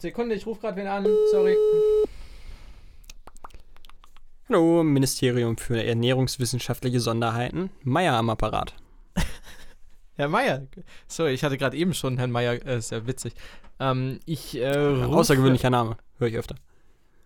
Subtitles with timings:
[0.00, 1.06] Sekunde, ich rufe gerade wen an.
[1.30, 1.56] Sorry.
[4.48, 7.70] Hallo, Ministerium für Ernährungswissenschaftliche Sonderheiten.
[7.82, 8.74] Meier am Apparat.
[10.16, 10.66] Herr Meier.
[11.06, 12.64] Sorry, ich hatte gerade eben schon Herrn Meier.
[12.66, 13.34] Äh, ist ja witzig.
[13.80, 16.56] Ähm, ich äh, rufe, Außergewöhnlicher Name, höre ich öfter.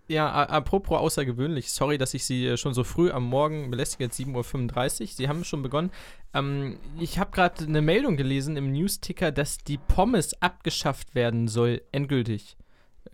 [0.08, 1.70] Ja, apropos außergewöhnlich.
[1.70, 5.06] Sorry, dass ich Sie äh, schon so früh am Morgen belästige, jetzt 7.35 Uhr.
[5.08, 5.90] Sie haben schon begonnen.
[6.32, 11.82] Ähm, ich habe gerade eine Meldung gelesen im Newsticker, dass die Pommes abgeschafft werden soll,
[11.92, 12.56] endgültig.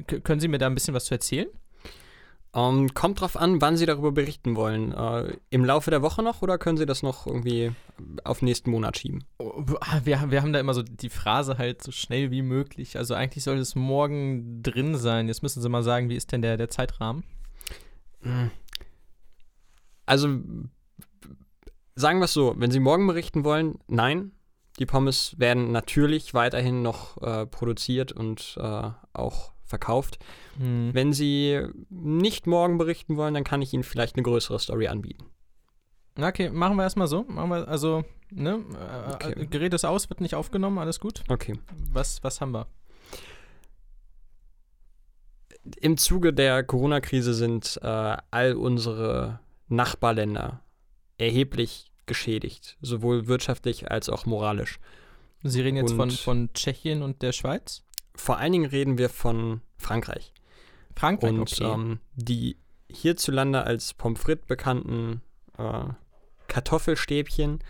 [0.07, 1.49] K können Sie mir da ein bisschen was zu erzählen?
[2.57, 4.93] Ähm, kommt drauf an, wann Sie darüber berichten wollen.
[4.93, 7.73] Äh, Im Laufe der Woche noch oder können Sie das noch irgendwie
[8.23, 9.25] auf nächsten Monat schieben?
[9.39, 12.43] Oh, ah, Wir, haben- wir haben da immer so die Phrase halt so schnell wie
[12.43, 12.97] möglich.
[12.97, 15.27] Also eigentlich sollte es morgen drin sein.
[15.27, 17.25] Jetzt müssen Sie mal sagen, wie ist denn der, der Zeitrahmen?
[20.07, 20.29] Also,
[21.97, 24.33] sagen wir es so, wenn Sie morgen berichten wollen, nein.
[24.79, 30.19] Die Pommes werden natürlich weiterhin noch äh, produziert und äh, auch verkauft.
[30.59, 30.91] Hm.
[30.93, 35.25] Wenn Sie nicht morgen berichten wollen, dann kann ich Ihnen vielleicht eine größere Story anbieten.
[36.17, 37.25] Okay, machen wir erstmal so.
[37.25, 38.65] Machen wir, also, ne?
[39.09, 39.43] Äh, Okay.
[39.43, 41.25] äh, Gerät ist aus, wird nicht aufgenommen, alles gut.
[41.29, 41.59] Okay.
[41.93, 42.67] Was, was haben wir?
[45.81, 50.61] Im Zuge der Corona-Krise sind äh, all unsere Nachbarländer
[51.19, 54.79] erheblich geschädigt, sowohl wirtschaftlich als auch moralisch.
[55.43, 57.83] Sie reden jetzt von, von Tschechien und der Schweiz?
[58.17, 60.33] Vor allen Dingen reden wir von Frankreich.
[60.97, 61.65] Frankreich, Und okay.
[61.65, 62.57] ähm, die
[62.89, 65.23] hierzulande als Pommes frites bekannten
[65.59, 65.85] äh,
[66.49, 67.61] Kartoffelstäbchen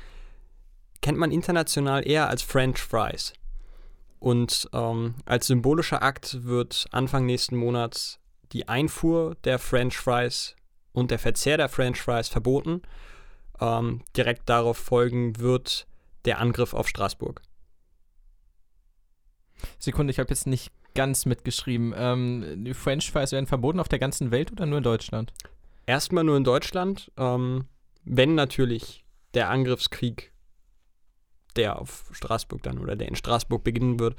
[1.00, 3.32] kennt man international eher als French Fries.
[4.18, 8.18] Und ähm, als symbolischer Akt wird Anfang nächsten Monats
[8.52, 10.56] die Einfuhr der French Fries
[10.92, 12.82] und der Verzehr der French Fries verboten.
[13.60, 15.86] Ähm, direkt darauf folgen wird
[16.24, 17.42] der Angriff auf Straßburg.
[19.78, 21.92] Sekunde, ich habe jetzt nicht ganz mitgeschrieben.
[21.96, 25.32] Ähm, die French Fries werden verboten auf der ganzen Welt oder nur in Deutschland?
[25.86, 27.66] Erstmal nur in Deutschland, ähm,
[28.04, 30.32] wenn natürlich der Angriffskrieg,
[31.56, 34.16] der auf Straßburg dann oder der in Straßburg beginnen wird,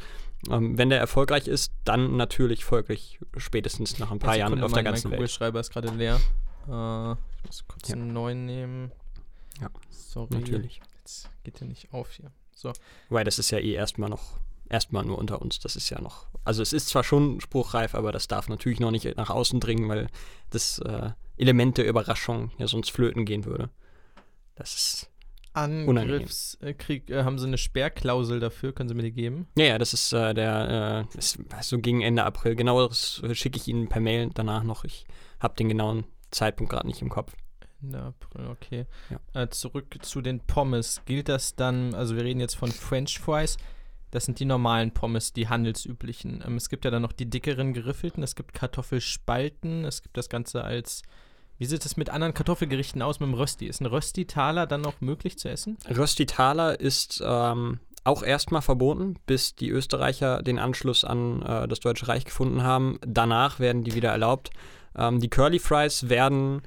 [0.49, 4.71] ähm, wenn der erfolgreich ist, dann natürlich folglich spätestens nach ein paar Ja, Jahren auf
[4.71, 5.19] der mein, ganzen mein Welt.
[5.19, 6.15] Kugelschreiber ist gerade leer.
[6.67, 7.95] Äh, ich muss kurz Ja.
[7.95, 8.91] einen neuen nehmen.
[9.61, 10.33] Ja, Sorry.
[10.35, 10.81] Natürlich.
[10.99, 12.31] Jetzt geht der nicht auf hier.
[12.53, 12.71] So.
[13.09, 14.39] Weil das ist ja eh erstmal noch,
[14.69, 15.59] erstmal nur unter uns.
[15.59, 18.91] Das ist ja noch, also es ist zwar schon spruchreif, aber das darf natürlich noch
[18.91, 20.07] nicht nach außen dringen, weil
[20.49, 23.69] das äh, Element der Überraschung ja sonst flöten gehen würde.
[24.55, 25.11] Das ist
[25.55, 28.73] Angriffskrieg, äh, haben Sie eine Sperrklausel dafür?
[28.73, 29.47] Können Sie mir die geben?
[29.57, 32.55] Ja, ja, das ist äh, der, äh, ist so gegen Ende April.
[32.55, 34.83] Genaueres äh, schicke ich Ihnen per Mail danach noch.
[34.83, 35.05] Ich
[35.39, 37.33] habe den genauen Zeitpunkt gerade nicht im Kopf.
[37.81, 38.85] Ende April, okay.
[39.09, 39.43] Ja.
[39.43, 41.01] Äh, zurück zu den Pommes.
[41.05, 43.57] Gilt das dann, also wir reden jetzt von French Fries,
[44.15, 46.41] das sind die normalen Pommes, die handelsüblichen.
[46.45, 50.29] Ähm, es gibt ja dann noch die dickeren geriffelten, es gibt Kartoffelspalten, es gibt das
[50.29, 51.01] Ganze als,
[51.57, 53.67] wie sieht es mit anderen Kartoffelgerichten aus mit dem Rösti?
[53.67, 55.77] Ist ein Rösti-Taler dann noch möglich zu essen?
[55.89, 61.81] Rösti Thaler ist ähm, auch erstmal verboten, bis die Österreicher den Anschluss an äh, das
[61.81, 62.99] Deutsche Reich gefunden haben.
[63.05, 64.49] Danach werden die wieder erlaubt.
[64.97, 66.61] Ähm, die Curly Fries werden.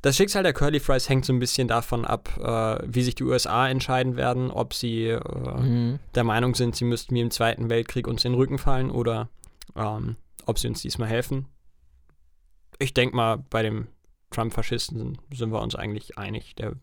[0.00, 3.24] Das Schicksal der Curly Fries hängt so ein bisschen davon ab, äh, wie sich die
[3.24, 8.06] USA entscheiden werden, ob sie äh, der Meinung sind, sie müssten wie im Zweiten Weltkrieg
[8.06, 9.28] uns in den Rücken fallen oder
[9.74, 11.46] ähm, ob sie uns diesmal helfen.
[12.78, 13.88] Ich denke mal, bei dem
[14.30, 16.54] Trump-Faschisten sind, sind wir uns eigentlich einig.
[16.56, 16.74] Der,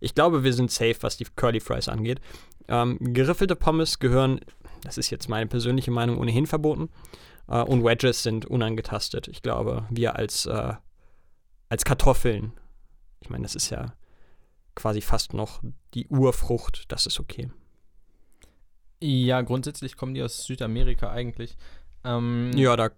[0.00, 2.20] ich glaube, wir sind safe, was die Curly Fries angeht.
[2.68, 4.40] Ähm, geriffelte Pommes gehören,
[4.82, 6.90] das ist jetzt meine persönliche Meinung, ohnehin verboten.
[7.48, 9.28] Äh, und Wedges sind unangetastet.
[9.28, 10.74] Ich glaube, wir als, äh,
[11.68, 12.52] als Kartoffeln,
[13.20, 13.92] ich meine, das ist ja
[14.74, 15.62] quasi fast noch
[15.94, 17.50] die Urfrucht, das ist okay.
[19.00, 21.56] Ja, grundsätzlich kommen die aus Südamerika eigentlich.
[22.04, 22.90] Ähm, Ja, da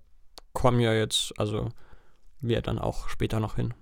[0.53, 1.69] kommen ja jetzt, also
[2.41, 3.75] wir dann auch später noch hin.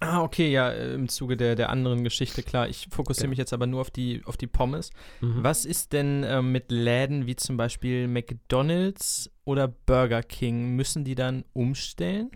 [0.00, 2.68] Ah, okay, ja, äh, im Zuge der, der anderen Geschichte, klar.
[2.68, 3.30] Ich fokussiere Genau.
[3.30, 4.90] mich jetzt aber nur auf die, auf die Pommes.
[5.20, 5.44] Mhm.
[5.44, 10.74] Was ist denn ähm, mit Läden wie zum Beispiel McDonalds oder Burger King?
[10.74, 12.30] Müssen die dann umstellen?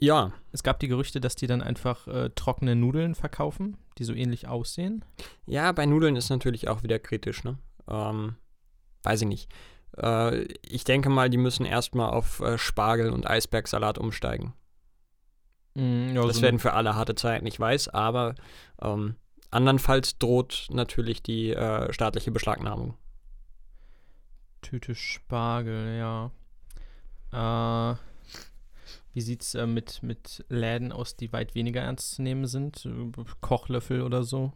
[0.00, 4.14] Ja, Es gab die Gerüchte, dass die dann einfach äh, trockene Nudeln verkaufen, die so
[4.14, 5.04] ähnlich aussehen.
[5.46, 7.58] ja, bei Nudeln ist natürlich auch wieder kritisch, ne?
[7.86, 8.36] Ähm,
[9.02, 9.52] weiß ich nicht.
[9.98, 14.54] Äh, ich denke mal, die müssen erstmal auf äh, Spargel und Eisbergsalat umsteigen.
[15.74, 18.34] Mm, ja, Das so werden für alle harte Zeiten, ich weiß, aber
[18.80, 19.16] ähm,
[19.50, 22.94] andernfalls droht natürlich die äh, staatliche Beschlagnahmung.
[24.62, 27.92] Tüte Spargel, ja.
[27.92, 27.96] Äh,
[29.12, 32.84] wie sieht's äh, mit, mit Läden aus, die weit weniger ernst zu nehmen sind?
[32.86, 34.52] Äh, Kochlöffel oder so?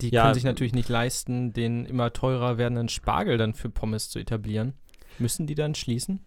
[0.00, 4.10] Die Ja, können sich natürlich nicht leisten, den immer teurer werdenden Spargel dann für Pommes
[4.10, 4.74] zu etablieren.
[5.18, 6.24] Müssen die dann schließen?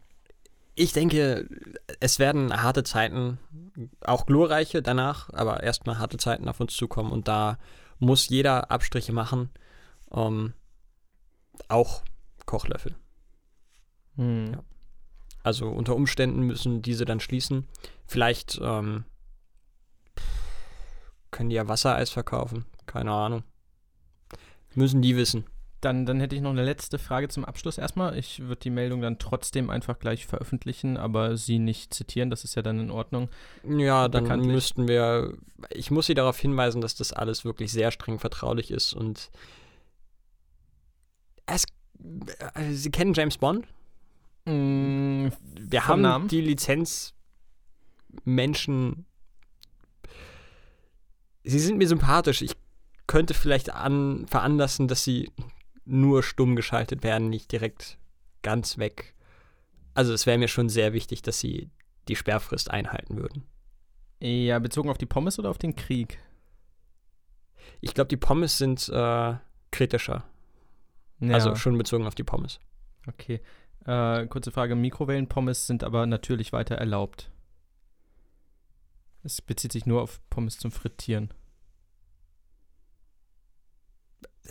[0.76, 1.48] Ich denke,
[2.02, 3.40] es werden harte Zeiten,
[4.02, 7.58] auch glorreiche danach, aber erstmal harte Zeiten auf uns zukommen und da
[7.98, 9.50] muss jeder Abstriche machen.
[10.12, 10.54] Ähm,
[11.70, 12.04] auch
[12.46, 12.96] Kochlöffel.
[14.18, 14.54] Hm.
[14.54, 14.64] Ja.
[15.46, 17.68] Also unter Umständen müssen diese dann schließen.
[18.08, 19.04] Vielleicht ähm,
[21.30, 22.66] können die ja Wassereis verkaufen.
[22.88, 23.44] Keine Ahnung.
[24.74, 25.46] Müssen die wissen.
[25.82, 28.18] Dann, dann hätte ich noch eine letzte Frage zum Abschluss erstmal.
[28.18, 32.32] Ich würde die Meldung dann trotzdem einfach gleich veröffentlichen, aber sie nicht zitieren.
[32.32, 33.30] Das ist ja dann in Ordnung.
[33.64, 35.38] Ja, dann müssten wir.
[35.70, 39.30] Ich muss Sie darauf hinweisen, dass das alles wirklich sehr streng vertraulich ist und
[41.46, 41.66] es.
[42.56, 43.68] äh, Sie kennen James Bond?
[44.46, 46.28] Mm, Wir vom haben Namen?
[46.28, 47.14] die Lizenz
[48.24, 49.06] Menschen.
[51.44, 52.42] Sie sind mir sympathisch.
[52.42, 52.56] Ich
[53.08, 55.32] könnte vielleicht an, veranlassen, dass sie
[55.86, 57.98] nur stumm geschaltet werden, nicht direkt
[58.42, 59.14] ganz weg.
[59.94, 61.70] Also es wäre mir schon sehr wichtig, dass sie
[62.08, 63.44] die Sperrfrist einhalten würden.
[64.22, 66.18] Ja, bezogen auf die Pommes oder auf den Krieg?
[67.82, 69.36] Ich glaube, die Pommes sind äh,
[69.72, 70.24] kritischer.
[71.20, 72.60] Ja, Also schon bezogen auf die Pommes.
[73.08, 73.42] okay.
[73.86, 77.32] Äh, kurze Frage: Mikrowellenpommes sind aber natürlich weiter erlaubt.
[79.24, 81.34] Es bezieht sich nur auf Pommes zum Frittieren.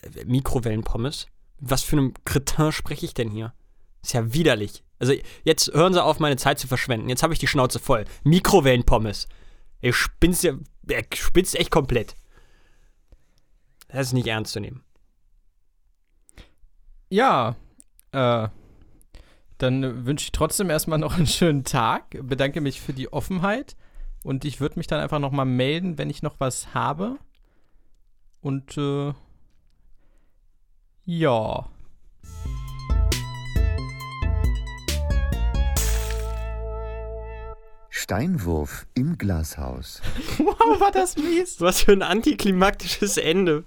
[0.03, 1.29] Äh, Mikrowellenpommes?
[1.59, 3.55] Was für einem Kretin spreche ich denn hier?
[4.03, 4.85] Ist ja widerlich.
[4.99, 5.15] Also
[5.45, 7.09] jetzt hören Sie auf, meine Zeit zu verschwenden.
[7.09, 8.05] Jetzt habe ich die Schnauze voll.
[8.23, 9.29] Mikrowellenpommes.
[9.81, 10.55] Ihr spinnt ja,
[10.89, 12.15] ihr spitzt echt komplett.
[13.89, 14.83] Das ist nicht ernst zu nehmen.
[17.11, 17.57] Ja,
[18.13, 18.49] äh,
[19.64, 22.16] dann wünsche ich trotzdem erstmal noch einen schönen Tag.
[22.22, 23.76] Bedanke mich für die Offenheit
[24.22, 27.16] und ich würde mich dann einfach nochmal melden, wenn ich noch was habe.
[28.43, 29.14] Und äh,
[31.06, 31.66] ja.
[37.88, 40.02] Steinwurf im Glashaus.
[40.38, 41.61] Wow, war das mies.
[41.62, 43.64] Was für ein antiklimaktisches Ende.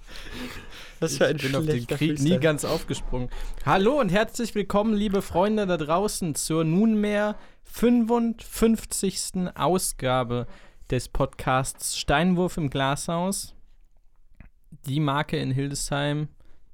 [1.00, 3.30] Was für ein ich bin auf den Krieg nie ganz aufgesprungen.
[3.64, 9.54] Hallo und herzlich willkommen, liebe Freunde da draußen, zur nunmehr 55.
[9.54, 10.48] Ausgabe
[10.90, 13.54] des Podcasts Steinwurf im Glashaus.
[14.86, 16.28] Die Marke in Hildesheim,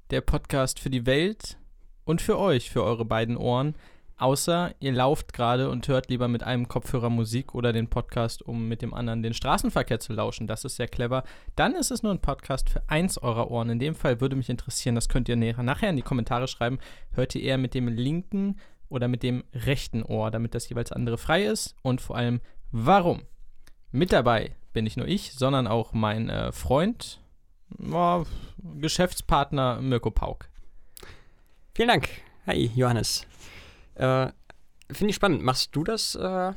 [0.09, 1.59] der Podcast für die Welt
[2.03, 3.75] und für euch, für eure beiden Ohren.
[4.17, 8.69] Außer ihr lauft gerade und hört lieber mit einem Kopfhörer Musik oder den Podcast, um
[8.69, 10.47] mit dem anderen den Straßenverkehr zu lauschen.
[10.47, 11.23] Das ist sehr clever.
[11.57, 13.69] Dann ist es nur ein Podcast für eins eurer Ohren.
[13.69, 16.79] In dem Fall würde mich interessieren, das könnt ihr näher, nachher in die Kommentare schreiben.
[17.11, 18.57] Hört ihr eher mit dem linken
[18.87, 21.75] oder mit dem rechten Ohr, damit das jeweils andere frei ist?
[21.81, 22.39] Und vor allem,
[22.71, 23.23] warum?
[23.91, 27.19] Mit dabei bin nicht nur ich, sondern auch mein äh, Freund,
[27.79, 28.23] ja,
[28.75, 30.49] Geschäftspartner Mirko Pauk.
[31.73, 32.09] Vielen Dank.
[32.47, 33.25] Hi, Johannes.
[33.95, 34.27] Äh,
[34.91, 35.41] Finde ich spannend.
[35.43, 36.53] Machst du das äh,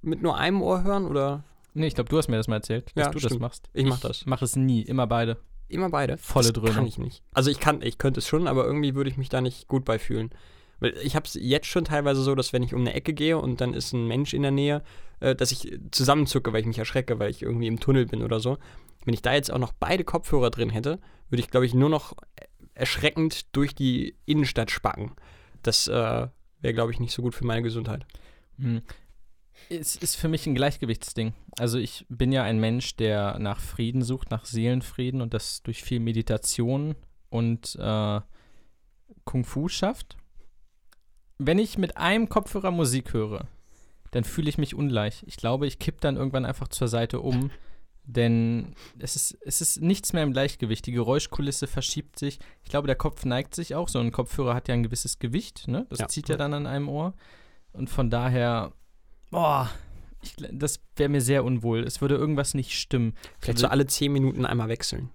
[0.00, 1.44] mit nur einem Ohr hören oder
[1.74, 3.40] Nee, ich glaube, du hast mir das mal erzählt, dass Ja, du das stimmt.
[3.40, 3.70] machst.
[3.72, 4.26] Ich mach das.
[4.26, 5.38] Mach es nie, immer beide.
[5.68, 6.18] immer beide?
[6.18, 6.74] Volle das Dröhnung.
[6.74, 7.22] kann ich nicht.
[7.32, 9.84] Also ich kann, ich könnte es schon, aber irgendwie würde ich mich da nicht gut
[9.86, 10.28] bei fühlen.
[10.80, 13.38] Weil ich habe es jetzt schon teilweise so, dass wenn ich um eine Ecke gehe
[13.38, 14.82] und dann ist ein Mensch in der Nähe,
[15.20, 18.38] äh, dass ich zusammenzucke, weil ich mich erschrecke, weil ich irgendwie im Tunnel bin oder
[18.40, 18.58] so.
[19.06, 20.98] Wenn ich da jetzt auch noch beide Kopfhörer drin hätte,
[21.30, 22.12] würde ich, glaube ich, nur noch
[22.74, 25.12] erschreckend durch die Innenstadt spacken.
[25.62, 25.92] Das äh,
[26.60, 28.06] wäre, glaube ich, nicht so gut für meine Gesundheit.
[28.58, 28.82] Hm.
[29.68, 31.34] Es ist für mich ein Gleichgewichtsding.
[31.58, 35.82] Also ich bin ja ein Mensch, der nach Frieden sucht, nach Seelenfrieden und das durch
[35.82, 36.96] viel Meditation
[37.28, 38.20] und äh,
[39.24, 40.16] Kung Fu schafft.
[41.38, 43.46] Wenn ich mit einem Kopfhörer Musik höre,
[44.10, 45.24] dann fühle ich mich ungleich.
[45.26, 47.50] Ich glaube, ich kipp dann irgendwann einfach zur Seite um,
[48.04, 50.86] denn es ist, es ist nichts mehr im Gleichgewicht.
[50.86, 52.38] Die Geräuschkulisse verschiebt sich.
[52.64, 53.88] Ich glaube, der Kopf neigt sich auch.
[53.88, 55.86] So ein Kopfhörer hat ja ein gewisses Gewicht, ne?
[55.88, 56.08] Das Ja.
[56.08, 57.14] zieht ja dann an einem Ohr.
[57.72, 58.72] Und von daher,
[59.30, 59.70] boah,
[60.22, 61.80] ich, das wäre mir sehr unwohl.
[61.84, 63.14] Es würde irgendwas nicht stimmen.
[63.38, 65.10] Vielleicht so alle zehn Minuten einmal wechseln.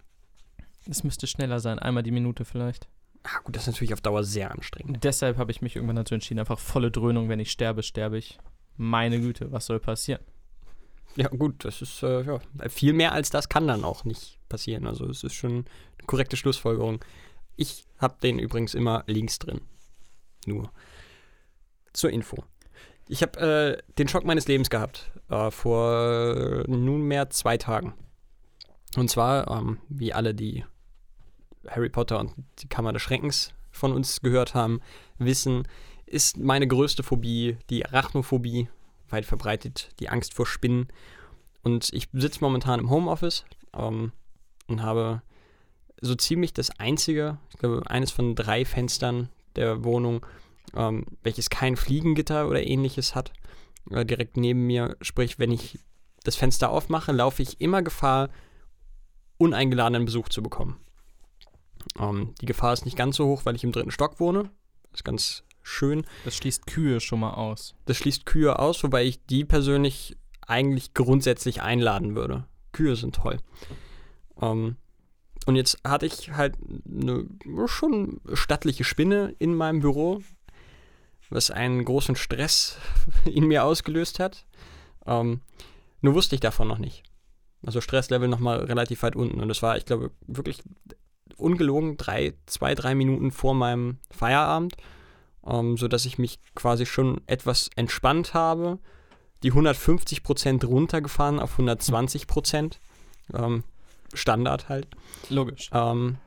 [0.89, 2.87] Es müsste schneller sein, einmal die Minute vielleicht.
[3.23, 5.03] Ah, gut, das ist natürlich auf Dauer sehr anstrengend.
[5.03, 8.37] Deshalb habe ich mich irgendwann dazu entschieden, einfach volle Dröhnung, wenn ich sterbe, sterbe ich.
[8.77, 10.21] Meine Güte, was soll passieren?
[11.17, 14.85] Ja, gut, das ist äh, ja, viel mehr als das kann dann auch nicht passieren.
[14.85, 17.03] Also es ist schon eine korrekte Schlussfolgerung.
[17.55, 19.61] Ich habe den übrigens immer links drin.
[20.45, 20.71] Nur.
[21.91, 22.43] Zur Info.
[23.07, 27.95] Ich habe äh, den Schock meines Lebens gehabt äh, vor nunmehr zwei Tagen.
[28.95, 30.65] Und zwar, ähm, wie alle, die
[31.67, 34.81] Harry Potter und die Kammer des Schreckens von uns gehört haben,
[35.17, 35.67] wissen,
[36.05, 38.69] ist meine größte Phobie die Arachnophobie,
[39.09, 40.87] weit verbreitet, die Angst vor Spinnen.
[41.63, 43.45] Und ich sitze momentan im Homeoffice
[43.75, 44.11] ähm,
[44.67, 45.21] und habe
[46.01, 50.25] so ziemlich das einzige, ich glaube, eines von drei Fenstern der Wohnung,
[50.75, 53.33] ähm, welches kein Fliegengitter oder ähnliches hat,
[53.89, 54.95] äh, direkt neben mir.
[55.01, 55.79] Sprich, wenn ich
[56.23, 58.29] das Fenster aufmache, laufe ich immer Gefahr,
[59.37, 60.77] uneingeladenen Besuch zu bekommen.
[61.99, 64.43] Ähm, die Gefahr ist nicht ganz so hoch, weil ich im dritten Stock wohne.
[64.91, 66.05] Das ist ganz schön.
[66.25, 67.75] Das schließt Kühe schon mal aus.
[67.85, 72.45] Das schließt Kühe aus, wobei ich die persönlich eigentlich grundsätzlich einladen würde.
[72.71, 73.37] Kühe sind toll.
[74.41, 74.77] Ähm,
[75.45, 76.55] und jetzt hatte ich halt
[76.85, 77.25] eine
[77.67, 80.21] schon stattliche Spinne in meinem Büro,
[81.29, 82.77] was einen großen Stress
[83.25, 84.45] in mir ausgelöst hat.
[85.05, 85.41] Ähm,
[86.01, 87.03] nur wusste ich davon noch nicht.
[87.65, 89.41] Also Stresslevel nochmal relativ weit unten.
[89.41, 90.61] Und das war, ich glaube, wirklich
[91.35, 94.75] ungelogen drei, zwei, drei Minuten vor meinem Feierabend,
[95.47, 98.79] ähm, sodass ich mich quasi schon etwas entspannt habe.
[99.43, 102.79] Die 150 Prozent runtergefahren auf 120 Prozent.
[103.33, 103.63] Ähm,
[104.13, 104.87] Standard halt.
[105.29, 105.69] Logisch.
[105.73, 106.17] Ähm,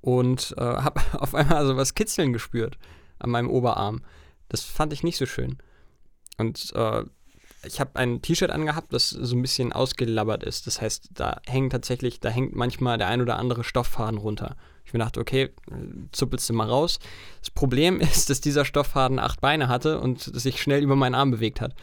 [0.00, 2.78] und äh, habe auf einmal so was Kitzeln gespürt
[3.18, 4.02] an meinem Oberarm.
[4.48, 5.58] Das fand ich nicht so schön.
[6.36, 7.04] Und äh,
[7.64, 10.66] ich habe ein T-Shirt angehabt, das so ein bisschen ausgelabbert ist.
[10.66, 14.56] Das heißt, da hängt tatsächlich, da hängt manchmal der ein oder andere Stofffaden runter.
[14.84, 15.50] Ich mir dachte, okay,
[16.12, 16.98] zuppelst du mal raus.
[17.40, 21.30] Das Problem ist, dass dieser Stofffaden acht Beine hatte und sich schnell über meinen Arm
[21.30, 21.74] bewegt hat.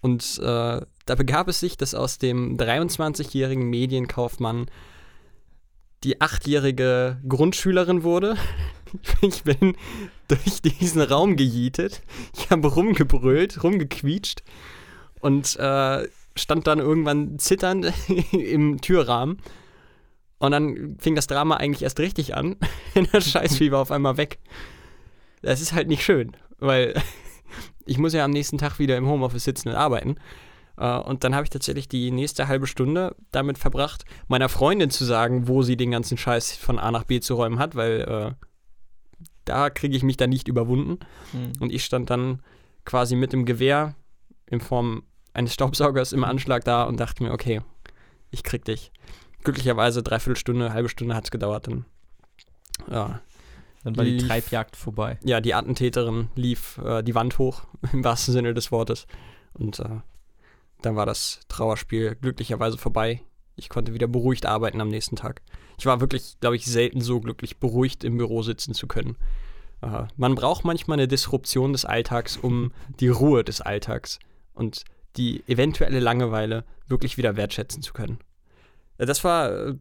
[0.00, 4.66] Und äh, da begab es sich, dass aus dem 23-jährigen Medienkaufmann
[6.04, 8.36] die achtjährige Grundschülerin wurde.
[9.20, 9.76] Ich bin
[10.28, 12.00] durch diesen Raum gejietet.
[12.34, 14.42] Ich habe rumgebrüllt, rumgequietscht
[15.20, 17.92] und äh, stand dann irgendwann zitternd
[18.32, 19.38] im Türrahmen.
[20.38, 22.56] Und dann fing das Drama eigentlich erst richtig an.
[23.12, 24.38] das Scheißvieh war auf einmal weg.
[25.42, 26.94] Das ist halt nicht schön, weil
[27.86, 30.16] ich muss ja am nächsten Tag wieder im Homeoffice sitzen und arbeiten.
[30.80, 35.04] Uh, und dann habe ich tatsächlich die nächste halbe Stunde damit verbracht, meiner Freundin zu
[35.04, 38.46] sagen, wo sie den ganzen Scheiß von A nach B zu räumen hat, weil uh,
[39.44, 41.00] da kriege ich mich dann nicht überwunden.
[41.32, 41.52] Mhm.
[41.58, 42.42] Und ich stand dann
[42.84, 43.96] quasi mit dem Gewehr
[44.46, 45.02] in Form
[45.34, 47.60] eines Staubsaugers im Anschlag da und dachte mir, okay,
[48.30, 48.92] ich krieg dich.
[49.44, 51.66] Glücklicherweise dreiviertel Stunde, halbe Stunde hat es gedauert.
[51.66, 51.84] Dann,
[52.90, 53.20] ja,
[53.84, 55.18] dann war lief, die Treibjagd vorbei.
[55.22, 59.06] Ja, die Attentäterin lief äh, die Wand hoch, im wahrsten Sinne des Wortes.
[59.54, 60.00] Und äh,
[60.82, 63.22] dann war das Trauerspiel glücklicherweise vorbei.
[63.56, 65.42] Ich konnte wieder beruhigt arbeiten am nächsten Tag.
[65.78, 69.16] Ich war wirklich, glaube ich, selten so glücklich, beruhigt im Büro sitzen zu können.
[69.80, 74.18] Uh, man braucht manchmal eine Disruption des Alltags, um die Ruhe des Alltags
[74.54, 74.84] und
[75.16, 78.18] die eventuelle Langeweile wirklich wieder wertschätzen zu können.
[78.98, 79.74] Äh, das war äh,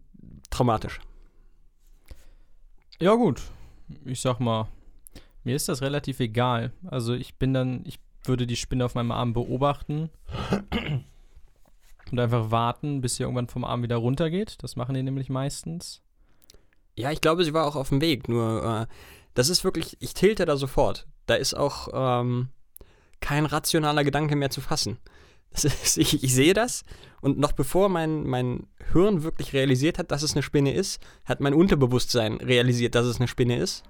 [0.50, 1.00] traumatisch.
[3.00, 3.42] Ja, gut.
[4.06, 4.68] Ich sag mal,
[5.44, 6.72] mir ist das relativ egal.
[6.86, 10.10] Also ich bin dann, ich würde die Spinne auf meinem Arm beobachten
[12.12, 14.58] und einfach warten, bis sie irgendwann vom Arm wieder runtergeht.
[14.62, 16.02] Das machen die nämlich meistens.
[16.96, 18.28] Ja, ich glaube, sie war auch auf dem Weg.
[18.28, 18.94] Nur, äh,
[19.36, 21.08] das ist wirklich, ich tilte da sofort.
[21.28, 22.50] Da ist auch ähm,
[23.20, 24.98] kein rationaler Gedanke mehr zu fassen.
[25.52, 26.84] Ist, ich, ich, sehe das
[27.22, 31.40] und noch bevor mein, mein Hirn wirklich realisiert hat, dass es eine Spinne ist, hat
[31.40, 33.84] mein Unterbewusstsein realisiert, dass es eine Spinne ist.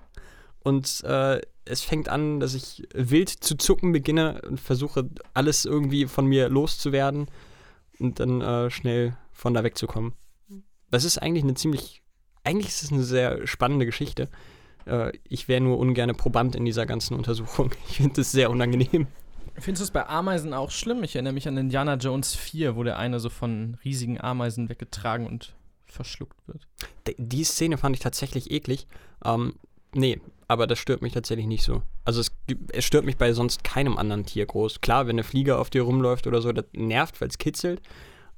[0.63, 6.07] Und äh, es fängt an, dass ich wild zu zucken beginne und versuche, alles irgendwie
[6.07, 7.27] von mir loszuwerden
[7.99, 10.13] und dann äh, schnell von da wegzukommen.
[10.89, 12.01] Das ist eigentlich eine ziemlich,
[12.43, 14.29] eigentlich ist es eine sehr spannende Geschichte.
[14.87, 17.71] Äh, ich wäre nur ungern Proband in dieser ganzen Untersuchung.
[17.89, 19.07] Ich finde es sehr unangenehm.
[19.59, 21.03] Findest du es bei Ameisen auch schlimm?
[21.03, 25.25] Ich erinnere mich an Indiana Jones 4, wo der eine so von riesigen Ameisen weggetragen
[25.25, 26.67] und verschluckt wird.
[27.17, 28.87] Die Szene fand ich tatsächlich eklig.
[29.25, 29.55] Ähm,
[29.93, 31.81] nee, aber das stört mich tatsächlich nicht so.
[32.05, 32.31] Also es,
[32.71, 34.81] es, stört mich bei sonst keinem anderen Tier groß.
[34.81, 37.81] Klar, wenn eine Fliege auf dir rumläuft oder so, das nervt, weil es kitzelt.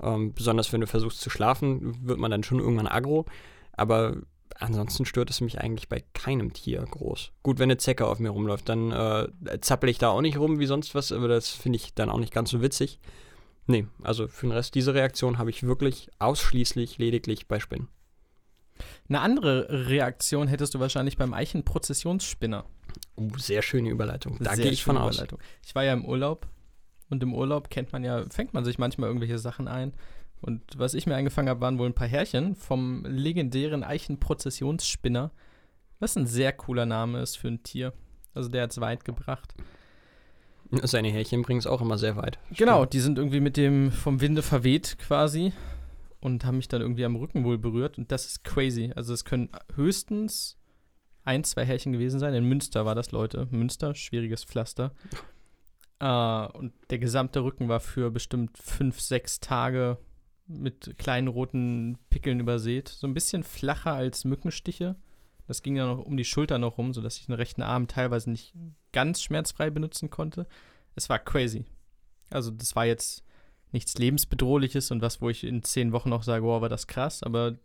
[0.02, 3.26] Ähm, besonders wenn du versuchst zu schlafen, wird man dann schon irgendwann aggro.
[3.74, 4.16] Aber
[4.56, 7.32] ansonsten stört es mich eigentlich bei keinem Tier groß.
[7.44, 9.28] Gut, wenn eine Zecke auf mir rumläuft, dann äh,
[9.62, 12.20] zappel ich da auch nicht rum wie sonst was, aber das finde ich dann auch
[12.20, 13.00] nicht ganz so witzig.
[13.68, 17.88] Nee, also für den Rest diese Reaktion habe ich wirklich ausschließlich lediglich bei Spinnen.
[19.08, 22.66] Eine andere Reaktion hättest du wahrscheinlich beim Eichenprozessionsspinner.
[23.18, 24.38] Uh, sehr schöne Überleitung.
[24.40, 25.24] Da gehe ich von aus.
[25.66, 26.48] Ich war ja im Urlaub
[27.10, 29.94] und im Urlaub kennt man ja, fängt man sich manchmal irgendwelche Sachen ein.
[30.42, 35.32] Und was ich mir eingefangen habe, waren wohl ein paar Härchen vom legendären Eichenprozessionsspinner,
[36.00, 37.94] was ein sehr cooler Name ist für ein Tier.
[38.34, 39.54] Also der hat es weit gebracht.
[40.84, 42.38] Seine Härchen bringen es auch immer sehr weit.
[42.52, 45.52] Genau, die sind irgendwie mit dem vom Winde verweht quasi
[46.22, 48.92] und haben mich dann irgendwie am Rücken wohl berührt und das ist crazy.
[48.96, 50.58] Also es können höchstens
[51.24, 52.34] ein, zwei Härchen gewesen sein.
[52.34, 53.48] In Münster war das, Leute.
[53.52, 54.94] Münster, schwieriges Pflaster.
[56.02, 59.98] Uh, und der gesamte Rücken war für bestimmt fünf, sechs Tage
[60.50, 62.90] mit kleinen roten Pickeln übersät.
[62.90, 64.96] So ein bisschen flacher als Mückenstiche.
[65.48, 68.30] Das ging ja noch um die Schulter noch rum, sodass ich den rechten Arm teilweise
[68.30, 68.54] nicht
[68.92, 70.48] ganz schmerzfrei benutzen konnte.
[70.96, 71.66] Es war crazy.
[72.30, 73.24] Also das war jetzt
[73.72, 77.24] nichts lebensbedrohliches und was, wo ich in zehn Wochen noch sage, wow, war das krass,
[77.24, 77.56] aber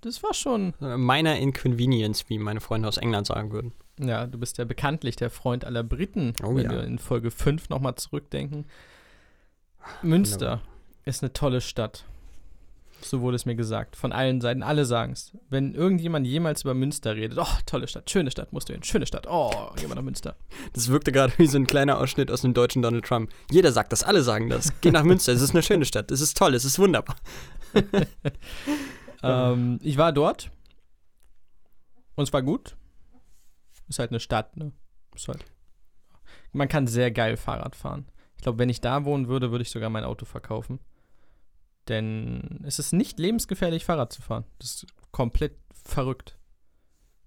[0.00, 0.74] das war schon.
[0.78, 3.72] Meiner Inconvenience, wie meine Freunde aus England sagen würden.
[3.98, 6.70] Ja, du bist ja bekanntlich der Freund aller Briten, Oh wenn ja.
[6.70, 8.66] wir in Folge 5 nochmal zurückdenken.
[10.02, 10.60] Münster
[11.06, 12.04] ist eine tolle Stadt.
[13.00, 13.94] So wurde es mir gesagt.
[13.94, 14.62] Von allen Seiten.
[14.62, 15.32] Alle sagen es.
[15.48, 19.06] Wenn irgendjemand jemals über Münster redet, oh, tolle Stadt, schöne Stadt, musst du hin, schöne
[19.06, 20.36] Stadt, oh, geh mal nach Münster.
[20.72, 23.30] Das wirkte gerade wie so ein kleiner Ausschnitt aus dem deutschen Donald Trump.
[23.50, 24.72] Jeder sagt das, alle sagen das.
[24.80, 27.16] Geh nach Münster, es ist eine schöne Stadt, es ist toll, es ist wunderbar.
[29.22, 30.50] ähm, ich war dort
[32.16, 32.76] und es war gut.
[33.88, 34.72] Ist halt eine Stadt, ne?
[35.14, 35.44] Ist halt.
[36.52, 38.06] Man kann sehr geil Fahrrad fahren.
[38.36, 40.80] Ich glaube, wenn ich da wohnen würde, würde ich sogar mein Auto verkaufen.
[41.88, 44.44] Denn es ist nicht lebensgefährlich, Fahrrad zu fahren.
[44.58, 46.36] Das ist komplett verrückt.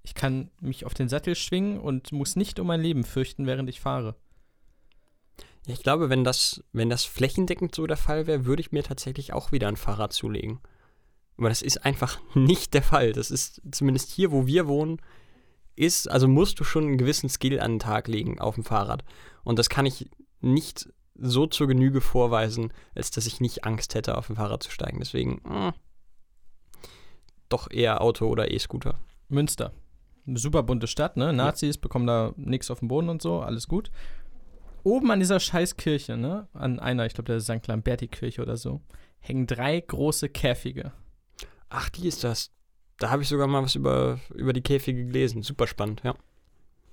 [0.04, 3.70] Ich kann mich auf den Sattel schwingen und muss nicht um mein Leben fürchten, während
[3.70, 4.16] ich fahre.
[5.68, 9.34] Ich glaube, wenn das, wenn das flächendeckend so der Fall wäre, würde ich mir tatsächlich
[9.34, 10.60] auch wieder ein Fahrrad zulegen.
[11.38, 13.14] Aber das ist einfach nicht der Fall.
[13.14, 15.02] Das ist zumindest hier, wo wir wohnen,
[15.76, 19.04] ist, also musst du schon einen gewissen Skill an den Tag legen auf dem Fahrrad.
[19.44, 20.10] Und das kann ich
[20.42, 20.90] nicht
[21.22, 25.00] so zur Genüge vorweisen, als dass ich nicht Angst hätte, auf dem Fahrrad zu steigen.
[25.00, 25.74] Deswegen mm,
[27.50, 29.00] doch eher Auto oder E-Scooter.
[29.28, 29.74] Münster.
[30.26, 31.34] Eine super bunte Stadt, ne?
[31.34, 33.90] Nazis bekommen da nichts auf dem Boden und so, alles gut.
[34.84, 36.48] Oben an dieser scheiß Kirche, ne?
[36.54, 37.66] An einer, ich glaube, der St.
[37.68, 38.82] Lamberti-Kirche oder so,
[39.20, 40.94] hängen drei große Käfige.
[41.70, 42.52] Ach, die ist das.
[42.98, 45.42] Da habe ich sogar mal was über, über die Käfige gelesen.
[45.42, 46.16] Super spannend, ja.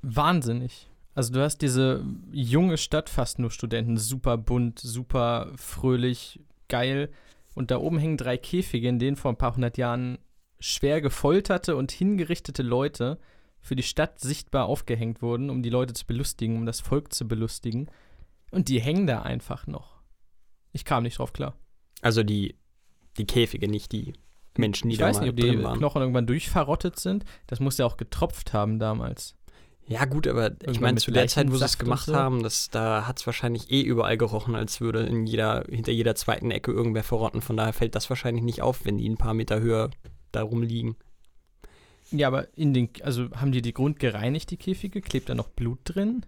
[0.02, 0.88] Wahnsinnig.
[1.17, 7.11] Also du hast diese junge Stadt, fast nur Studenten, super bunt, super fröhlich, geil.
[7.55, 10.19] Und da oben hängen drei Käfige, in denen vor ein paar hundert Jahren
[10.61, 13.19] schwer gefolterte und hingerichtete Leute
[13.63, 17.26] für die Stadt sichtbar aufgehängt wurden, um die Leute zu belustigen, um das Volk zu
[17.26, 17.89] belustigen.
[18.50, 20.02] Und die hängen da einfach noch.
[20.73, 21.55] Ich kam nicht drauf klar.
[22.02, 22.57] Also die,
[23.17, 24.13] die Käfige, nicht die
[24.59, 25.79] Menschen, die ich da weiß mal nicht, ob die.
[25.79, 27.25] Knochen irgendwann durchverrottet sind.
[27.47, 29.35] Das muss ja auch getropft haben damals.
[29.89, 32.15] Ja, gut, aber ich Irgendwann meine, zu der Zeit, wo sie es gemacht so.
[32.15, 36.17] haben, das, da hat es wahrscheinlich eh überall gerochen, als würde in jeder, hinter jeder
[36.17, 37.41] zweiten Ecke irgendwer verrotten.
[37.41, 39.91] Von daher fällt das wahrscheinlich nicht auf, wenn die ein paar Meter höher
[40.33, 40.97] da rumliegen.
[42.11, 45.01] Ja, aber in den, also haben die die Grund gereinigt, die Käfige?
[45.01, 46.27] Klebt da noch Blut drin?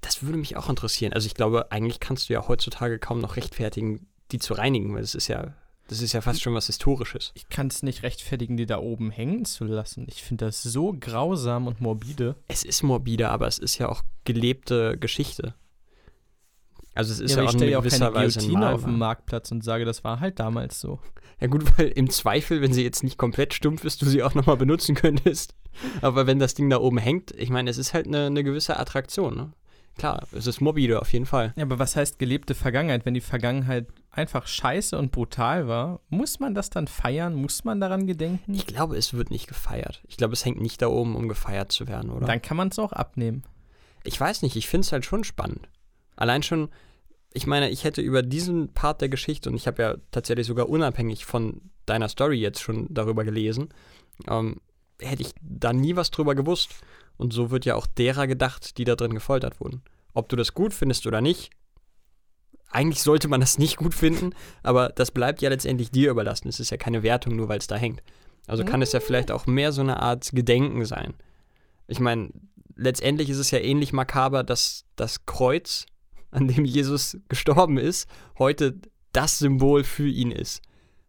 [0.00, 1.12] Das würde mich auch interessieren.
[1.12, 5.02] Also ich glaube, eigentlich kannst du ja heutzutage kaum noch rechtfertigen, die zu reinigen, weil
[5.02, 5.54] das ist ja,
[5.90, 7.32] das ist ja fast schon was Historisches.
[7.34, 10.06] Ich kann es nicht rechtfertigen, die da oben hängen zu lassen.
[10.08, 12.36] Ich finde das so grausam und morbide.
[12.46, 15.54] Es ist morbide, aber es ist ja auch gelebte Geschichte.
[16.94, 18.98] Also es ist ja, ja, auch ich stelle ja auch keine Weise Guillotine auf dem
[18.98, 21.00] Marktplatz und sage, das war halt damals so.
[21.40, 24.34] Ja gut, weil im Zweifel, wenn sie jetzt nicht komplett stumpf ist, du sie auch
[24.34, 25.56] nochmal benutzen könntest.
[26.02, 28.78] Aber wenn das Ding da oben hängt, ich meine, es ist halt eine, eine gewisse
[28.78, 29.34] Attraktion.
[29.34, 29.52] Ne?
[30.00, 31.52] Klar, es ist morbide auf jeden Fall.
[31.56, 33.04] Ja, aber was heißt gelebte Vergangenheit?
[33.04, 37.34] Wenn die Vergangenheit einfach scheiße und brutal war, muss man das dann feiern?
[37.34, 38.54] Muss man daran gedenken?
[38.54, 40.02] Ich glaube, es wird nicht gefeiert.
[40.08, 42.26] Ich glaube, es hängt nicht da oben, um gefeiert zu werden, oder?
[42.26, 43.42] Dann kann man es auch abnehmen.
[44.02, 45.68] Ich weiß nicht, ich finde es halt schon spannend.
[46.16, 46.70] Allein schon,
[47.34, 50.70] ich meine, ich hätte über diesen Part der Geschichte, und ich habe ja tatsächlich sogar
[50.70, 53.68] unabhängig von deiner Story jetzt schon darüber gelesen,
[54.28, 54.62] ähm,
[54.98, 56.70] hätte ich da nie was drüber gewusst.
[57.20, 59.82] Und so wird ja auch derer gedacht, die da drin gefoltert wurden.
[60.14, 61.50] Ob du das gut findest oder nicht,
[62.70, 66.48] eigentlich sollte man das nicht gut finden, aber das bleibt ja letztendlich dir überlassen.
[66.48, 68.02] Es ist ja keine Wertung, nur weil es da hängt.
[68.46, 71.12] Also kann es ja vielleicht auch mehr so eine Art Gedenken sein.
[71.88, 72.30] Ich meine,
[72.74, 75.84] letztendlich ist es ja ähnlich makaber, dass das Kreuz,
[76.30, 78.80] an dem Jesus gestorben ist, heute
[79.12, 80.62] das Symbol für ihn ist.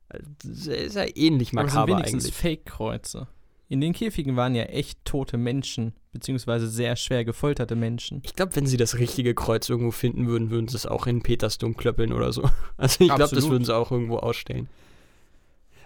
[0.09, 2.35] Das ist ja ähnlich Aber es sind makaber wenigstens eigentlich.
[2.35, 3.27] Fake-Kreuze.
[3.71, 8.19] In den Käfigen waren ja echt tote Menschen, beziehungsweise sehr schwer gefolterte Menschen.
[8.25, 11.21] Ich glaube, wenn sie das richtige Kreuz irgendwo finden würden, würden sie es auch in
[11.23, 12.41] Petersdom klöppeln oder so.
[12.75, 14.67] Also ich glaube, das würden sie auch irgendwo ausstellen.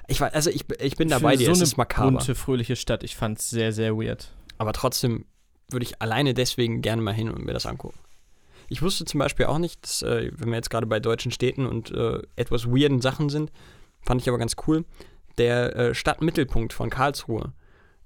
[0.08, 2.14] Ich war, also ich, ich bin dabei dir, so es eine ist makaber.
[2.14, 3.04] bunte, fröhliche Stadt.
[3.04, 4.34] Ich fand's sehr, sehr weird.
[4.58, 5.26] Aber trotzdem
[5.70, 8.00] würde ich alleine deswegen gerne mal hin und mir das angucken.
[8.68, 11.68] Ich wusste zum Beispiel auch nicht, dass, äh, wenn wir jetzt gerade bei deutschen Städten
[11.68, 13.52] und äh, etwas weirden Sachen sind,
[14.02, 14.86] fand ich aber ganz cool,
[15.38, 17.54] der äh, Stadtmittelpunkt von Karlsruhe.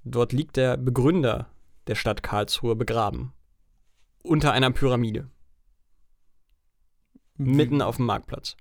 [0.04, 1.50] Dort liegt der Begründer
[1.86, 3.32] der Stadt Karlsruhe begraben.
[4.22, 5.28] Unter einer Pyramide.
[7.36, 8.56] Mitten auf dem Marktplatz.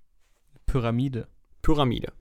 [0.65, 1.27] Pyramide.
[1.61, 2.13] Pyramide.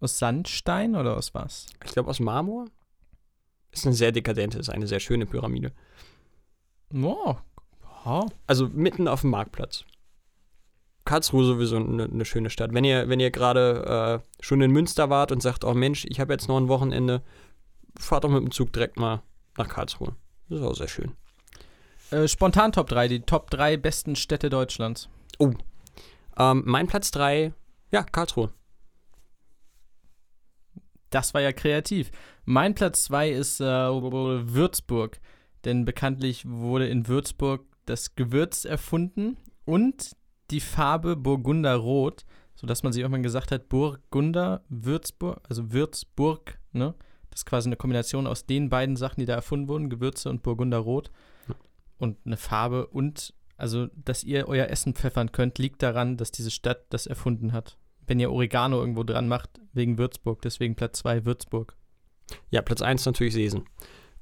[0.00, 1.66] Aus Sandstein oder aus was?
[1.84, 2.66] Ich glaube aus Marmor.
[3.70, 5.72] Ist eine sehr dekadente, ist eine sehr schöne Pyramide.
[6.94, 7.36] Oh.
[8.04, 8.26] Ja.
[8.46, 9.84] Also mitten auf dem Marktplatz.
[11.04, 12.74] Karlsruhe sowieso eine, eine schöne Stadt.
[12.74, 16.20] Wenn ihr, wenn ihr gerade äh, schon in Münster wart und sagt, oh Mensch, ich
[16.20, 17.22] habe jetzt noch ein Wochenende,
[17.98, 19.22] fahrt doch mit dem Zug direkt mal
[19.56, 20.14] nach Karlsruhe.
[20.48, 21.12] Das ist auch sehr schön.
[22.10, 25.08] Äh, spontan Top 3, die Top 3 besten Städte Deutschlands.
[25.38, 25.52] Oh.
[26.38, 27.52] Ähm, mein Platz 3,
[27.90, 28.50] ja, Karlsruhe.
[31.10, 32.10] Das war ja kreativ.
[32.44, 35.20] Mein Platz 2 ist äh, Würzburg.
[35.64, 40.12] Denn bekanntlich wurde in Würzburg das Gewürz erfunden und
[40.52, 46.94] die Farbe Burgunderrot, sodass man sich irgendwann gesagt hat, Burgunder, Würzburg, also Würzburg, ne?
[47.36, 50.42] Das ist quasi eine Kombination aus den beiden Sachen, die da erfunden wurden, Gewürze und
[50.42, 51.10] Burgunderrot.
[51.98, 56.50] Und eine Farbe und, also, dass ihr euer Essen pfeffern könnt, liegt daran, dass diese
[56.50, 57.76] Stadt das erfunden hat.
[58.06, 61.76] Wenn ihr Oregano irgendwo dran macht, wegen Würzburg, deswegen Platz 2 Würzburg.
[62.48, 63.66] Ja, Platz 1 natürlich Sesen.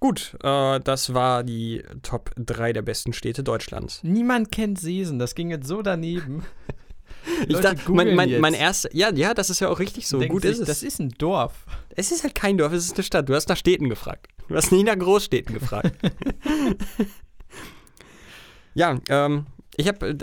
[0.01, 4.03] Gut, äh, das war die Top 3 der besten Städte Deutschlands.
[4.03, 6.43] Niemand kennt Sesen, das ging jetzt so daneben.
[7.49, 10.19] ich dachte, mein, mein, mein erster, ja, ja, das ist ja auch richtig so.
[10.19, 10.67] Denken Gut sich, ist es.
[10.67, 11.67] Das ist ein Dorf.
[11.97, 13.29] es ist halt kein Dorf, es ist eine Stadt.
[13.29, 14.29] Du hast nach Städten gefragt.
[14.49, 15.93] Du hast nie nach Großstädten gefragt.
[18.75, 20.19] ja, ähm, ich habe,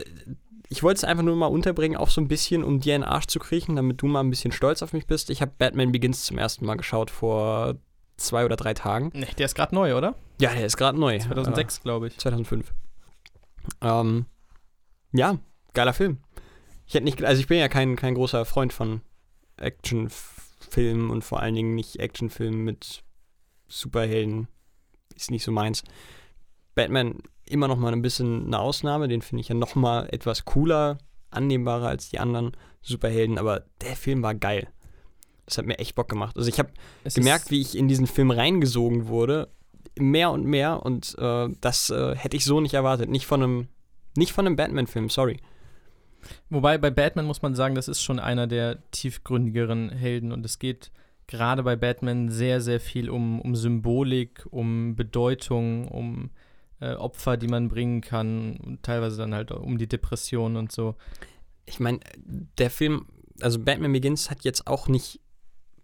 [0.70, 3.10] ich wollte es einfach nur mal unterbringen, auch so ein bisschen, um dir in den
[3.10, 5.30] Arsch zu kriechen, damit du mal ein bisschen stolz auf mich bist.
[5.30, 7.76] Ich habe Batman Begins zum ersten Mal geschaut vor
[8.18, 9.12] zwei oder drei Tagen.
[9.14, 10.16] Nee, der ist gerade neu, oder?
[10.40, 11.20] Ja, der ist gerade neu.
[11.20, 12.18] 2006, glaube ich.
[12.18, 12.74] 2005.
[13.82, 14.26] Ähm,
[15.12, 15.38] ja,
[15.74, 16.20] geiler Film.
[16.92, 19.00] Ich hätte nicht, also ich bin ja kein, kein großer Freund von
[19.56, 23.02] Actionfilmen und vor allen Dingen nicht Actionfilmen mit
[23.70, 24.50] Superhelden.
[25.16, 25.86] Ist nicht so meins.
[26.76, 30.44] Batman immer noch mal ein bisschen eine Ausnahme, den finde ich ja noch mal etwas
[30.44, 30.98] cooler,
[31.30, 34.68] annehmbarer als die anderen Superhelden, aber der Film war geil.
[35.46, 36.36] Das hat mir echt Bock gemacht.
[36.36, 36.74] Also ich habe
[37.06, 39.48] gemerkt, wie ich in diesen Film reingesogen wurde,
[39.98, 43.10] mehr und mehr und äh, das äh, hätte ich so nicht erwartet.
[43.10, 43.68] Nicht von einem,
[44.18, 45.40] nicht von einem Batman-Film, sorry.
[46.50, 50.60] Wobei bei Batman muss man sagen, das ist schon einer der tiefgründigeren Helden und es
[50.60, 50.92] geht
[51.28, 56.30] gerade bei Batman sehr, sehr viel um, um Symbolik, um Bedeutung, um
[56.82, 60.96] äh, Opfer, die man bringen kann und teilweise dann halt um die Depression und so.
[61.66, 62.00] Ich meine,
[62.58, 63.06] der Film,
[63.40, 65.22] also Batman Begins hat jetzt auch nicht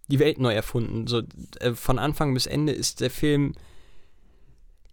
[0.08, 1.08] die Welt neu erfunden.
[1.08, 1.22] So,
[1.60, 3.54] äh, von Anfang bis Ende ist der Film,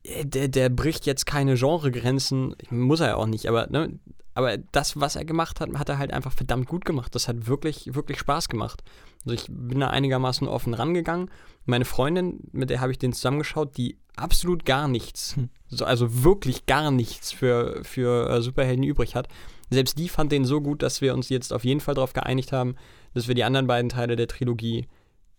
[0.05, 3.99] äh, der, der bricht jetzt keine Genregrenzen, muss er ja auch nicht, aber, ne,
[4.35, 7.15] aber das, was er gemacht hat, hat er halt einfach verdammt gut gemacht.
[7.15, 8.83] Das hat wirklich, wirklich Spaß gemacht.
[9.25, 11.31] Also ich bin da einigermaßen offen rangegangen.
[11.65, 15.49] Meine Freundin, mit der habe ich den zusammengeschaut, die absolut gar nichts, Hm.
[15.69, 19.29] so, also wirklich gar nichts für, für äh, Superhelden übrig hat.
[19.71, 22.53] Selbst die fand den so gut, dass wir uns jetzt auf jeden Fall darauf geeinigt
[22.53, 22.77] haben,
[23.15, 24.87] dass wir die anderen beiden Teile der Trilogie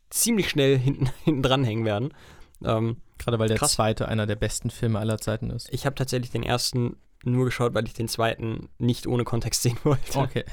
[0.10, 2.14] ziemlich schnell hinten, hinten dranhängen werden.
[2.64, 3.74] Ähm, Gerade weil der Krass.
[3.74, 5.68] zweite einer der besten Filme aller Zeiten ist.
[5.72, 6.98] ich habe tatsächlich den ersten
[7.32, 10.18] nur geschaut, weil ich den zweiten nicht ohne Kontext sehen wollte.
[10.18, 10.46] Okay.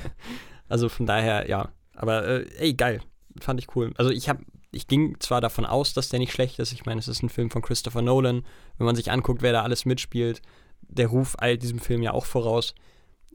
[0.68, 1.70] Also von daher, ja.
[1.94, 3.00] Aber äh, ey, geil.
[3.40, 3.92] Fand ich cool.
[3.96, 6.72] Also ich habe, ich ging zwar davon aus, dass der nicht schlecht ist.
[6.72, 8.44] Ich meine, es ist ein Film von Christopher Nolan.
[8.78, 10.42] Wenn man sich anguckt, wer da alles mitspielt,
[10.82, 12.74] der Ruf eilt diesem Film ja auch voraus.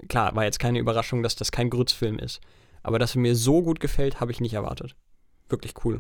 [0.10, 2.42] Klar, war jetzt keine Überraschung, dass das kein Grützfilm ist.
[2.84, 4.96] Aber dass er mir so gut gefällt, habe ich nicht erwartet.
[5.50, 6.00] Wirklich cool.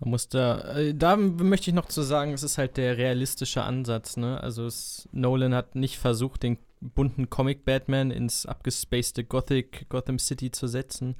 [0.00, 3.62] Man muss da, äh, da möchte ich noch zu sagen, es ist halt der realistische
[3.62, 4.40] Ansatz, ne?
[4.40, 10.66] Also es, Nolan hat nicht versucht, den bunten Comic-Batman ins abgespacede Gothic, Gotham City zu
[10.66, 11.16] setzen,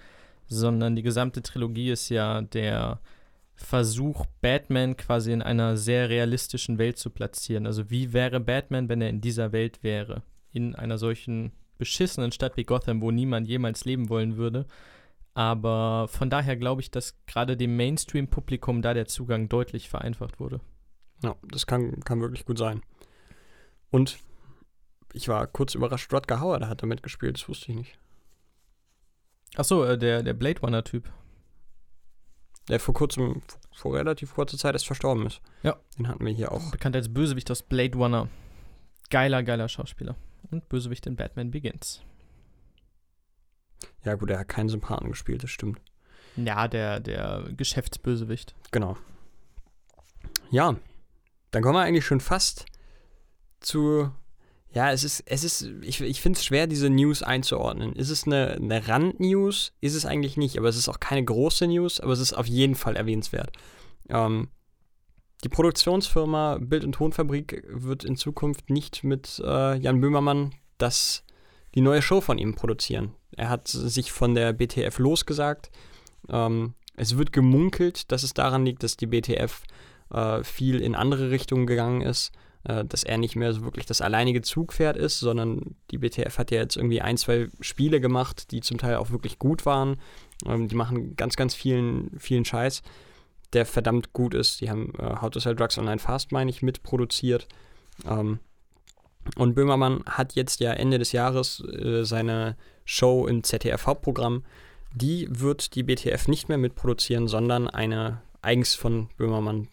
[0.47, 3.01] sondern die gesamte Trilogie ist ja der
[3.55, 7.67] Versuch, Batman quasi in einer sehr realistischen Welt zu platzieren.
[7.67, 10.23] Also wie wäre Batman, wenn er in dieser Welt wäre?
[10.53, 14.67] In einer solchen beschissenen Stadt wie Gotham, wo niemand jemals leben wollen würde.
[15.35, 20.61] Aber von daher glaube ich, dass gerade dem Mainstream-Publikum da der Zugang deutlich vereinfacht wurde.
[21.23, 22.83] Ja, das kann, kann wirklich gut sein.
[23.91, 24.19] Und
[25.13, 27.99] ich war kurz überrascht, Rutger Hauer, der hat da mitgespielt, das wusste ich nicht.
[29.57, 31.13] Achso, äh, der, der Blade Runner-Typ.
[32.69, 33.43] Der vor kurzem,
[33.73, 35.41] vor relativ kurzer Zeit erst verstorben ist.
[35.63, 35.77] Ja.
[35.99, 36.71] Den hatten wir hier auch.
[36.71, 38.29] Bekannt als Bösewicht aus Blade Runner.
[39.11, 40.17] Geiler, geiler Schauspieler.
[40.51, 42.03] Und Bösewicht in Batman Begins.
[44.05, 45.81] Ja, gut, er hat keinen Sympathen gespielt, das stimmt.
[46.37, 48.55] Ja, der, der Geschäftsbösewicht.
[48.71, 48.97] Genau.
[50.51, 50.77] Ja,
[51.51, 52.67] dann kommen wir eigentlich schon fast
[53.61, 54.11] zu.
[54.73, 57.95] Ja, es ist, es ist, ich, ich finde es schwer, diese News einzuordnen.
[57.95, 59.73] Ist es eine, eine Rand-News?
[59.81, 62.47] Ist es eigentlich nicht, aber es ist auch keine große News, aber es ist auf
[62.47, 63.53] jeden Fall erwähnenswert.
[64.09, 64.49] Ähm,
[65.45, 71.24] die Produktionsfirma Bild- und Tonfabrik wird in Zukunft nicht mit äh, Jan Böhmermann das,
[71.75, 73.13] die neue Show von ihm produzieren.
[73.37, 75.71] Er hat sich von der BTF losgesagt.
[76.29, 79.63] Ähm, es wird gemunkelt, dass es daran liegt, dass die BTF
[80.13, 82.33] äh, viel in andere Richtungen gegangen ist.
[82.65, 86.51] äh, dass er nicht mehr so wirklich das alleinige Zugpferd ist, sondern die BTF hat
[86.51, 89.97] ja jetzt irgendwie ein, zwei Spiele gemacht, die zum Teil auch wirklich gut waren.
[90.47, 92.83] Ähm, die machen ganz, ganz vielen, vielen Scheiß,
[93.53, 94.61] der verdammt gut ist.
[94.61, 97.47] Die haben äh, How to Sell Drugs Online Fast, meine ich, mitproduziert.
[98.09, 98.39] Ähm,
[99.37, 104.45] und Böhmermann hat jetzt ja Ende des Jahres äh, seine Show im ZDF-Hauptprogramm.
[104.95, 109.69] Die wird die BTF nicht mehr mitproduzieren, sondern eine eigens von Böhmermann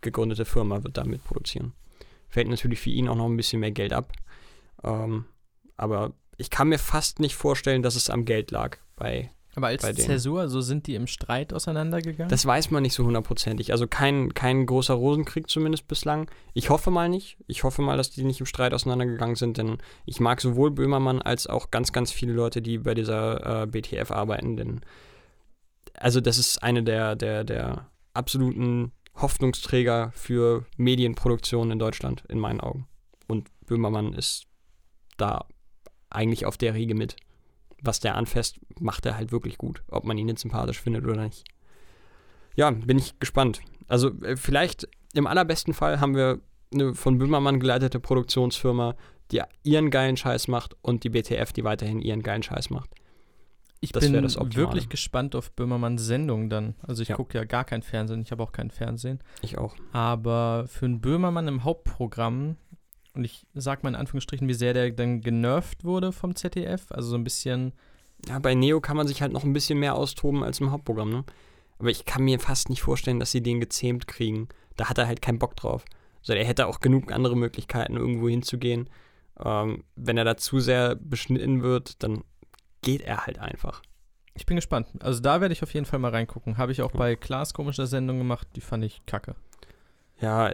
[0.00, 1.72] gegründete Firma wird da mitproduzieren.
[2.28, 4.12] Fällt natürlich für ihn auch noch ein bisschen mehr Geld ab.
[4.82, 5.24] Ähm,
[5.76, 9.82] aber ich kann mir fast nicht vorstellen, dass es am Geld lag bei aber als
[9.82, 12.30] Zäsur, so sind die im Streit auseinandergegangen?
[12.30, 13.72] Das weiß man nicht so hundertprozentig.
[13.72, 16.30] Also kein, kein großer Rosenkrieg zumindest bislang.
[16.54, 17.36] Ich hoffe mal nicht.
[17.48, 21.20] Ich hoffe mal, dass die nicht im Streit auseinandergegangen sind, denn ich mag sowohl Böhmermann
[21.20, 24.56] als auch ganz, ganz viele Leute, die bei dieser äh, BTF arbeiten.
[24.56, 24.80] Denn
[25.94, 32.60] also das ist eine der, der, der absoluten Hoffnungsträger für Medienproduktion in Deutschland, in meinen
[32.60, 32.86] Augen.
[33.26, 34.46] Und Böhmermann ist
[35.16, 35.46] da
[36.08, 37.16] eigentlich auf der Riege mit
[37.82, 39.82] was der anfasst, macht er halt wirklich gut.
[39.88, 41.44] Ob man ihn jetzt sympathisch findet oder nicht.
[42.56, 43.60] Ja, bin ich gespannt.
[43.88, 46.40] Also äh, vielleicht im allerbesten Fall haben wir
[46.72, 48.94] eine von Böhmermann geleitete Produktionsfirma,
[49.30, 52.90] die ihren geilen Scheiß macht und die BTF, die weiterhin ihren geilen Scheiß macht.
[53.82, 54.22] Ich das bin
[54.54, 56.74] wirklich gespannt auf Böhmermanns Sendung dann.
[56.82, 57.16] Also ich ja.
[57.16, 59.20] gucke ja gar kein Fernsehen, ich habe auch kein Fernsehen.
[59.40, 59.74] Ich auch.
[59.92, 62.56] Aber für einen Böhmermann im Hauptprogramm
[63.20, 66.90] und ich sag mal in Anführungsstrichen, wie sehr der dann genervt wurde vom ZDF.
[66.90, 67.74] Also so ein bisschen.
[68.26, 71.10] Ja, bei Neo kann man sich halt noch ein bisschen mehr austoben als im Hauptprogramm,
[71.10, 71.24] ne?
[71.78, 74.48] Aber ich kann mir fast nicht vorstellen, dass sie den gezähmt kriegen.
[74.76, 75.84] Da hat er halt keinen Bock drauf.
[76.20, 78.88] Also er hätte auch genug andere Möglichkeiten, irgendwo hinzugehen.
[79.38, 82.24] Ähm, wenn er da zu sehr beschnitten wird, dann
[82.80, 83.82] geht er halt einfach.
[84.32, 84.88] Ich bin gespannt.
[85.00, 86.56] Also da werde ich auf jeden Fall mal reingucken.
[86.56, 86.98] Habe ich auch ja.
[86.98, 88.48] bei Klaas komischer Sendung gemacht.
[88.56, 89.34] Die fand ich kacke.
[90.20, 90.52] Ja,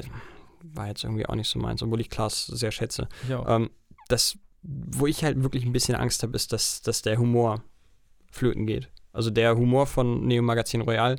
[0.75, 3.09] war jetzt irgendwie auch nicht so meins, obwohl ich Klaas sehr schätze.
[3.47, 3.71] Ähm,
[4.09, 7.63] das, wo ich halt wirklich ein bisschen Angst habe, ist, dass, dass der Humor
[8.31, 8.91] flöten geht.
[9.13, 11.17] Also der Humor von Neo Magazin Royal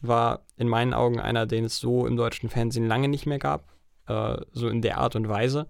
[0.00, 3.72] war in meinen Augen einer, den es so im deutschen Fernsehen lange nicht mehr gab.
[4.06, 5.68] Äh, so in der Art und Weise.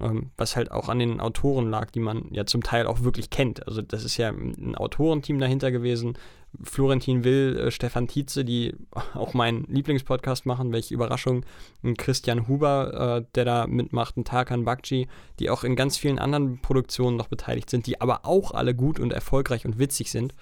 [0.00, 3.30] Ähm, was halt auch an den Autoren lag, die man ja zum Teil auch wirklich
[3.30, 3.66] kennt.
[3.66, 6.18] Also das ist ja ein Autorenteam dahinter gewesen.
[6.62, 8.74] Florentin Will, äh, Stefan Tietze, die
[9.14, 11.44] auch meinen Lieblingspodcast machen, welche Überraschung.
[11.82, 16.18] Und Christian Huber, äh, der da mitmacht, und Tarkan Bakci, die auch in ganz vielen
[16.18, 20.34] anderen Produktionen noch beteiligt sind, die aber auch alle gut und erfolgreich und witzig sind.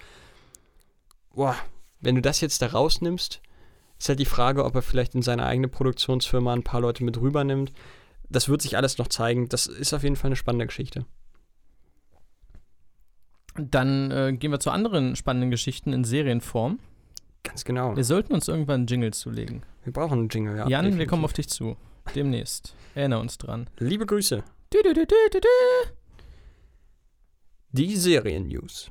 [1.33, 1.55] Boah,
[2.01, 3.41] wenn du das jetzt da rausnimmst,
[3.97, 7.19] ist halt die Frage, ob er vielleicht in seine eigene Produktionsfirma ein paar Leute mit
[7.19, 7.71] rübernimmt
[8.29, 9.49] das wird sich alles noch zeigen.
[9.49, 11.05] Das ist auf jeden Fall eine spannende Geschichte.
[13.55, 16.79] Dann äh, gehen wir zu anderen spannenden Geschichten in Serienform.
[17.43, 17.95] Ganz genau.
[17.95, 19.63] Wir sollten uns irgendwann einen Jingle zulegen.
[19.83, 20.67] Wir brauchen einen Jingle, ja.
[20.67, 20.99] Jan, definitiv.
[20.99, 21.77] wir kommen auf dich zu.
[22.13, 22.75] Demnächst.
[22.93, 23.69] Erinnere uns dran.
[23.79, 24.43] Liebe Grüße.
[24.69, 25.05] Du, du, du,
[27.71, 28.89] Die Serien-News.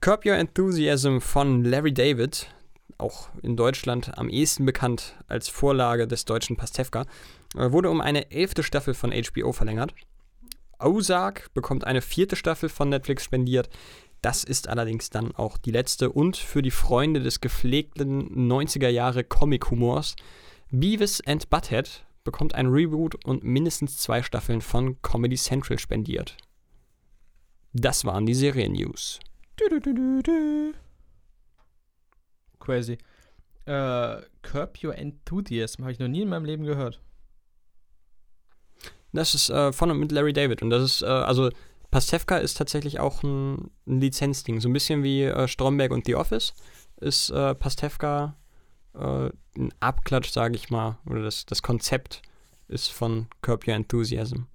[0.00, 2.48] Curb Your Enthusiasm von Larry David,
[3.02, 7.04] auch in Deutschland am ehesten bekannt als Vorlage des deutschen Pastewka,
[7.56, 9.94] äh, wurde um eine elfte Staffel von HBO verlängert.
[10.78, 13.68] Ozark bekommt eine vierte Staffel von Netflix spendiert.
[14.20, 19.24] Das ist allerdings dann auch die letzte und für die Freunde des gepflegten 90er Jahre
[19.24, 20.14] Comic-Humors.
[20.70, 26.36] Beavis and Butthead bekommt ein Reboot und mindestens zwei Staffeln von Comedy Central spendiert.
[27.72, 29.18] Das waren die Serien-News.
[32.62, 32.98] Crazy.
[33.64, 37.00] Äh, Curb Your Enthusiasm habe ich noch nie in meinem Leben gehört.
[39.12, 40.62] Das ist äh, von und mit Larry David.
[40.62, 41.50] Und das ist, äh, also
[41.90, 44.60] Pastewka ist tatsächlich auch ein, ein Lizenzding.
[44.60, 46.54] So ein bisschen wie äh, Stromberg und The Office
[46.96, 48.36] ist äh, Pastewka
[48.94, 50.98] äh, ein Abklatsch, sage ich mal.
[51.06, 52.22] Oder das, das Konzept
[52.68, 54.46] ist von Curb Your Enthusiasm.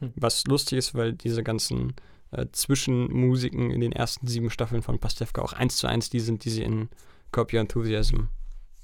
[0.00, 0.12] Hm.
[0.16, 1.94] Was lustig ist, weil diese ganzen
[2.32, 6.44] äh, Zwischenmusiken in den ersten sieben Staffeln von Pastewka auch eins zu eins die sind,
[6.44, 6.90] die sie in
[7.32, 8.28] Curb Your Enthusiasm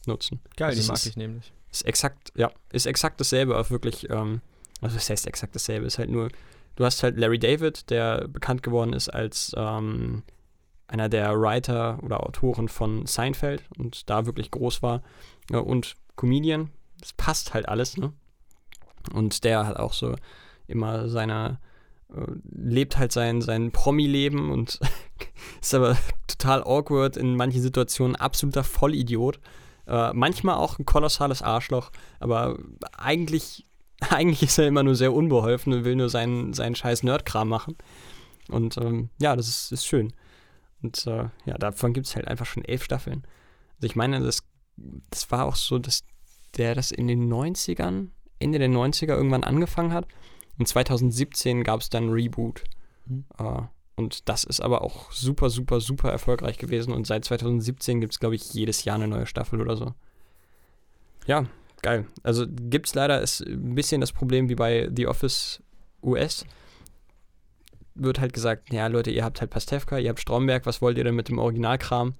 [0.06, 0.40] nutzen.
[0.56, 1.52] Geil, also die mag ist, ich nämlich.
[1.70, 4.40] Ist exakt, ja, ist exakt dasselbe, auch wirklich ähm,
[4.80, 6.28] also das heißt exakt dasselbe, ist halt nur,
[6.76, 10.22] du hast halt Larry David, der bekannt geworden ist als ähm,
[10.86, 15.02] einer der Writer oder Autoren von Seinfeld und da wirklich groß war
[15.50, 18.12] ja, und Comedian, das passt halt alles, ne?
[19.12, 20.16] Und der hat auch so
[20.66, 21.58] immer seine,
[22.50, 24.80] lebt halt sein, sein Promi-Leben und
[25.60, 29.40] ist aber total awkward in manchen Situationen, absoluter Vollidiot.
[29.86, 31.90] Äh, manchmal auch ein kolossales Arschloch,
[32.20, 32.58] aber
[32.96, 33.64] eigentlich
[34.10, 37.76] eigentlich ist er immer nur sehr unbeholfen und will nur seinen, seinen scheiß Nerdkram machen.
[38.48, 40.12] Und ähm, ja, das ist, ist schön.
[40.82, 43.26] Und äh, ja, davon gibt es halt einfach schon elf Staffeln.
[43.76, 44.44] Also ich meine, das,
[45.10, 46.04] das war auch so, dass
[46.56, 50.06] der das in den 90ern Ende der 90er irgendwann angefangen hat.
[50.58, 52.64] Und 2017 gab es dann ein Reboot.
[53.06, 53.24] Mhm.
[53.38, 53.62] Äh,
[53.96, 56.92] und das ist aber auch super, super, super erfolgreich gewesen.
[56.92, 59.92] Und seit 2017 gibt es, glaube ich, jedes Jahr eine neue Staffel oder so.
[61.26, 61.46] Ja,
[61.82, 62.06] geil.
[62.22, 65.62] Also gibt es leider ist ein bisschen das Problem wie bei The Office
[66.02, 66.44] US.
[67.94, 71.04] Wird halt gesagt, ja Leute, ihr habt halt Pastewka, ihr habt Stromberg, was wollt ihr
[71.04, 72.14] denn mit dem Originalkram?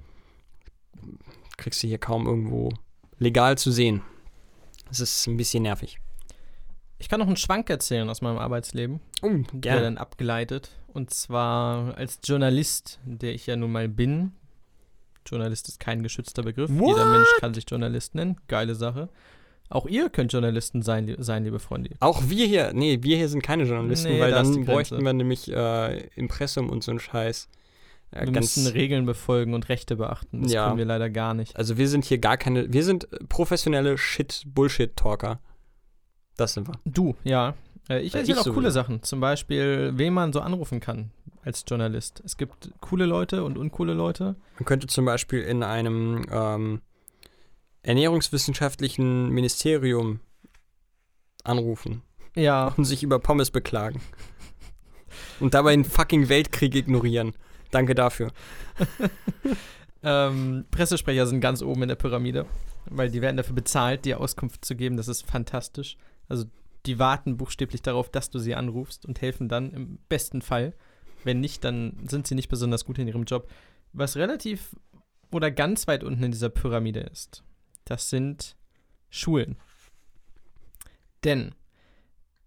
[1.57, 2.70] Kriegst du hier kaum irgendwo
[3.18, 4.03] legal zu sehen.
[4.88, 6.01] Das ist ein bisschen nervig.
[6.99, 9.01] Ich kann noch einen Schwank erzählen aus meinem Arbeitsleben.
[9.23, 10.71] Oh, der dann abgeleitet.
[10.89, 14.33] Und zwar als Journalist, der ich ja nun mal bin.
[15.27, 16.71] Journalist ist kein geschützter Begriff.
[16.73, 16.89] What?
[16.97, 18.37] Jeder Mensch kann sich Journalist nennen.
[18.49, 19.09] Geile Sache.
[19.71, 21.91] Auch ihr könnt Journalisten sein, sein liebe Freunde.
[22.01, 25.53] Auch wir hier, nee, wir hier sind keine Journalisten, Nee, weil dann bräuchten wir nämlich
[25.53, 27.51] äh, Impressum und so einen Scheiß.
[28.13, 30.43] Äh, Wir ganz, müssen Regeln befolgen und Rechte beachten.
[30.43, 30.67] Das Ja.
[30.69, 31.55] können wir leider gar nicht.
[31.57, 35.39] also wir sind hier gar keine, wir sind professionelle Shit-Bullshit-Talker.
[36.38, 36.74] Das sind wir.
[36.87, 37.55] Du, ja.
[37.90, 38.70] Äh, Ich Äh, erzähle ich auch coole sowieso.
[38.70, 39.03] Sachen.
[39.03, 41.11] Zum Beispiel, wen man so anrufen kann
[41.44, 42.22] als Journalist.
[42.24, 44.37] Es gibt coole Leute und uncoole Leute.
[44.59, 46.81] Man könnte zum Beispiel in einem ähm,
[47.83, 50.20] ernährungswissenschaftlichen Ministerium
[51.44, 52.03] anrufen
[52.37, 54.01] Ja, und sich über Pommes beklagen.
[55.40, 57.35] Und dabei einen fucking Weltkrieg ignorieren.
[57.70, 58.31] Danke dafür.
[60.01, 62.46] Ähm, Pressesprecher sind ganz oben in der Pyramide,
[62.88, 64.96] weil die werden dafür bezahlt, dir Auskunft zu geben.
[64.96, 65.96] Das ist fantastisch.
[66.29, 66.45] Also
[66.87, 70.75] die warten buchstäblich darauf, dass du sie anrufst und helfen dann im besten Fall.
[71.25, 73.51] Wenn nicht, dann sind sie nicht besonders gut in ihrem Job.
[73.93, 74.77] Was relativ
[75.31, 77.43] oder ganz weit unten in dieser Pyramide ist,
[77.85, 78.57] das sind
[79.11, 79.57] Schulen.
[81.25, 81.55] Denn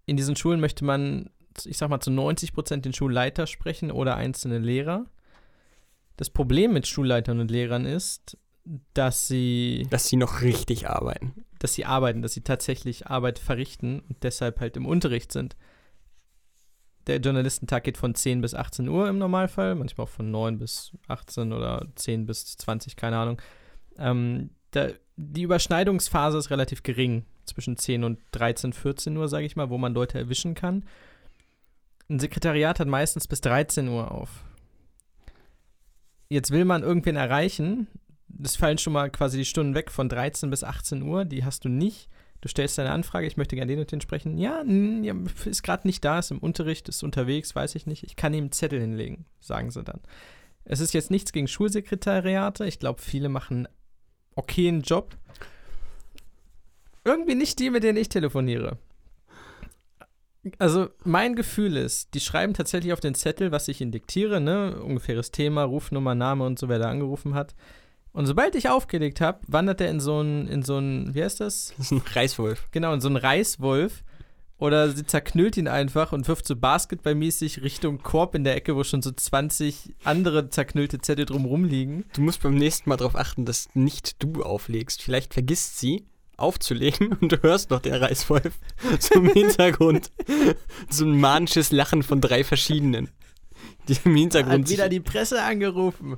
[0.05, 1.29] in diesen Schulen möchte man,
[1.65, 5.05] ich sag mal, zu 90 Prozent den Schulleiter sprechen oder einzelne Lehrer.
[6.17, 8.37] Das Problem mit Schulleitern und Lehrern ist,
[8.93, 11.45] dass sie, Dass sie noch richtig arbeiten.
[11.59, 15.55] dass sie arbeiten, dass sie tatsächlich Arbeit verrichten und deshalb halt im Unterricht sind.
[17.07, 20.91] Der Journalistentag geht von 10 bis 18 Uhr im Normalfall, manchmal auch von 9 bis
[21.07, 23.41] 18 oder 10 bis 20, keine Ahnung.
[23.97, 29.55] Ähm, da, die Überschneidungsphase ist relativ gering, zwischen 10 und 13, 14 Uhr, sage ich
[29.55, 30.85] mal, wo man Leute erwischen kann.
[32.09, 34.43] Ein Sekretariat hat meistens bis 13 Uhr auf.
[36.29, 37.87] Jetzt will man irgendwen erreichen.
[38.43, 41.25] Es fallen schon mal quasi die Stunden weg von 13 bis 18 Uhr.
[41.25, 42.09] Die hast du nicht.
[42.41, 44.37] Du stellst deine Anfrage, ich möchte gerne den und den sprechen.
[44.39, 44.63] Ja,
[45.45, 48.03] ist gerade nicht da, ist im Unterricht, ist unterwegs, weiß ich nicht.
[48.03, 50.01] Ich kann ihm einen Zettel hinlegen, sagen sie dann.
[50.65, 52.65] Es ist jetzt nichts gegen Schulsekretariate.
[52.65, 53.67] Ich glaube, viele machen
[54.35, 55.15] okayen Job.
[57.03, 58.79] Irgendwie nicht die, mit denen ich telefoniere.
[60.57, 64.81] Also, mein Gefühl ist, die schreiben tatsächlich auf den Zettel, was ich ihnen diktiere, ne?
[64.81, 67.53] Ungefähres Thema, Rufnummer, Name und so, wer da angerufen hat.
[68.13, 71.39] Und sobald ich aufgelegt habe, wandert er in so ein, in so ein, wie heißt
[71.39, 71.73] das?
[71.77, 72.67] Das ist ein Reißwolf.
[72.71, 74.03] Genau, in so einen Reißwolf.
[74.57, 78.83] Oder sie zerknüllt ihn einfach und wirft so basketballmäßig Richtung Korb in der Ecke, wo
[78.83, 82.05] schon so 20 andere zerknüllte Zettel drumrum liegen.
[82.13, 85.01] Du musst beim nächsten Mal darauf achten, dass nicht du auflegst.
[85.01, 86.05] Vielleicht vergisst sie
[86.37, 88.59] aufzulegen und du hörst noch den Reißwolf
[88.99, 90.11] zum Hintergrund.
[90.89, 93.09] so ein manisches Lachen von drei verschiedenen.
[93.87, 96.17] Die im Hintergrund Hat wieder die Presse angerufen.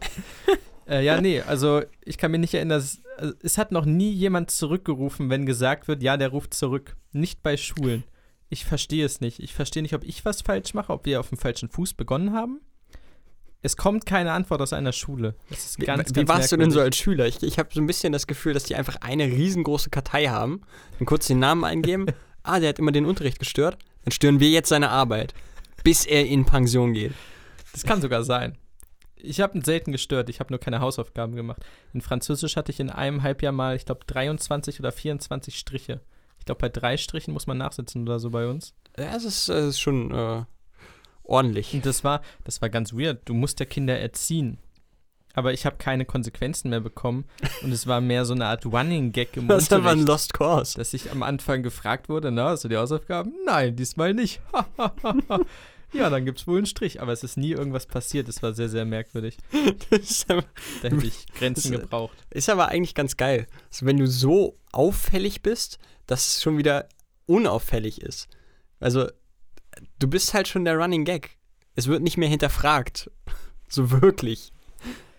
[0.87, 4.11] Äh, ja, nee, also ich kann mich nicht erinnern, dass, also, es hat noch nie
[4.11, 6.95] jemand zurückgerufen, wenn gesagt wird, ja, der ruft zurück.
[7.11, 8.03] Nicht bei Schulen.
[8.49, 9.39] Ich verstehe es nicht.
[9.39, 12.33] Ich verstehe nicht, ob ich was falsch mache, ob wir auf dem falschen Fuß begonnen
[12.33, 12.61] haben.
[13.65, 15.35] Es kommt keine Antwort aus einer Schule.
[15.49, 16.85] Das ist Wie, ganz, wie ganz warst du denn so merkwürdig.
[16.85, 17.27] als Schüler?
[17.27, 20.61] Ich, ich habe so ein bisschen das Gefühl, dass die einfach eine riesengroße Kartei haben,
[20.99, 22.07] dann kurz den Namen eingeben.
[22.43, 23.77] ah, der hat immer den Unterricht gestört.
[24.03, 25.33] Dann stören wir jetzt seine Arbeit,
[25.83, 27.13] bis er in Pension geht.
[27.71, 28.57] Das kann sogar sein.
[29.23, 31.63] Ich habe ihn selten gestört, ich habe nur keine Hausaufgaben gemacht.
[31.93, 36.01] In Französisch hatte ich in einem Halbjahr mal, ich glaube, 23 oder 24 Striche.
[36.39, 38.73] Ich glaube, bei drei Strichen muss man nachsitzen oder so bei uns.
[38.97, 40.43] Ja, es ist, es ist schon äh,
[41.23, 41.73] ordentlich.
[41.73, 43.21] Und das war, das war ganz weird.
[43.23, 44.57] Du musst ja Kinder erziehen.
[45.35, 47.25] Aber ich habe keine Konsequenzen mehr bekommen.
[47.63, 50.33] Und es war mehr so eine Art Running Gag im Das ist aber ein Lost
[50.33, 50.77] Cause.
[50.77, 53.33] dass ich am Anfang gefragt wurde, na, hast du die Hausaufgaben?
[53.45, 54.41] Nein, diesmal nicht.
[55.93, 57.01] ja, dann gibt's wohl einen Strich.
[57.01, 58.27] Aber es ist nie irgendwas passiert.
[58.27, 59.37] Es war sehr, sehr merkwürdig.
[60.27, 60.43] Aber,
[60.81, 62.17] Da hätte ich Grenzen Das- gebraucht.
[62.31, 63.47] ist aber eigentlich ganz geil.
[63.71, 65.77] Also wenn du so auffällig bist,
[66.07, 66.87] dass es schon wieder
[67.25, 68.27] unauffällig ist.
[68.79, 69.07] Also,
[69.99, 71.37] du bist halt schon der Running Gag.
[71.75, 73.09] Es wird nicht mehr hinterfragt.
[73.69, 74.51] So wirklich.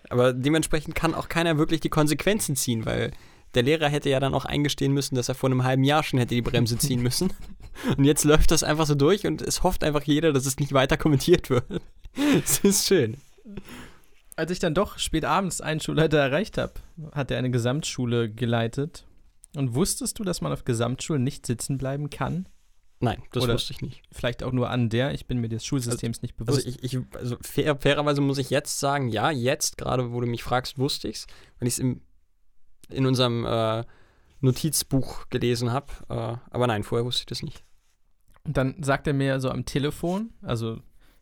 [0.09, 3.11] Aber dementsprechend kann auch keiner wirklich die Konsequenzen ziehen, weil
[3.55, 6.19] der Lehrer hätte ja dann auch eingestehen müssen, dass er vor einem halben Jahr schon
[6.19, 7.31] hätte die Bremse ziehen müssen.
[7.97, 10.71] Und jetzt läuft das einfach so durch und es hofft einfach jeder, dass es nicht
[10.71, 11.65] weiter kommentiert wird.
[12.17, 13.17] Es ist schön.
[14.37, 16.71] Als ich dann doch spät abends einen Schulleiter erreicht habe,
[17.11, 19.05] hat er eine Gesamtschule geleitet.
[19.57, 22.47] Und wusstest du, dass man auf Gesamtschulen nicht sitzen bleiben kann?
[23.01, 24.01] Nein, das Oder- wusste ich nicht.
[24.11, 25.13] Vielleicht auch nur an der.
[25.13, 26.65] Ich bin mir des Schulsystems nicht bewusst.
[26.65, 30.27] Also, ich, ich, also fair, fairerweise muss ich jetzt sagen, ja, jetzt, gerade wo du
[30.27, 31.27] mich fragst, wusste ich es,
[31.59, 31.79] weil ich es
[32.89, 33.83] in unserem äh,
[34.41, 35.87] Notizbuch gelesen habe.
[36.09, 37.63] Äh, aber nein, vorher wusste ich das nicht.
[38.45, 40.77] Und dann sagt er mir so am Telefon, also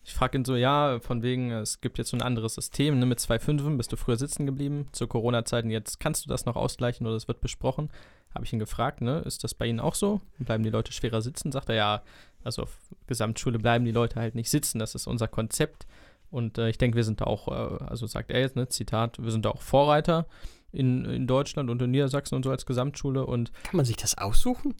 [0.05, 3.05] ich frage ihn so, ja, von wegen, es gibt jetzt so ein anderes System, ne,
[3.05, 6.57] mit zwei Fünfen bist du früher sitzen geblieben, zur Corona-Zeiten, jetzt kannst du das noch
[6.57, 7.89] ausgleichen oder es wird besprochen.
[8.35, 10.19] Habe ich ihn gefragt, ne, ist das bei Ihnen auch so?
[10.39, 11.51] Bleiben die Leute schwerer sitzen?
[11.51, 12.03] Sagt er, ja,
[12.43, 15.87] also auf Gesamtschule bleiben die Leute halt nicht sitzen, das ist unser Konzept.
[16.29, 19.23] Und äh, ich denke, wir sind da auch, äh, also sagt er jetzt, ne, Zitat,
[19.23, 20.25] wir sind da auch Vorreiter
[20.73, 24.17] in, in Deutschland und in Niedersachsen und so als Gesamtschule und Kann man sich das
[24.17, 24.73] aussuchen?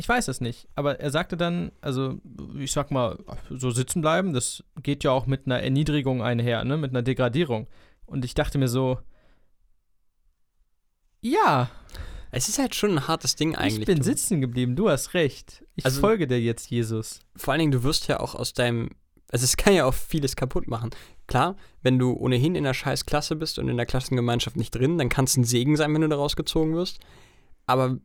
[0.00, 2.20] ich weiß es nicht, aber er sagte dann, also
[2.56, 3.18] ich sag mal,
[3.50, 7.66] so sitzen bleiben, das geht ja auch mit einer Erniedrigung einher, ne, mit einer Degradierung.
[8.06, 8.98] Und ich dachte mir so,
[11.20, 11.68] ja,
[12.30, 13.80] Es ist halt schon ein hartes Ding eigentlich.
[13.80, 14.04] ich bin du.
[14.04, 15.64] sitzen geblieben, du hast recht.
[15.76, 17.20] Ich Also- folge dir jetzt, Jesus.
[17.34, 18.90] Vor allen Dingen, du wirst ja auch aus deinem.
[19.32, 20.90] Also, es kann ja auch vieles kaputt machen.
[21.28, 24.98] Klar, wenn du ohnehin in einer scheiß Klasse bist und in der Klassengemeinschaft nicht drin,
[24.98, 26.98] dann kann es ein Segen sein, wenn du da rausgezogen wirst.
[27.66, 27.98] Aber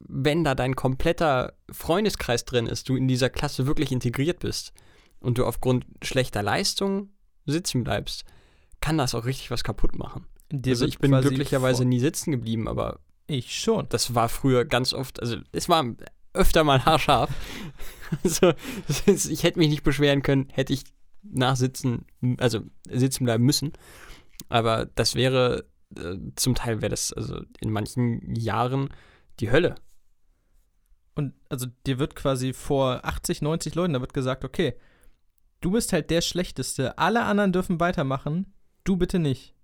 [0.00, 4.72] wenn da dein kompletter Freundeskreis drin ist, du in dieser Klasse wirklich integriert bist
[5.20, 7.10] und du aufgrund schlechter Leistung
[7.46, 8.24] sitzen bleibst,
[8.80, 10.26] kann das auch richtig was kaputt machen.
[10.50, 12.98] Dir also, ich bin glücklicherweise nie sitzen geblieben, aber
[13.28, 13.86] Ich schon.
[13.88, 15.84] das war früher ganz oft, also es war
[16.32, 17.30] öfter mal haarscharf.
[18.22, 18.52] Also
[19.06, 20.84] ist, ich hätte mich nicht beschweren können, hätte ich
[21.24, 22.06] nachsitzen,
[22.38, 23.72] also sitzen bleiben müssen.
[24.48, 25.66] Aber das wäre,
[25.96, 28.90] äh, zum Teil wäre das also in manchen Jahren
[29.40, 29.76] die Hölle.
[31.14, 34.74] Und also dir wird quasi vor 80, 90 Leuten, da wird gesagt, okay,
[35.60, 38.52] du bist halt der Schlechteste, alle anderen dürfen weitermachen,
[38.84, 39.54] du bitte nicht.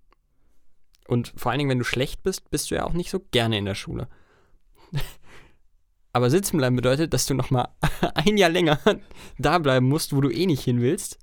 [1.07, 3.57] Und vor allen Dingen, wenn du schlecht bist, bist du ja auch nicht so gerne
[3.57, 4.07] in der Schule.
[6.13, 7.69] Aber sitzen bleiben bedeutet, dass du noch mal
[8.15, 8.79] ein Jahr länger
[9.37, 11.19] da bleiben musst, wo du eh nicht hin willst,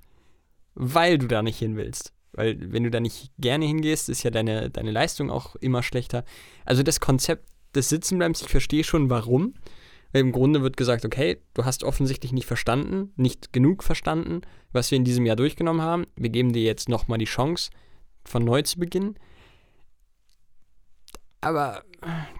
[0.80, 2.12] weil du da nicht hin willst.
[2.32, 6.24] Weil wenn du da nicht gerne hingehst, ist ja deine, deine Leistung auch immer schlechter.
[6.64, 9.54] Also das Konzept des Sitzenbleibens, ich verstehe schon warum.
[10.12, 14.96] Im Grunde wird gesagt, okay, du hast offensichtlich nicht verstanden, nicht genug verstanden, was wir
[14.96, 16.06] in diesem Jahr durchgenommen haben.
[16.16, 17.70] Wir geben dir jetzt noch mal die Chance,
[18.24, 19.16] von neu zu beginnen.
[21.40, 21.82] Aber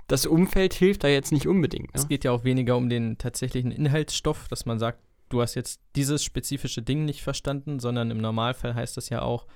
[0.07, 1.91] das Umfeld hilft da jetzt nicht unbedingt.
[1.93, 2.09] Es Ne?
[2.09, 6.25] geht ja auch weniger um den tatsächlichen Inhaltsstoff, dass man sagt, du hast jetzt dieses
[6.25, 9.47] spezifische Ding nicht verstanden, sondern im Normalfall heißt das ja auch,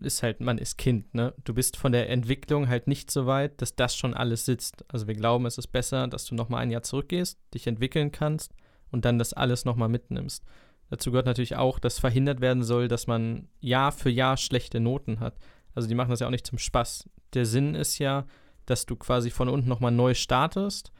[0.00, 1.34] ist halt, man ist Kind, ne?
[1.44, 4.84] Du bist von der Entwicklung halt nicht so weit, dass das schon alles sitzt.
[4.88, 8.54] Also wir glauben, es ist besser, dass du nochmal ein Jahr zurückgehst, dich entwickeln kannst
[8.90, 10.44] und dann das alles nochmal mitnimmst.
[10.88, 15.20] Dazu gehört natürlich auch, dass verhindert werden soll, dass man Jahr für Jahr schlechte Noten
[15.20, 15.36] hat.
[15.74, 17.08] Also die machen das ja auch nicht zum Spaß.
[17.34, 18.26] Der Sinn ist ja,
[18.66, 20.92] dass du quasi von unten nochmal neu startest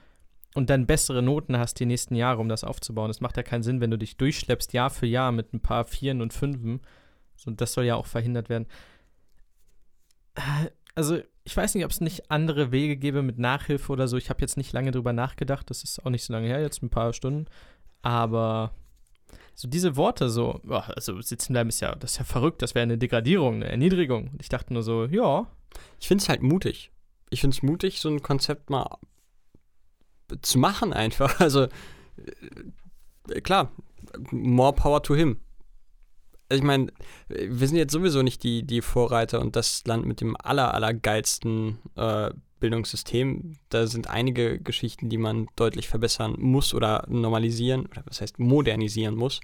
[0.55, 3.09] und dann bessere Noten hast die nächsten Jahre, um das aufzubauen.
[3.09, 5.85] Das macht ja keinen Sinn, wenn du dich durchschleppst Jahr für Jahr mit ein paar
[5.85, 6.81] Vieren und Fünfen.
[7.37, 8.67] So, das soll ja auch verhindert werden.
[10.95, 14.17] Also, ich weiß nicht, ob es nicht andere Wege gäbe mit Nachhilfe oder so.
[14.17, 15.71] Ich habe jetzt nicht lange drüber nachgedacht.
[15.71, 17.47] Das ist auch nicht so lange her, jetzt ein paar Stunden.
[18.03, 18.73] Aber
[19.55, 22.61] so diese Worte, so, also sitzen bleiben ist ja, das ist ja verrückt.
[22.63, 24.31] Das wäre eine Degradierung, eine Erniedrigung.
[24.33, 25.47] Und ich dachte nur so, ja,
[26.01, 26.91] Ich finde es halt mutig.
[27.31, 28.99] Ich finde es mutig, so ein Konzept mal
[30.43, 31.41] zu machen einfach.
[31.41, 31.69] Also
[33.29, 33.73] äh, klar,
[34.31, 35.39] more power to him.
[36.53, 36.89] Ich meine,
[37.29, 41.79] wir sind jetzt sowieso nicht die, die Vorreiter und das Land mit dem aller, allergeilsten
[41.95, 43.57] äh, Bildungssystem.
[43.69, 49.15] Da sind einige Geschichten, die man deutlich verbessern muss oder normalisieren, oder was heißt modernisieren
[49.15, 49.41] muss.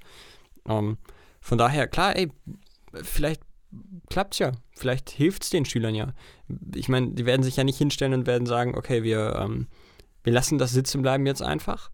[0.67, 0.97] Ähm,
[1.39, 2.29] von daher, klar, ey,
[2.93, 3.41] vielleicht
[4.09, 4.51] klappt's ja.
[4.75, 6.13] Vielleicht hilft's den Schülern ja.
[6.75, 9.67] Ich meine, die werden sich ja nicht hinstellen und werden sagen, okay, wir, ähm,
[10.27, 11.89] wir lassen das sitzen bleiben jetzt einfach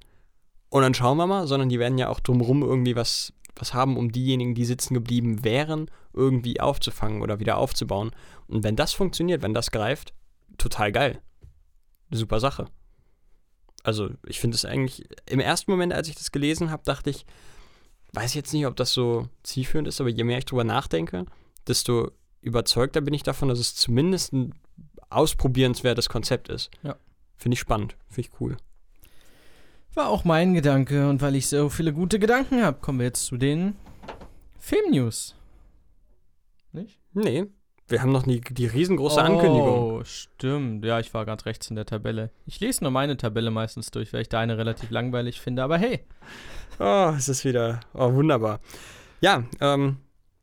[0.70, 3.96] und dann schauen wir mal, sondern die werden ja auch drumherum irgendwie was, was haben,
[3.96, 8.10] um diejenigen, die sitzen geblieben wären, irgendwie aufzufangen oder wieder aufzubauen.
[8.48, 10.16] Und wenn das funktioniert, wenn das greift,
[10.58, 11.22] total geil.
[12.10, 12.66] Super Sache.
[13.84, 17.28] Also, ich finde es eigentlich, im ersten Moment, als ich das gelesen habe, dachte ich,
[18.14, 21.28] weiß jetzt nicht, ob das so zielführend ist, aber je mehr ich drüber nachdenke,
[21.68, 22.10] desto
[22.42, 24.56] überzeugter bin ich davon, dass es zumindest ein
[25.12, 26.72] ausprobierenswertes Konzept ist.
[26.82, 26.98] Ja.
[27.44, 28.56] Finde ich spannend, finde ich cool.
[29.96, 33.26] War auch mein Gedanke und weil ich so viele gute Gedanken habe, kommen wir jetzt
[33.26, 33.76] zu den
[34.60, 35.36] Filmnews.
[36.72, 37.02] Nicht?
[37.12, 37.48] Nee,
[37.90, 40.00] wir haben noch die, die riesengroße Ankündigung.
[40.00, 40.86] Oh, stimmt.
[40.86, 42.32] Ja, ich war ganz rechts in der Tabelle.
[42.46, 46.00] Ich lese nur meine Tabelle meistens durch, weil ich deine relativ langweilig finde, aber hey.
[46.80, 48.62] Oh, es ist wieder oh, wunderbar.
[49.20, 49.98] Ja, ähm,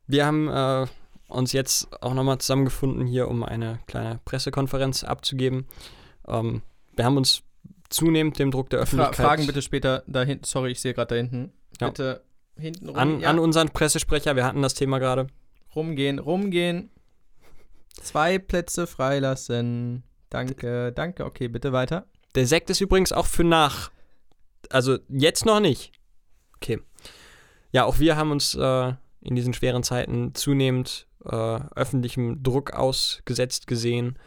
[0.05, 0.85] wir haben äh,
[1.29, 5.65] uns jetzt auch nochmal zusammengefunden hier, um eine kleine Pressekonferenz abzugeben.
[6.27, 6.61] Ähm,
[6.95, 7.43] wir haben uns
[7.89, 9.25] zunehmend dem Druck der Fra Öffentlichkeit.
[9.25, 10.45] Fragen bitte später da hinten.
[10.45, 11.51] Sorry, ich sehe gerade da hinten.
[11.79, 11.87] Ja.
[11.89, 12.23] Bitte
[12.57, 12.97] hinten rum.
[12.97, 15.27] An, ja, an unseren Pressesprecher, wir hatten das Thema gerade.
[15.75, 16.89] rumgehen, rumgehen.
[18.01, 20.03] Zwei Plätze freilassen.
[20.29, 21.25] Danke, danke.
[21.25, 22.07] Okay, bitte weiter.
[22.35, 23.91] Der Sekt ist übrigens auch für nach.
[24.69, 25.91] Also jetzt noch nicht.
[26.55, 26.79] Okay.
[27.71, 33.67] Ja, auch wir haben uns äh, in diesen schweren Zeiten zunehmend äh, öffentlichem Druck ausgesetzt
[33.67, 34.17] gesehen.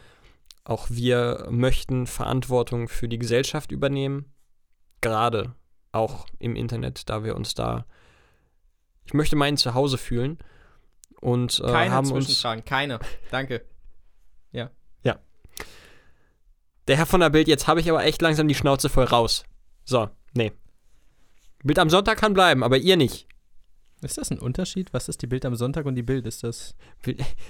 [0.65, 4.33] Auch wir möchten Verantwortung für die Gesellschaft übernehmen.
[4.99, 5.55] Gerade
[5.93, 7.85] auch im Internet, da wir uns da,
[9.05, 10.39] ich möchte meinen Zuhause fühlen.
[11.21, 12.99] Und äh, Keine haben uns Zwischenfragen, keine.
[13.31, 13.65] Danke.
[16.87, 19.43] Der Herr von der Bild, jetzt habe ich aber echt langsam die Schnauze voll raus.
[19.85, 20.51] So, nee.
[21.63, 23.27] Bild am Sonntag kann bleiben, aber ihr nicht.
[24.05, 24.93] Ist das ein Unterschied?
[24.93, 26.27] Was ist die Bild am Sonntag und die Bild?
[26.27, 26.75] Ist das.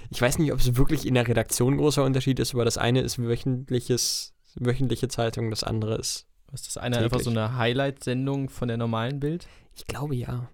[0.10, 2.78] Ich weiß nicht, ob es wirklich in der Redaktion ein großer Unterschied ist, aber das
[2.78, 6.28] eine ist wöchentliches, wöchentliche Zeitung, das andere ist.
[6.54, 9.48] Ist das eine einfach so eine Highlight-Sendung von der normalen Bild?
[9.76, 10.50] Ich glaube ja.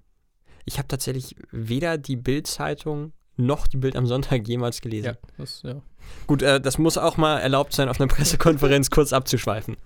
[0.65, 5.05] Ich habe tatsächlich weder die Bild-Zeitung noch die Bild am Sonntag jemals gelesen.
[5.05, 5.81] Ja, das, ja.
[6.25, 9.77] Gut, äh, das muss auch mal erlaubt sein, auf einer Pressekonferenz kurz abzuschweifen.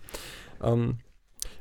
[0.64, 1.00] Ähm,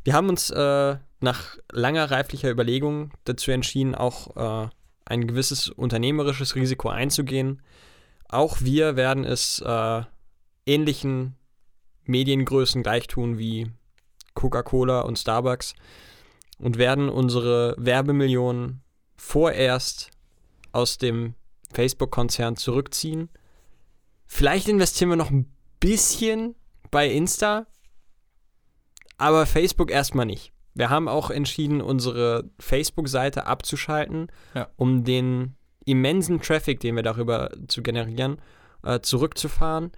[0.05, 4.69] wir haben uns äh, nach langer reiflicher Überlegung dazu entschieden, auch äh,
[5.05, 7.63] ein gewisses unternehmerisches Risiko einzugehen.
[8.29, 10.03] Auch wir werden es äh,
[10.67, 11.37] ähnlichen
[12.05, 13.71] Mediengrößen gleich tun wie
[14.35, 15.75] Coca-Cola und Starbucks
[16.59, 18.83] und werden unsere Werbemillionen
[19.17, 20.11] vorerst
[20.73, 21.35] aus dem
[21.73, 23.29] Facebook-Konzern zurückziehen.
[24.27, 26.55] Vielleicht investieren wir noch ein bisschen
[26.91, 27.67] bei Insta,
[29.17, 30.54] aber Facebook erstmal nicht.
[30.75, 34.69] Wir haben auch entschieden, unsere Facebook-Seite abzuschalten, Ja.
[34.77, 35.55] um den
[35.85, 38.41] immensen Traffic, den wir darüber zu generieren,
[38.83, 39.93] äh, zurückzufahren.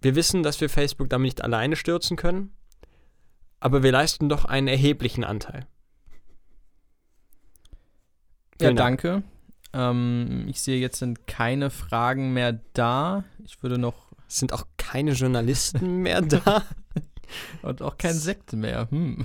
[0.00, 2.52] Wir wissen, dass wir Facebook damit nicht alleine stürzen können,
[3.60, 5.66] aber wir leisten doch einen erheblichen Anteil.
[8.60, 9.02] Ja, Dank.
[9.02, 9.22] danke.
[9.72, 13.24] Ähm, ich sehe, jetzt sind keine Fragen mehr da.
[13.44, 14.12] Ich würde noch.
[14.28, 16.62] Es sind auch keine Journalisten mehr da.
[17.62, 18.88] Und auch kein Sekt mehr.
[18.90, 19.24] Hm.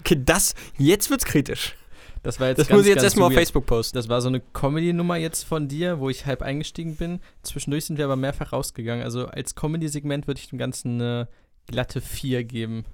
[0.00, 1.74] Okay, das, jetzt wird's kritisch.
[2.22, 3.34] Das war jetzt Das ganz, muss ich jetzt erstmal auf.
[3.34, 3.96] Facebook posten.
[3.96, 7.20] Das war so eine Comedy-Nummer jetzt von dir, wo ich halb eingestiegen bin.
[7.42, 9.04] Zwischendurch sind wir aber mehrfach rausgegangen.
[9.04, 11.28] Also als Comedy-Segment würde ich dem Ganzen eine
[11.68, 12.84] glatte 4 geben.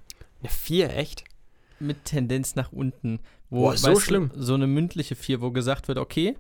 [0.41, 1.25] Eine vier, echt?
[1.79, 3.21] Mit Tendenz nach unten.
[3.49, 4.31] Wo, Boah, so weißt du, schlimm.
[4.37, 6.37] so eine mündliche 4, wo gesagt wird, okay,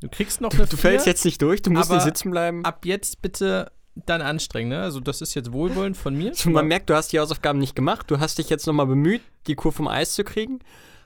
[0.00, 2.30] du kriegst noch Du, eine du 4, fällst jetzt nicht durch, du musst hier sitzen
[2.30, 2.64] bleiben.
[2.64, 3.70] ab jetzt bitte
[4.04, 4.68] dann anstrengen.
[4.70, 4.82] Ne?
[4.82, 6.32] Also das ist jetzt wohlwollend von mir.
[6.34, 8.10] So, man merkt, du hast die Hausaufgaben nicht gemacht.
[8.10, 10.58] Du hast dich jetzt nochmal bemüht, die Kur vom Eis zu kriegen.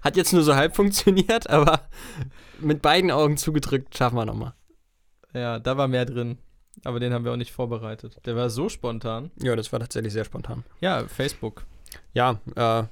[0.02, 1.82] Hat jetzt nur so halb funktioniert, aber
[2.58, 4.54] mit beiden Augen zugedrückt schaffen wir nochmal.
[5.32, 6.38] Ja, da war mehr drin.
[6.84, 8.16] Aber den haben wir auch nicht vorbereitet.
[8.24, 9.30] Der war so spontan.
[9.40, 10.64] Ja, das war tatsächlich sehr spontan.
[10.80, 11.64] Ja, Facebook.
[12.14, 12.84] Ja, äh,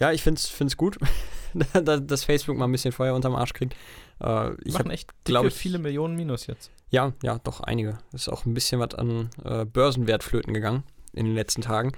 [0.00, 0.96] ja, ich find's, find's gut,
[1.84, 3.74] dass Facebook mal ein bisschen Feuer unterm Arsch kriegt.
[4.20, 6.70] Äh, ich Machen habe, echt glaub dicke, ich- viele Millionen Minus jetzt.
[6.92, 7.98] Ja, ja, doch einige.
[8.12, 11.92] Ist auch ein bisschen was an äh, Börsenwert flöten gegangen in den letzten Tagen.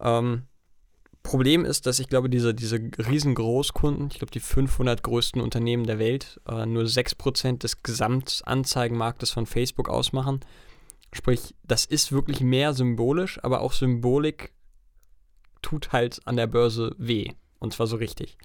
[0.00, 0.42] Ähm,
[1.22, 5.84] Problem ist, dass ich glaube, diese, diese riesen Großkunden, ich glaube, die 500 größten Unternehmen
[5.84, 10.40] der Welt, äh, nur 6% des Gesamtanzeigenmarktes von Facebook ausmachen.
[11.12, 14.52] Sprich, das ist wirklich mehr symbolisch, aber auch Symbolik
[15.60, 17.28] tut halt an der Börse weh.
[17.58, 18.38] Und zwar so richtig.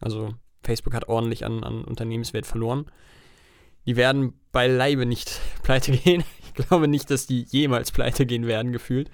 [0.00, 2.86] Also Facebook hat ordentlich an, an Unternehmenswert verloren.
[3.86, 6.24] Die werden beileibe nicht pleite gehen.
[6.44, 9.10] Ich glaube nicht, dass die jemals pleite gehen werden, gefühlt.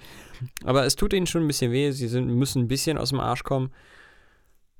[0.63, 1.91] Aber es tut ihnen schon ein bisschen weh.
[1.91, 3.71] Sie sind, müssen ein bisschen aus dem Arsch kommen.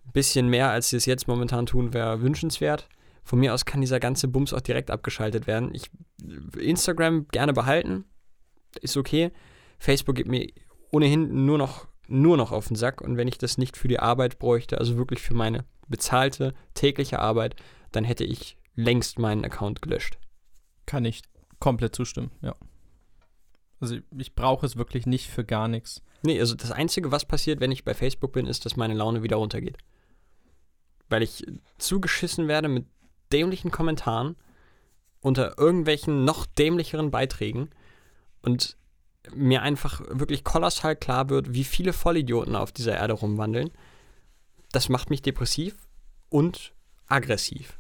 [0.06, 2.88] Ein bisschen mehr, als sie es jetzt momentan tun, wäre wünschenswert.
[3.24, 5.74] Von mir aus kann dieser ganze Bums auch direkt abgeschaltet werden.
[5.74, 5.90] Ich
[6.58, 8.06] Instagram gerne behalten.
[8.82, 9.32] Ist okay.
[9.80, 10.48] Facebook gibt mir
[10.92, 13.02] ohnehin nur noch, nur noch auf den Sack.
[13.02, 17.20] Und wenn ich das nicht für die Arbeit bräuchte, also wirklich für meine bezahlte tägliche
[17.20, 17.56] Arbeit,
[17.92, 20.18] dann hätte ich längst meinen Account gelöscht.
[20.86, 21.22] Kann ich
[21.60, 22.56] komplett zustimmen, ja.
[23.80, 26.02] Also ich brauche es wirklich nicht für gar nichts.
[26.22, 29.24] Nee, also das Einzige, was passiert, wenn ich bei Facebook bin, ist, dass meine Laune
[29.24, 29.78] wieder runtergeht.
[31.10, 31.46] Weil ich
[31.78, 32.86] zugeschissen werde mit
[33.34, 34.38] dämlichen Kommentaren
[35.20, 37.70] unter irgendwelchen noch dämlicheren Beiträgen
[38.42, 38.78] und
[39.34, 43.72] mir einfach wirklich kolossal klar wird, wie viele Vollidioten auf dieser Erde rumwandeln.
[44.72, 45.76] Das macht mich depressiv
[46.30, 46.74] und
[47.08, 47.78] aggressiv.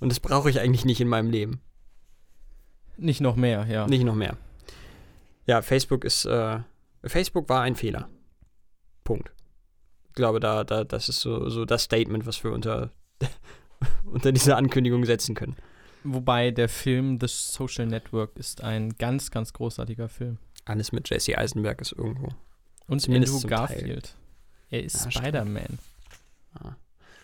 [0.00, 1.60] Und das brauche ich eigentlich nicht in meinem Leben.
[2.96, 3.86] Nicht noch mehr, ja.
[3.86, 4.36] Nicht noch mehr.
[5.46, 6.60] Ja, Facebook ist, äh,
[7.04, 8.08] Facebook war ein Fehler.
[9.04, 9.32] Punkt.
[10.08, 12.90] Ich glaube, da, da, das ist so, so das Statement, was wir unter,
[14.04, 15.56] unter dieser Ankündigung setzen können.
[16.04, 20.38] Wobei der Film The Social Network ist ein ganz, ganz großartiger Film.
[20.64, 22.28] Alles mit Jesse Eisenberg ist irgendwo
[22.86, 23.58] Und Zumindest Andrew zum Teil.
[23.78, 24.14] Garfield.
[24.70, 25.14] Er ist stimmt.
[25.14, 25.78] Spider-Man.
[26.54, 26.72] Ah.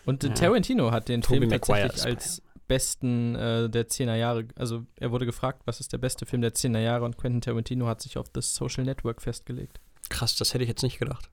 [0.05, 0.29] Und Ja.
[0.29, 5.25] Tarantino hat den Tobey Film tatsächlich als besten äh, der 10er Jahre, also er wurde
[5.25, 8.27] gefragt, was ist der beste Film der 10er Jahre und Quentin Tarantino hat sich auf
[8.33, 9.79] The Social Network festgelegt.
[10.09, 11.29] Krass, das hätte ich jetzt nicht gedacht.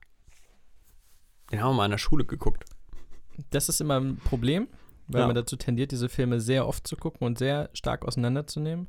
[1.51, 2.65] Den haben wir mal in der Schule geguckt.
[3.49, 4.67] Das ist immer ein Problem,
[5.07, 5.27] weil Ja.
[5.27, 8.87] man dazu tendiert, diese Filme sehr oft zu gucken und sehr stark auseinanderzunehmen.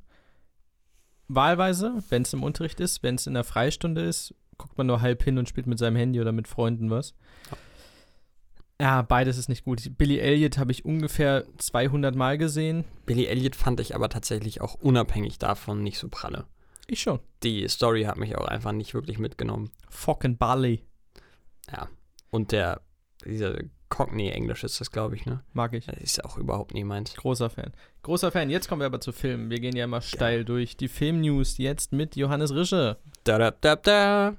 [1.28, 5.00] Wahlweise, wenn es im Unterricht ist, wenn es in der Freistunde ist, guckt man nur
[5.00, 7.14] halb hin und spielt mit seinem Handy oder mit Freunden was.
[7.50, 7.56] Ja,
[8.78, 9.96] beides ist nicht gut.
[9.96, 12.84] Billy Elliot habe ich ungefähr 200 Mal gesehen.
[13.06, 16.46] Billy Elliot fand ich aber tatsächlich auch unabhängig davon nicht so pralle.
[16.86, 17.20] Ich schon.
[17.42, 19.70] Die Story hat mich auch einfach nicht wirklich mitgenommen.
[19.88, 20.82] Fock and Barley
[21.70, 21.88] Ja.
[22.30, 22.80] Und der,
[23.24, 23.56] dieser
[23.88, 25.44] Cockney-Englisch ist das, glaube ich, ne?
[25.52, 25.86] mag ich.
[25.86, 27.14] Das ist auch überhaupt nie meins.
[27.14, 27.72] Großer Fan.
[28.02, 28.50] Großer Fan.
[28.50, 29.50] Jetzt kommen wir aber zu Filmen.
[29.50, 31.58] Wir gehen ja immer steil durch die Film-News.
[31.58, 32.98] Jetzt mit Johannes Rische.
[33.22, 34.36] Da, da, da, da.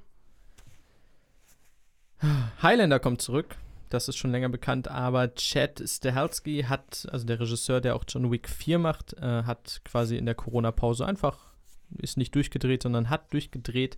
[2.62, 3.56] Highlander kommt zurück.
[3.96, 8.30] Das ist schon länger bekannt, aber Chad Stahelski hat, also der Regisseur, der auch John
[8.30, 11.54] Wick 4 macht, äh, hat quasi in der Corona-Pause einfach,
[11.98, 13.98] ist nicht durchgedreht, sondern hat durchgedreht.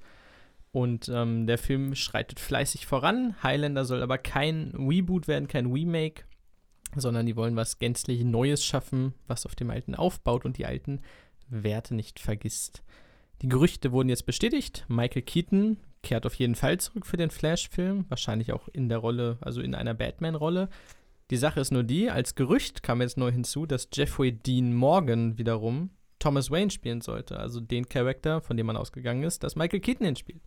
[0.72, 3.42] Und ähm, der Film schreitet fleißig voran.
[3.42, 6.26] Highlander soll aber kein Reboot werden, kein Remake,
[6.96, 11.02] sondern die wollen was gänzlich Neues schaffen, was auf dem alten aufbaut und die alten
[11.50, 12.84] Werte nicht vergisst.
[13.42, 14.86] Die Gerüchte wurden jetzt bestätigt.
[14.90, 15.78] Michael Keaton
[16.08, 19.76] kehrt auf jeden Fall zurück für den Flash-Film, wahrscheinlich auch in der Rolle, also in
[19.76, 20.70] einer Batman-Rolle.
[21.32, 25.38] Die Sache ist nur die, als Gerücht kam jetzt neu hinzu, dass Jeffrey Dean Morgan
[25.38, 25.90] wiederum
[26.20, 30.08] Thomas Wayne spielen sollte, also den Charakter, von dem man ausgegangen ist, dass Michael Keaton
[30.08, 30.42] ihn spielt.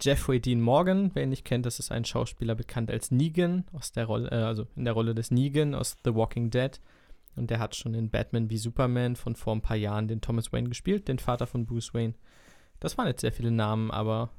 [0.00, 3.90] Jeffrey Dean Morgan, wer ihn nicht kennt, das ist ein Schauspieler bekannt als Negan aus
[3.90, 6.80] der Rolle, äh, also in der Rolle des Negan aus The Walking Dead.
[7.34, 10.52] Und der hat schon in Batman wie Superman von vor ein paar Jahren den Thomas
[10.52, 12.14] Wayne gespielt, den Vater von Bruce Wayne.
[12.78, 14.30] Das waren jetzt sehr viele Namen, aber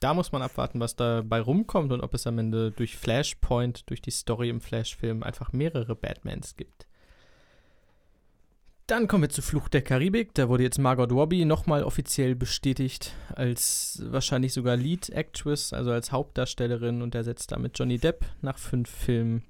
[0.00, 4.02] da muss man abwarten, was dabei rumkommt und ob es am Ende durch Flashpoint, durch
[4.02, 6.86] die Story im Flash-Film einfach mehrere Batmans gibt.
[8.86, 10.34] Dann kommen wir zu Fluch der Karibik.
[10.34, 16.10] Da wurde jetzt Margot Robbie nochmal offiziell bestätigt als wahrscheinlich sogar Lead Actress, also als
[16.10, 19.44] Hauptdarstellerin und ersetzt damit Johnny Depp nach fünf Filmen.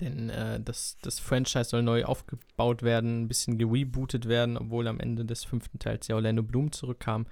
[0.00, 5.00] Denn äh, das, das Franchise soll neu aufgebaut werden, ein bisschen gerebootet werden, obwohl am
[5.00, 7.26] Ende des fünften Teils ja Orlando Bloom zurückkam.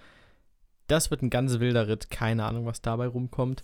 [0.87, 3.63] Das wird ein ganz wilder Ritt, keine Ahnung, was dabei rumkommt.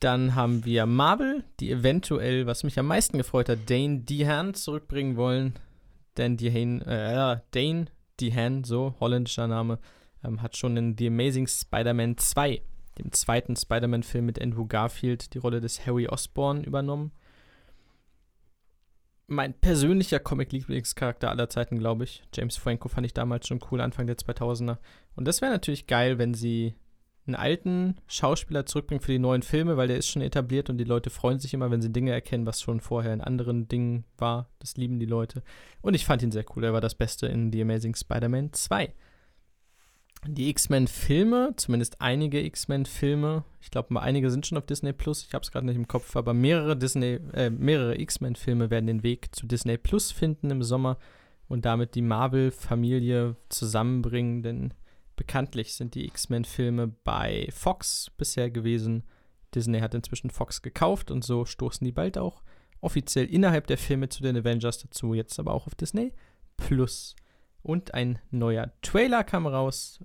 [0.00, 5.16] Dann haben wir Marvel, die eventuell, was mich am meisten gefreut hat, Dane Dehan zurückbringen
[5.16, 5.54] wollen.
[6.14, 7.86] Dan Dehan, äh, Dane
[8.20, 9.78] Dehan, so holländischer Name,
[10.24, 12.60] ähm, hat schon in The Amazing Spider-Man 2,
[12.98, 17.12] dem zweiten Spider-Man-Film mit Andrew Garfield, die Rolle des Harry Osborn übernommen.
[19.28, 22.22] Mein persönlicher Comic-Lieblingscharakter aller Zeiten, glaube ich.
[22.32, 24.78] James Franco fand ich damals schon cool, Anfang der 2000er.
[25.16, 26.74] Und das wäre natürlich geil, wenn sie
[27.26, 30.84] einen alten Schauspieler zurückbringen für die neuen Filme, weil der ist schon etabliert und die
[30.84, 34.48] Leute freuen sich immer, wenn sie Dinge erkennen, was schon vorher in anderen Dingen war.
[34.60, 35.42] Das lieben die Leute.
[35.82, 36.62] Und ich fand ihn sehr cool.
[36.62, 38.92] Er war das Beste in The Amazing Spider-Man 2.
[40.24, 45.42] Die X-Men-Filme, zumindest einige X-Men-Filme, ich glaube, einige sind schon auf Disney Plus, ich habe
[45.42, 49.46] es gerade nicht im Kopf, aber mehrere Disney, äh, mehrere X-Men-Filme werden den Weg zu
[49.46, 50.98] Disney Plus finden im Sommer
[51.48, 54.74] und damit die Marvel-Familie zusammenbringen, denn
[55.14, 59.04] bekanntlich sind die X-Men-Filme bei Fox bisher gewesen.
[59.54, 62.42] Disney hat inzwischen Fox gekauft und so stoßen die bald auch
[62.80, 66.12] offiziell innerhalb der Filme zu den Avengers dazu, jetzt aber auch auf Disney
[66.56, 67.16] Plus.
[67.66, 69.98] Und ein neuer Trailer kam raus,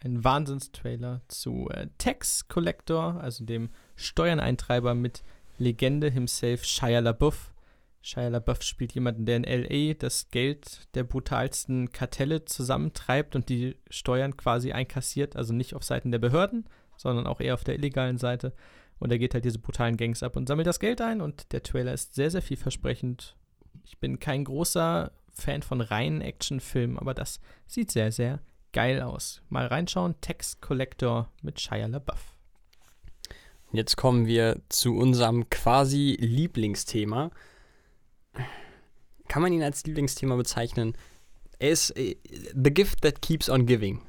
[0.00, 5.22] ein Wahnsinnstrailer zu äh, Tax Collector, also dem Steuerneintreiber mit
[5.56, 7.54] Legende himself Shia LaBeouf.
[8.02, 9.94] Shia LaBeouf spielt jemanden, der in L.A.
[9.94, 16.10] das Geld der brutalsten Kartelle zusammentreibt und die Steuern quasi einkassiert, also nicht auf Seiten
[16.10, 18.52] der Behörden, sondern auch eher auf der illegalen Seite.
[18.98, 21.62] Und er geht halt diese brutalen Gangs ab und sammelt das Geld ein und der
[21.62, 23.36] Trailer ist sehr, sehr vielversprechend.
[23.84, 28.40] Ich bin kein großer Fan von reinen Actionfilmen, aber das sieht sehr, sehr
[28.72, 29.42] geil aus.
[29.48, 32.36] Mal reinschauen, Tax Collector mit Shia LaBeouf.
[33.72, 37.30] Jetzt kommen wir zu unserem quasi Lieblingsthema.
[39.28, 40.96] Kann man ihn als Lieblingsthema bezeichnen?
[41.58, 42.16] Er ist äh,
[42.54, 44.02] The Gift That Keeps on Giving.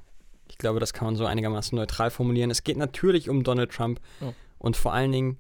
[0.50, 2.52] Ich glaube, das kann man so einigermaßen neutral formulieren.
[2.52, 4.34] Es geht natürlich um Donald Trump Oh.
[4.60, 5.38] und vor allen Dingen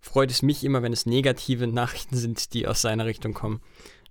[0.00, 3.60] freut es mich immer, wenn es negative Nachrichten sind, die aus seiner Richtung kommen.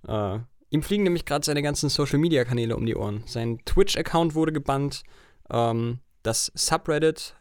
[0.06, 0.38] Äh,
[0.70, 3.22] ihm fliegen nämlich gerade seine ganzen Social-Media-Kanäle um die Ohren.
[3.26, 5.02] Sein Twitch-Account wurde gebannt.
[5.50, 7.34] Ähm, das Subreddit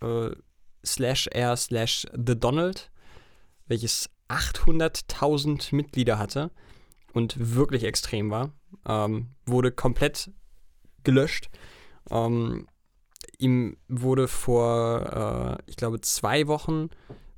[0.00, 0.30] äh,
[0.84, 2.90] slash r slash The Donald,
[3.66, 6.50] welches 800.000 Mitglieder hatte
[7.12, 8.52] und wirklich extrem war,
[8.86, 10.30] ähm, wurde komplett
[11.04, 11.48] gelöscht.
[12.10, 12.68] Ähm,
[13.38, 16.90] ihm wurde vor, äh, ich glaube, zwei Wochen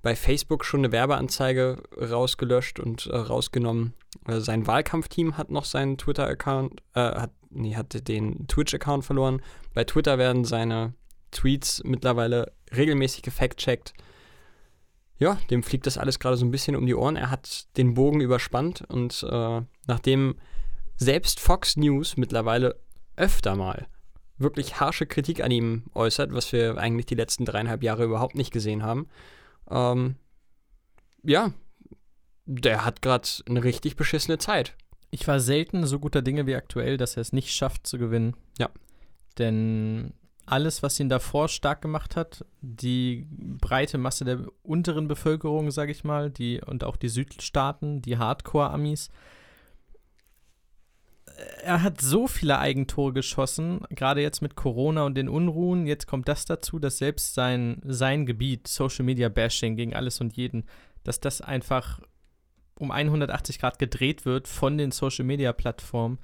[0.03, 3.95] bei Facebook schon eine Werbeanzeige rausgelöscht und äh, rausgenommen.
[4.27, 9.43] Äh, sein Wahlkampfteam hat noch seinen Twitter-Account, äh, hat, nee, hat den Twitch-Account verloren.
[9.75, 10.95] Bei Twitter werden seine
[11.31, 13.93] Tweets mittlerweile regelmäßig gefact-checkt.
[15.19, 17.17] Ja, dem fliegt das alles gerade so ein bisschen um die Ohren.
[17.17, 20.37] Er hat den Bogen überspannt und äh, nachdem
[20.97, 22.81] selbst Fox News mittlerweile
[23.17, 23.87] öfter mal
[24.39, 28.51] wirklich harsche Kritik an ihm äußert, was wir eigentlich die letzten dreieinhalb Jahre überhaupt nicht
[28.51, 29.09] gesehen haben,
[29.71, 30.17] ähm,
[31.23, 31.53] ja,
[32.47, 34.77] der hat gerade eine richtig beschissene Zeit.
[35.11, 38.37] Ich war selten so guter Dinge wie aktuell, dass er es nicht schafft zu gewinnen.
[38.59, 38.71] Ja.
[39.39, 40.13] Denn
[40.47, 46.05] alles, was ihn davor stark gemacht hat, die breite Masse der unteren Bevölkerung, sage ich
[46.05, 49.11] mal, die und auch die Südstaaten, die Hardcore-Amis,
[51.63, 55.87] er hat so viele Eigentore geschossen, gerade jetzt mit Corona und den Unruhen.
[55.87, 60.37] Jetzt kommt das dazu, dass selbst sein, sein Gebiet, Social Media Bashing gegen alles und
[60.37, 60.65] jeden,
[61.05, 62.01] dass das einfach
[62.79, 66.19] um 180 Grad gedreht wird von den Social Media Plattformen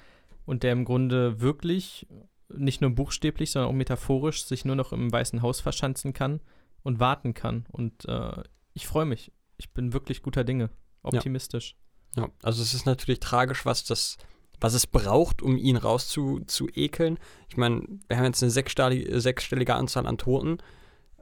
[0.47, 2.07] und der im Grunde wirklich
[2.49, 6.41] nicht nur buchstäblich, sondern auch metaphorisch sich nur noch im Weißen Haus verschanzen kann
[6.83, 7.67] und warten kann.
[7.73, 8.43] Und äh,
[8.73, 9.33] ich freue mich.
[9.59, 10.71] Ich bin wirklich guter Dinge,
[11.03, 11.77] optimistisch.
[12.17, 12.25] Ja.
[12.25, 14.17] ja, also es ist natürlich tragisch, was das
[14.61, 17.19] was es braucht, um ihn rauszuekeln.
[17.49, 20.59] Ich meine, wir haben jetzt eine sechsstellige, Anzahl an Toten.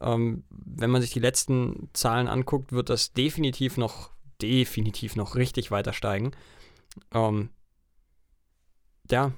[0.01, 4.11] Ähm, wenn man sich die letzten Zahlen anguckt, wird das definitiv noch,
[4.41, 6.33] definitiv noch richtig weiter steigen.
[7.13, 7.51] Ähm,
[9.11, 9.33] ja,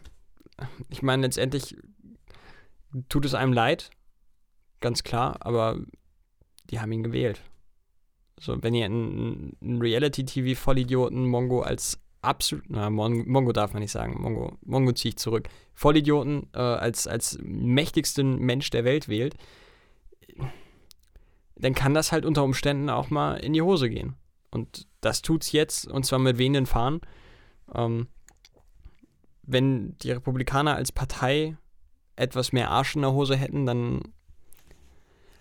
[0.88, 1.76] ich meine, letztendlich
[3.08, 3.90] tut es einem leid,
[4.80, 5.78] ganz klar, aber
[6.70, 7.42] die haben ihn gewählt.
[8.38, 13.92] So, wenn ihr einen, einen Reality-TV-Vollidioten Mongo als absolut, na, Mon Mongo darf man nicht
[13.92, 19.36] sagen, Mongo, Mongo ziehe ich zurück, Vollidioten äh, als, als mächtigsten Mensch der Welt wählt,
[21.56, 24.14] dann kann das halt unter Umständen auch mal in die Hose gehen.
[24.50, 27.00] Und das tut's jetzt, und zwar mit wehenden Fahnen.
[27.74, 28.08] Ähm,
[29.42, 31.56] wenn die Republikaner als Partei
[32.16, 34.02] etwas mehr Arsch in der Hose hätten, dann.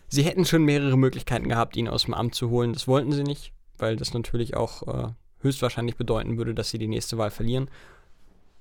[0.08, 2.74] Sie hätten schon mehrere Möglichkeiten gehabt, ihn aus dem Amt zu holen.
[2.74, 5.14] Das wollten sie nicht, weil das natürlich auch äh,
[5.46, 7.70] höchstwahrscheinlich bedeuten würde, dass sie die nächste Wahl verlieren.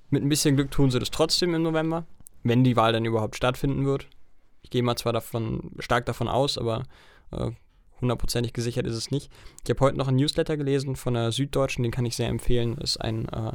[0.09, 2.05] Mit ein bisschen Glück tun sie das trotzdem im November,
[2.43, 4.07] wenn die Wahl dann überhaupt stattfinden wird.
[4.61, 6.83] Ich gehe mal zwar davon, stark davon aus, aber
[7.31, 7.51] äh,
[8.01, 9.31] hundertprozentig gesichert ist es nicht.
[9.63, 12.75] Ich habe heute noch einen Newsletter gelesen von der Süddeutschen, den kann ich sehr empfehlen.
[12.79, 13.53] Das ist ein äh,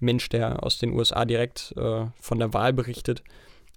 [0.00, 3.22] Mensch, der aus den USA direkt äh, von der Wahl berichtet.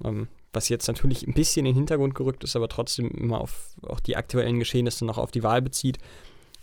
[0.04, 3.76] Ähm, was jetzt natürlich ein bisschen in den Hintergrund gerückt ist, aber trotzdem immer auf
[3.84, 6.00] auch die aktuellen Geschehnisse noch auf die Wahl bezieht.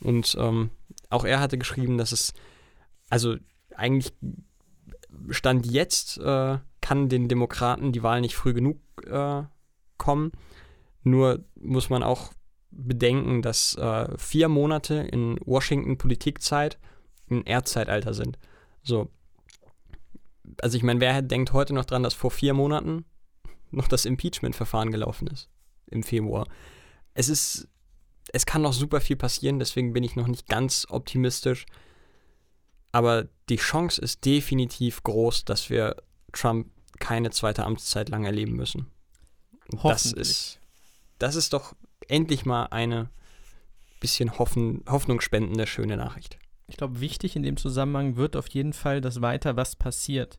[0.00, 0.70] Und ähm,
[1.10, 2.32] auch er hatte geschrieben, dass es,
[3.08, 3.36] also
[3.74, 4.12] eigentlich
[5.30, 9.42] Stand jetzt äh, kann den Demokraten die Wahl nicht früh genug äh,
[9.96, 10.32] kommen.
[11.02, 12.32] Nur muss man auch
[12.70, 16.78] bedenken, dass äh, vier Monate in Washington Politikzeit
[17.30, 18.38] ein Erdzeitalter sind.
[18.82, 19.10] So.
[20.60, 23.04] Also ich meine, wer denkt heute noch dran, dass vor vier Monaten
[23.70, 25.48] noch das Impeachment-Verfahren gelaufen ist?
[25.86, 26.46] Im Februar.
[27.14, 27.68] Es ist
[28.36, 31.64] es kann noch super viel passieren, deswegen bin ich noch nicht ganz optimistisch.
[32.92, 35.96] Aber die Chance ist definitiv groß, dass wir
[36.32, 36.68] Trump
[36.98, 38.90] keine zweite Amtszeit lang erleben müssen.
[39.82, 40.60] Das ist,
[41.18, 41.74] das ist doch
[42.08, 43.08] endlich mal eine
[44.00, 46.38] bisschen hoffen, hoffnungsspendende, schöne Nachricht.
[46.68, 50.38] Ich glaube, wichtig in dem Zusammenhang wird auf jeden Fall, dass weiter was passiert.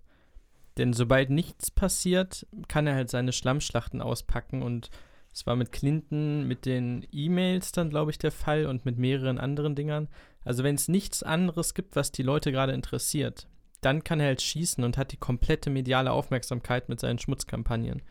[0.78, 4.92] Denn sobald nichts passiert, kann er halt seine Schlammschlachten auspacken und
[5.38, 9.38] es war mit Clinton, mit den E-Mails dann, glaube ich, der Fall und mit mehreren
[9.38, 10.08] anderen Dingern.
[10.44, 13.48] Also wenn es nichts anderes gibt, was die Leute gerade interessiert,
[13.82, 18.02] dann kann er halt schießen und hat die komplette mediale Aufmerksamkeit mit seinen Schmutzkampagnen.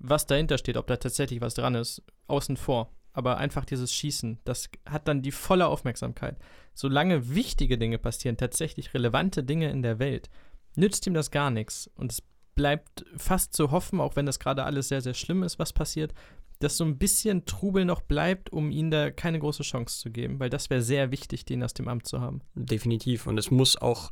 [0.00, 2.90] Was dahinter steht, ob da tatsächlich was dran ist, außen vor.
[3.14, 6.36] Aber einfach dieses Schießen, das hat dann die volle Aufmerksamkeit.
[6.74, 10.28] Solange wichtige Dinge passieren, tatsächlich relevante Dinge in der Welt,
[10.74, 11.90] nützt ihm das gar nichts.
[11.94, 12.22] Und es
[12.56, 16.12] bleibt fast zu hoffen, auch wenn das gerade alles sehr, sehr schlimm ist, was passiert,
[16.58, 20.40] dass so ein bisschen Trubel noch bleibt, um ihnen da keine große Chance zu geben,
[20.40, 22.40] weil das wäre sehr wichtig, den aus dem Amt zu haben.
[22.54, 23.26] Definitiv.
[23.26, 24.10] Und es muss auch,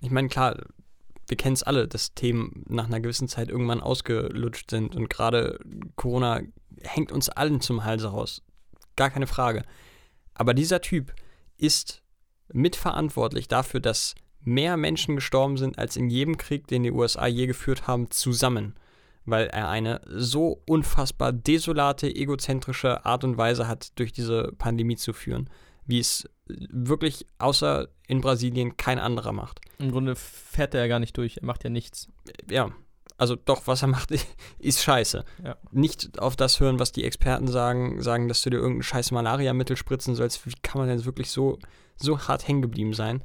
[0.00, 0.56] ich meine, klar,
[1.26, 5.58] wir kennen es alle, dass Themen nach einer gewissen Zeit irgendwann ausgelutscht sind und gerade
[5.96, 6.42] Corona
[6.80, 8.42] hängt uns allen zum Halse raus.
[8.96, 9.64] Gar keine Frage.
[10.34, 11.14] Aber dieser Typ
[11.56, 12.02] ist
[12.52, 17.46] mitverantwortlich dafür, dass mehr Menschen gestorben sind als in jedem Krieg, den die USA je
[17.46, 18.74] geführt haben, zusammen
[19.24, 25.12] weil er eine so unfassbar desolate, egozentrische Art und Weise hat, durch diese Pandemie zu
[25.12, 25.48] führen,
[25.86, 29.60] wie es wirklich außer in Brasilien kein anderer macht.
[29.78, 32.08] Im Grunde fährt er ja gar nicht durch, er macht ja nichts.
[32.48, 32.70] Ja,
[33.16, 34.10] Also doch, was er macht,
[34.58, 35.24] ist scheiße.
[35.44, 35.56] Ja.
[35.70, 39.76] Nicht auf das hören, was die Experten sagen, sagen, dass du dir irgendein scheiß Malaria-Mittel
[39.76, 40.44] spritzen sollst.
[40.46, 41.58] Wie kann man denn wirklich so,
[41.96, 43.22] so hart hängen geblieben sein?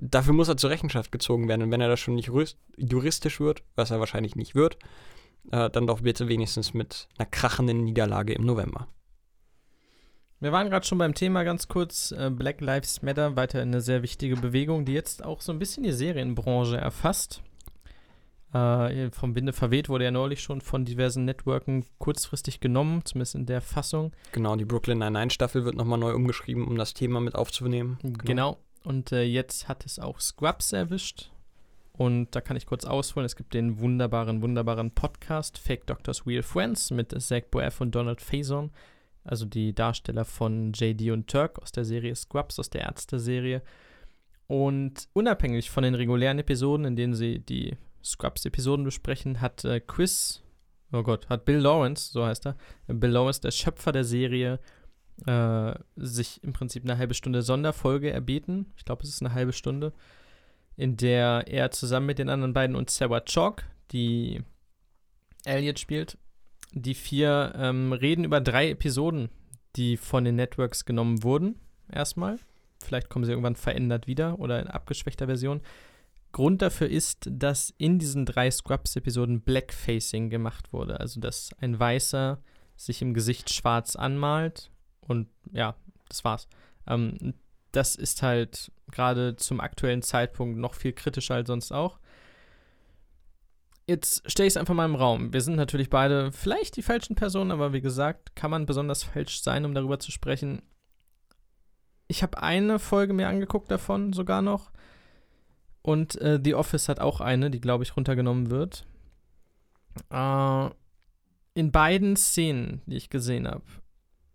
[0.00, 1.62] Dafür muss er zur Rechenschaft gezogen werden.
[1.62, 2.30] Und wenn er das schon nicht
[2.76, 4.78] juristisch wird, was er wahrscheinlich nicht wird,
[5.52, 8.88] äh, dann doch bitte wenigstens mit einer krachenden Niederlage im November.
[10.40, 12.12] Wir waren gerade schon beim Thema ganz kurz.
[12.12, 15.84] Äh, Black Lives Matter, weiter eine sehr wichtige Bewegung, die jetzt auch so ein bisschen
[15.84, 17.42] die Serienbranche erfasst.
[18.52, 23.46] Äh, vom Binde verweht wurde ja neulich schon von diversen Networken kurzfristig genommen, zumindest in
[23.46, 24.12] der Fassung.
[24.32, 27.98] Genau, die Brooklyn Nine-Nine-Staffel wird nochmal neu umgeschrieben, um das Thema mit aufzunehmen.
[28.02, 28.24] Genau.
[28.24, 28.58] genau.
[28.84, 31.30] Und äh, jetzt hat es auch Scrubs erwischt.
[31.96, 33.24] Und da kann ich kurz ausholen.
[33.24, 38.20] Es gibt den wunderbaren, wunderbaren Podcast Fake Doctors Real Friends mit Zach Boeff und Donald
[38.20, 38.70] Faison
[39.24, 43.62] also die Darsteller von JD und Turk aus der Serie Scrubs, aus der Ärzte-Serie.
[44.46, 50.42] Und unabhängig von den regulären Episoden, in denen sie die Scrubs-Episoden besprechen, hat äh, Chris,
[50.92, 54.60] oh Gott, hat Bill Lawrence, so heißt er, Bill Lawrence, der Schöpfer der Serie,
[55.26, 58.72] äh, sich im Prinzip eine halbe Stunde Sonderfolge erbeten.
[58.76, 59.94] Ich glaube, es ist eine halbe Stunde,
[60.76, 64.42] in der er zusammen mit den anderen beiden und Sarah Chalk, die
[65.44, 66.18] Elliot spielt,
[66.72, 69.28] die vier ähm, reden über drei Episoden,
[69.76, 71.60] die von den Networks genommen wurden.
[71.90, 72.38] Erstmal.
[72.82, 75.60] Vielleicht kommen sie irgendwann verändert wieder oder in abgeschwächter Version.
[76.32, 80.98] Grund dafür ist, dass in diesen drei Scrubs-Episoden Blackfacing gemacht wurde.
[80.98, 82.42] Also, dass ein Weißer
[82.76, 84.70] sich im Gesicht schwarz anmalt.
[85.00, 85.76] Und ja,
[86.08, 86.48] das war's.
[86.88, 87.34] Ähm,
[87.76, 91.98] das ist halt gerade zum aktuellen Zeitpunkt noch viel kritischer als sonst auch.
[93.86, 95.32] Jetzt stelle ich es einfach mal im Raum.
[95.32, 99.42] Wir sind natürlich beide vielleicht die falschen Personen, aber wie gesagt, kann man besonders falsch
[99.42, 100.62] sein, um darüber zu sprechen.
[102.06, 104.70] Ich habe eine Folge mir angeguckt davon sogar noch.
[105.82, 108.86] Und äh, The Office hat auch eine, die, glaube ich, runtergenommen wird.
[110.10, 110.70] Äh,
[111.54, 113.64] in beiden Szenen, die ich gesehen habe,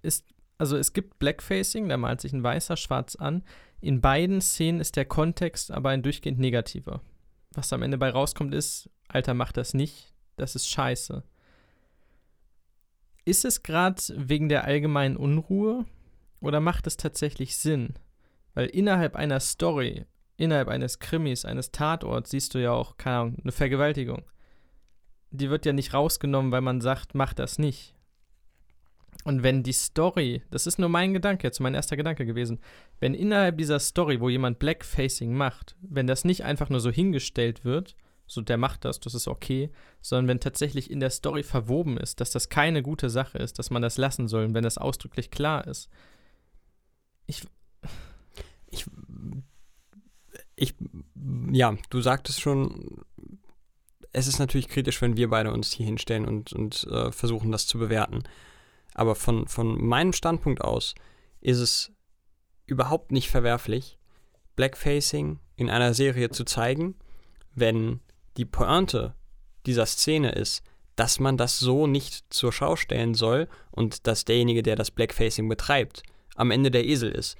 [0.03, 0.25] ist,
[0.59, 3.43] also es gibt Blackfacing, da malt sich ein Weißer schwarz an.
[3.81, 7.01] In beiden Szenen ist der Kontext aber ein durchgehend negativer.
[7.53, 11.23] Was am Ende bei rauskommt, ist, Alter, mach das nicht, das ist scheiße.
[13.23, 15.85] Ist es gerade wegen der allgemeinen Unruhe
[16.41, 17.93] oder macht es tatsächlich Sinn?
[18.53, 20.05] Weil innerhalb einer Story,
[20.35, 24.23] innerhalb eines Krimis, eines Tatorts siehst du ja auch, keine Ahnung, eine Vergewaltigung.
[25.31, 27.95] Die wird ja nicht rausgenommen, weil man sagt, mach das nicht.
[29.25, 32.59] Und wenn die Story, das ist nur mein Gedanke, jetzt mein erster Gedanke gewesen,
[32.99, 37.65] wenn innerhalb dieser Story, wo jemand Blackfacing macht, wenn das nicht einfach nur so hingestellt
[37.65, 37.95] wird,
[38.27, 42.21] so der macht das, das ist okay, sondern wenn tatsächlich in der Story verwoben ist,
[42.21, 45.67] dass das keine gute Sache ist, dass man das lassen soll, wenn das ausdrücklich klar
[45.67, 45.89] ist.
[47.25, 47.43] Ich.
[48.69, 48.85] Ich.
[50.55, 50.75] Ich.
[51.51, 53.03] Ja, du sagtest schon,
[54.11, 57.67] es ist natürlich kritisch, wenn wir beide uns hier hinstellen und, und äh, versuchen, das
[57.67, 58.23] zu bewerten.
[58.99, 60.93] Aber von, von meinem Standpunkt aus
[61.39, 61.93] ist es
[62.65, 63.97] überhaupt nicht verwerflich,
[64.57, 66.95] Blackfacing in einer Serie zu zeigen,
[67.55, 68.01] wenn
[68.35, 69.15] die Pointe
[69.65, 70.63] dieser Szene ist,
[70.97, 75.47] dass man das so nicht zur Schau stellen soll und dass derjenige, der das Blackfacing
[75.47, 76.03] betreibt,
[76.35, 77.37] am Ende der Esel ist.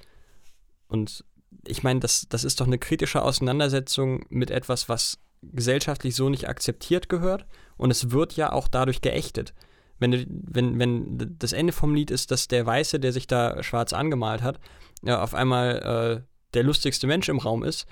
[0.88, 1.26] Und
[1.66, 6.48] ich meine, das, das ist doch eine kritische Auseinandersetzung mit etwas, was gesellschaftlich so nicht
[6.48, 7.44] akzeptiert gehört.
[7.76, 9.52] Und es wird ja auch dadurch geächtet.
[10.00, 13.92] Wenn, wenn, wenn das Ende vom Lied ist, dass der Weiße, der sich da schwarz
[13.92, 14.58] angemalt hat,
[15.02, 17.86] ja, auf einmal äh, der lustigste Mensch im Raum ist,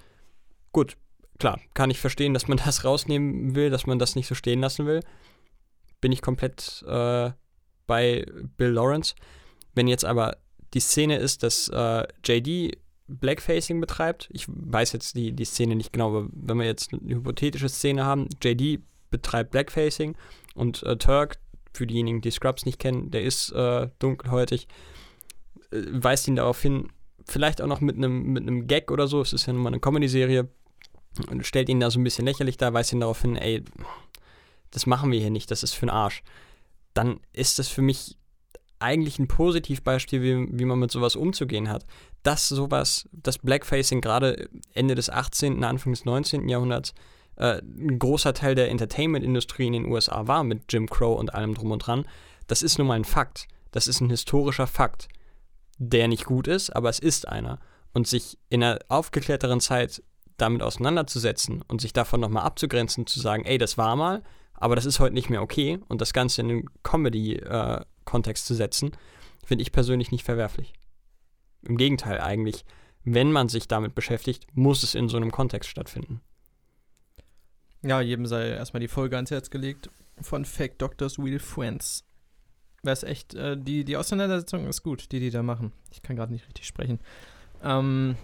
[0.73, 0.97] gut,
[1.39, 4.61] klar, kann ich verstehen, dass man das rausnehmen will, dass man das nicht so stehen
[4.61, 5.01] lassen will.
[6.01, 7.31] Bin ich komplett äh,
[7.87, 9.15] bei Bill Lawrence.
[9.75, 10.37] Wenn jetzt aber
[10.75, 12.79] die Szene ist, dass äh, JD
[13.09, 17.17] Blackfacing betreibt, ich weiß jetzt die, die Szene nicht genau, aber wenn wir jetzt eine
[17.17, 20.17] hypothetische Szene haben, JD betreibt Blackfacing
[20.55, 21.39] und äh, Turk,
[21.79, 24.69] für diejenigen, die Scrubs nicht kennen, der ist äh, dunkelhäutig,
[25.71, 26.89] äh, weist ihn darauf hin,
[27.25, 29.81] vielleicht auch noch mit einem mit Gag oder so, es ist ja nun mal eine
[29.81, 30.49] Comedy-Serie,
[31.31, 33.65] und stellt ihn da so ein bisschen lächerlich da, weist ihn darauf hin, ey,
[34.71, 36.23] das machen wir hier nicht, das ist für den Arsch.
[36.95, 38.17] Dann ist das für mich
[38.79, 41.85] eigentlich ein Positivbeispiel, wie, wie man mit sowas umzugehen hat.
[42.23, 46.49] Dass sowas, das Blackfacing gerade Ende des 18., Anfang des 19.
[46.49, 46.95] Jahrhunderts
[47.39, 51.55] äh, ein großer Teil der Entertainment-Industrie in den USA war, mit Jim Crow und allem
[51.55, 52.05] drum und dran,
[52.47, 53.47] das ist nun mal ein Fakt.
[53.71, 55.09] Das ist ein historischer Fakt,
[55.79, 57.61] der nicht gut ist, aber es ist einer.
[57.93, 60.03] Und sich in einer aufgeklärteren Zeit
[60.37, 64.23] damit auseinanderzusetzen und sich davon nochmal abzugrenzen, zu sagen, ey, das war mal,
[64.55, 68.93] aber das ist heute nicht mehr okay und das Ganze in den Comedy-Kontext zu setzen,
[69.45, 70.73] finde ich persönlich nicht verwerflich.
[71.63, 72.65] Im Gegenteil eigentlich,
[73.05, 76.21] wenn man sich damit beschäftigt, muss es in so einem Kontext stattfinden.
[77.83, 82.05] Ja, jedem sei erstmal die Folge ans Herz gelegt von Fake Doctors Real Friends.
[82.83, 85.73] Das ist echt, äh, die, die Auseinandersetzung ist gut, die die da machen.
[85.91, 87.01] Ich kann gerade nicht richtig sprechen.
[87.63, 88.17] Ähm,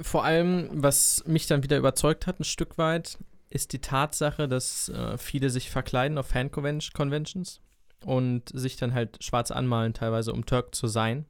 [0.00, 3.18] vor allem, was mich dann wieder überzeugt hat, ein Stück weit,
[3.50, 7.60] ist die Tatsache, dass äh, viele sich verkleiden auf Fan-Conventions
[8.04, 11.24] und sich dann halt schwarz anmalen, teilweise um Turk zu sein.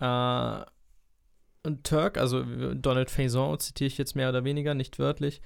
[0.00, 0.62] Äh,
[1.68, 2.42] und Turk, also
[2.74, 5.40] Donald Faison zitiere ich jetzt mehr oder weniger, nicht wörtlich,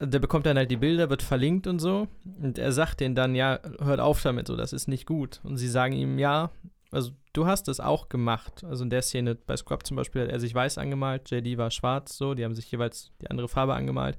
[0.00, 2.08] der bekommt dann halt die Bilder, wird verlinkt und so.
[2.40, 5.40] Und er sagt denen dann, ja, hört auf damit, so, das ist nicht gut.
[5.44, 6.50] Und sie sagen ihm, ja,
[6.90, 8.64] also du hast es auch gemacht.
[8.64, 11.70] Also in der Szene bei Scrub zum Beispiel hat er sich weiß angemalt, JD war
[11.70, 14.18] schwarz, so, die haben sich jeweils die andere Farbe angemalt.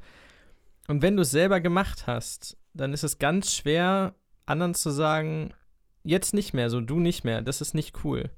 [0.87, 4.13] Und wenn du es selber gemacht hast, dann ist es ganz schwer,
[4.45, 5.53] anderen zu sagen,
[6.03, 8.29] jetzt nicht mehr, so du nicht mehr, das ist nicht cool.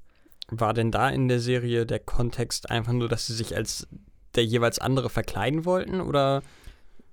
[0.50, 3.88] War denn da in der Serie der Kontext einfach nur, dass sie sich als
[4.36, 6.42] der jeweils andere verkleiden wollten oder?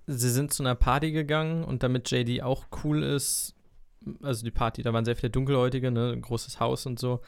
[0.06, 3.54] Sie sind zu einer Party gegangen und damit JD auch cool ist,
[4.22, 7.20] also die Party, da waren sehr viele Dunkelhäutige, ne, ein großes Haus und so.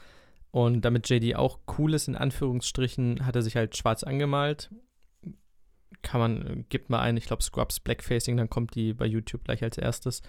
[0.51, 4.69] Und damit JD auch cool ist, in Anführungsstrichen, hat er sich halt schwarz angemalt.
[6.01, 9.63] Kann man, gibt mal ein, ich glaube Scrubs Blackfacing, dann kommt die bei YouTube gleich
[9.63, 10.21] als erstes.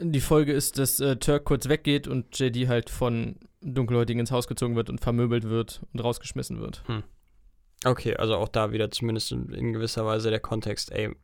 [0.00, 4.48] Die Folge ist, dass äh, Turk kurz weggeht und JD halt von Dunkelhäutigen ins Haus
[4.48, 6.82] gezogen wird und vermöbelt wird und rausgeschmissen wird.
[6.86, 7.02] Hm.
[7.84, 11.14] Okay, also auch da wieder zumindest in, in gewisser Weise der Kontext, ey.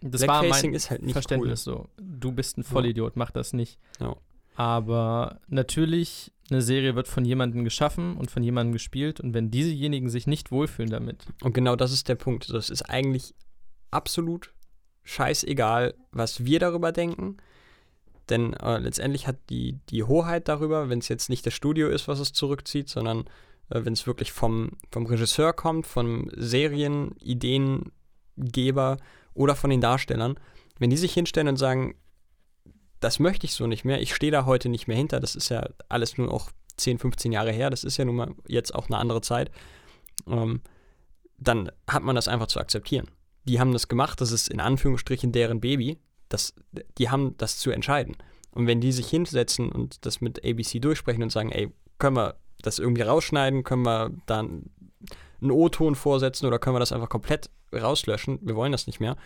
[0.00, 1.74] Das war mein ist halt nicht Verständnis cool.
[1.74, 1.88] so.
[1.98, 3.78] Du bist ein Vollidiot, mach das nicht.
[4.00, 4.16] Ja.
[4.56, 10.10] Aber natürlich, eine Serie wird von jemandem geschaffen und von jemandem gespielt und wenn diesejenigen
[10.10, 11.24] sich nicht wohlfühlen damit.
[11.42, 12.52] Und genau das ist der Punkt.
[12.52, 13.34] Das ist eigentlich
[13.90, 14.52] absolut
[15.04, 17.36] scheißegal, was wir darüber denken.
[18.28, 22.06] Denn äh, letztendlich hat die, die Hoheit darüber, wenn es jetzt nicht das Studio ist,
[22.08, 23.24] was es zurückzieht, sondern
[23.70, 28.96] äh, wenn es wirklich vom, vom Regisseur kommt, vom Serienideengeber
[29.34, 30.38] oder von den Darstellern,
[30.78, 31.94] wenn die sich hinstellen und sagen,
[33.00, 35.48] das möchte ich so nicht mehr, ich stehe da heute nicht mehr hinter, das ist
[35.48, 38.86] ja alles nur auch 10, 15 Jahre her, das ist ja nun mal jetzt auch
[38.86, 39.50] eine andere Zeit,
[40.28, 40.60] ähm,
[41.38, 43.10] dann hat man das einfach zu akzeptieren.
[43.44, 45.98] Die haben das gemacht, das ist in Anführungsstrichen deren Baby,
[46.32, 46.54] das,
[46.98, 48.16] die haben das zu entscheiden.
[48.50, 52.36] Und wenn die sich hinsetzen und das mit ABC durchsprechen und sagen, ey, können wir
[52.60, 54.70] das irgendwie rausschneiden, können wir dann
[55.40, 59.16] einen O-Ton vorsetzen oder können wir das einfach komplett rauslöschen, wir wollen das nicht mehr,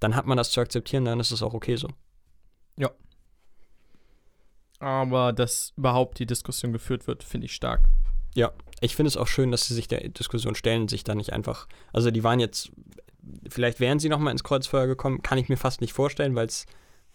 [0.00, 1.88] dann hat man das zu akzeptieren, dann ist es auch okay so.
[2.76, 2.90] Ja.
[4.80, 7.82] Aber dass überhaupt die Diskussion geführt wird, finde ich stark.
[8.34, 11.32] Ja, ich finde es auch schön, dass sie sich der Diskussion stellen, sich da nicht
[11.32, 12.72] einfach, also die waren jetzt,
[13.48, 16.66] vielleicht wären sie nochmal ins Kreuzfeuer gekommen, kann ich mir fast nicht vorstellen, weil es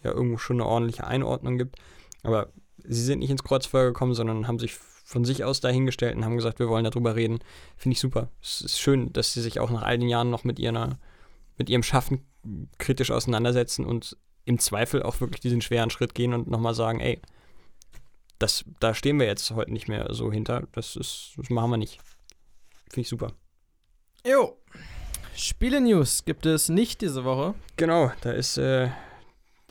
[0.02, 1.76] ja irgendwo schon eine ordentliche Einordnung gibt,
[2.22, 2.48] aber
[2.84, 4.74] sie sind nicht ins Kreuzfeuer gekommen, sondern haben sich
[5.08, 7.38] von sich aus dahingestellt und haben gesagt, wir wollen darüber reden.
[7.76, 8.28] Finde ich super.
[8.42, 10.98] Es ist schön, dass sie sich auch nach all den Jahren noch mit, ihrer,
[11.56, 12.26] mit ihrem Schaffen
[12.76, 17.20] kritisch auseinandersetzen und im Zweifel auch wirklich diesen schweren Schritt gehen und nochmal sagen, ey,
[18.38, 20.68] das, da stehen wir jetzt heute nicht mehr so hinter.
[20.72, 22.00] Das, ist, das machen wir nicht.
[22.90, 23.32] Finde ich super.
[24.26, 24.58] Jo.
[25.38, 27.54] Spiele-News gibt es nicht diese Woche.
[27.76, 28.88] Genau, da ist, äh,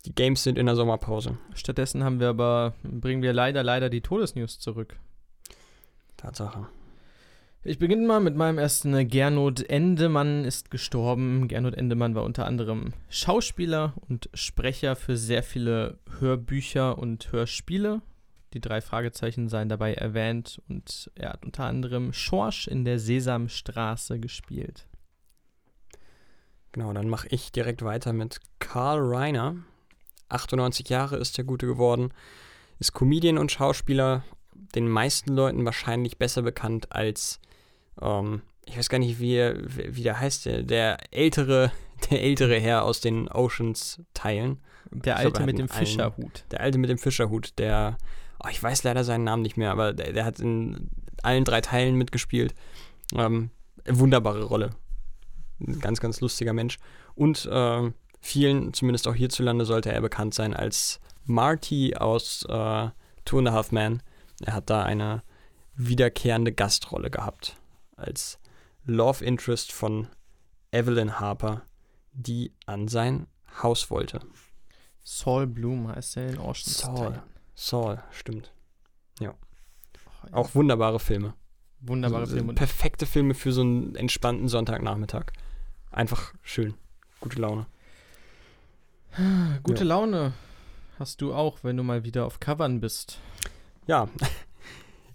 [0.06, 1.38] die Games sind in der Sommerpause.
[1.56, 4.98] Stattdessen haben wir aber, bringen wir leider, leider die Todesnews zurück.
[6.16, 6.68] Tatsache.
[7.66, 9.10] Ich beginne mal mit meinem ersten.
[9.10, 11.50] Gernot Endemann ist gestorben.
[11.50, 18.02] Gernot Endemann war unter anderem Schauspieler und Sprecher für sehr viele Hörbücher und Hörspiele.
[18.54, 24.18] Die drei Fragezeichen seien dabei erwähnt und er hat unter anderem Schorsch in der Sesamstraße
[24.18, 24.87] gespielt.
[26.78, 29.56] Genau, dann mache ich direkt weiter mit Carl Reiner.
[30.30, 32.14] 98 Jahre ist der Gute geworden,
[32.78, 34.24] ist Comedian und Schauspieler,
[34.76, 37.40] den meisten Leuten wahrscheinlich besser bekannt als,
[38.00, 41.72] ähm, ich weiß gar nicht, wie, wie der heißt, der, der ältere,
[42.12, 44.60] der ältere Herr aus den Oceans-Teilen.
[44.92, 46.46] Der Alte mit dem Fischerhut.
[46.52, 47.98] Der Alte mit dem Fischerhut, der,
[48.44, 50.92] oh, ich weiß leider seinen Namen nicht mehr, aber der, der hat in
[51.24, 52.54] allen drei Teilen mitgespielt.
[53.16, 53.50] Ähm,
[53.88, 54.76] wunderbare Rolle.
[55.60, 56.78] Ein ganz, ganz lustiger Mensch.
[57.16, 62.90] Und äh, vielen, zumindest auch hierzulande, sollte er bekannt sein als Marty aus äh,
[63.26, 64.02] Two and a Half Men.
[64.44, 65.24] Er hat da eine
[65.76, 67.58] wiederkehrende Gastrolle gehabt
[67.96, 68.40] als
[68.86, 70.08] Love Interest von
[70.72, 71.64] Evelyn Harper,
[72.14, 73.28] die an sein
[73.62, 74.20] Haus wollte.
[75.04, 77.22] Saul Bloom heißt er in Ocean Saul.
[77.56, 78.52] Saul, stimmt.
[79.20, 79.32] Ja.
[79.32, 80.34] Oh, ja.
[80.34, 81.34] Auch wunderbare Filme.
[81.80, 82.54] Wunderbare so, Filme.
[82.54, 85.32] Perfekte Filme für so einen entspannten Sonntagnachmittag.
[85.92, 86.74] Einfach schön.
[87.20, 87.66] Gute Laune.
[89.64, 89.86] Gute ja.
[89.86, 90.34] Laune
[91.00, 93.20] hast du auch, wenn du mal wieder auf Covern bist.
[93.88, 94.08] Ja.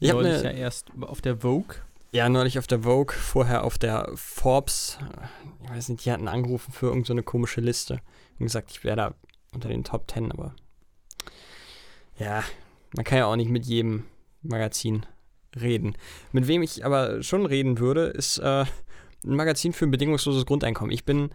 [0.01, 1.77] Ich habe ja erst auf der Vogue
[2.11, 4.99] Ja, neulich auf der Vogue, vorher auf der Forbes.
[5.63, 8.01] Ich weiß nicht, die hatten angerufen für irgendeine so komische Liste
[8.41, 9.15] und gesagt, ich wäre da
[9.55, 10.57] unter den Top Ten, aber
[12.19, 12.43] ja,
[12.97, 14.03] man kann ja auch nicht mit jedem
[14.43, 15.07] Magazin
[15.55, 15.97] reden.
[16.33, 18.65] Mit wem ich aber schon reden würde, ist äh,
[19.25, 20.93] ein Magazin für ein bedingungsloses Grundeinkommen.
[20.93, 21.31] Ich bin,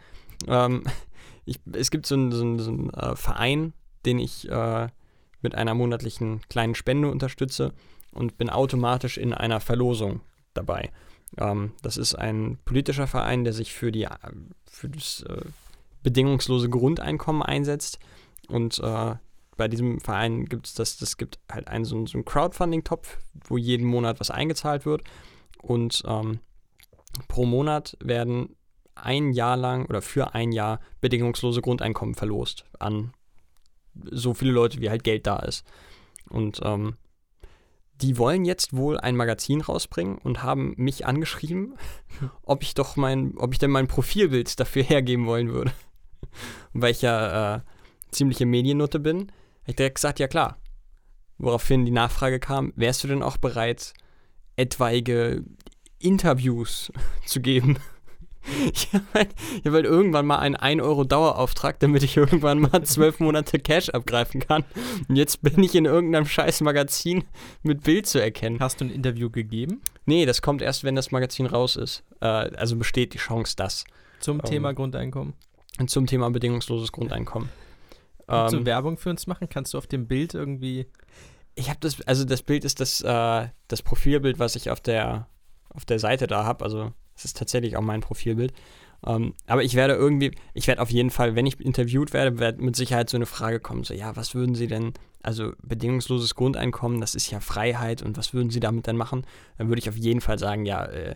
[0.47, 0.83] ähm,
[1.45, 3.73] ich, es gibt so einen, so so einen äh, Verein,
[4.05, 4.87] den ich äh,
[5.41, 7.73] mit einer monatlichen kleinen Spende unterstütze
[8.11, 10.21] und bin automatisch in einer Verlosung
[10.53, 10.91] dabei.
[11.37, 14.07] Ähm, das ist ein politischer Verein, der sich für, die,
[14.65, 15.45] für das äh,
[16.03, 17.99] bedingungslose Grundeinkommen einsetzt.
[18.47, 19.15] Und äh,
[19.57, 23.17] bei diesem Verein gibt es das, das gibt halt einen so, so einen Crowdfunding-Topf,
[23.47, 25.03] wo jeden Monat was eingezahlt wird.
[25.61, 26.39] Und ähm,
[27.27, 28.55] pro Monat werden
[28.95, 33.13] ein Jahr lang oder für ein Jahr bedingungslose Grundeinkommen verlost an
[34.11, 35.65] so viele Leute, wie halt Geld da ist.
[36.29, 36.97] Und ähm,
[38.01, 41.75] die wollen jetzt wohl ein Magazin rausbringen und haben mich angeschrieben,
[42.43, 45.71] ob ich doch mein, ob ich denn mein Profilbild dafür hergeben wollen würde.
[46.73, 47.61] weil ich ja äh,
[48.11, 49.19] ziemliche Mediennutte bin,
[49.61, 50.57] habe ich direkt gesagt, ja klar.
[51.39, 53.93] Woraufhin die Nachfrage kam, wärst du denn auch bereit,
[54.55, 55.43] etwaige
[55.99, 56.91] Interviews
[57.25, 57.77] zu geben?
[58.73, 59.35] Ich habe halt,
[59.65, 63.89] hab halt irgendwann mal einen 1 Euro Dauerauftrag, damit ich irgendwann mal zwölf Monate Cash
[63.89, 64.63] abgreifen kann.
[65.09, 67.25] Und jetzt bin ich in irgendeinem scheiß Magazin
[67.61, 68.61] mit Bild zu erkennen.
[68.61, 69.81] Hast du ein Interview gegeben?
[70.05, 72.05] Nee, das kommt erst, wenn das Magazin raus ist.
[72.21, 73.83] Äh, also besteht die Chance, dass.
[74.21, 75.33] Zum Ähm, Thema Grundeinkommen.
[75.87, 77.49] Zum Thema bedingungsloses Grundeinkommen.
[78.27, 79.49] Kannst du Ähm, Werbung für uns machen?
[79.49, 80.87] Kannst du auf dem Bild irgendwie.
[81.55, 85.27] ich habe das, also das Bild ist das, äh, das Profilbild, was ich auf der,
[85.77, 86.65] auf der Seite da habe.
[86.65, 88.53] Also es ist tatsächlich auch mein Profilbild.
[89.05, 92.59] Ähm, aber ich werde irgendwie, ich werde auf jeden Fall, wenn ich interviewt werde, wird
[92.59, 96.99] mit Sicherheit so eine Frage kommen, so, ja, was würden Sie denn, also bedingungsloses Grundeinkommen,
[96.99, 99.25] das ist ja Freiheit und was würden Sie damit denn machen?
[99.57, 101.15] Dann würde ich auf jeden Fall sagen, ja, äh,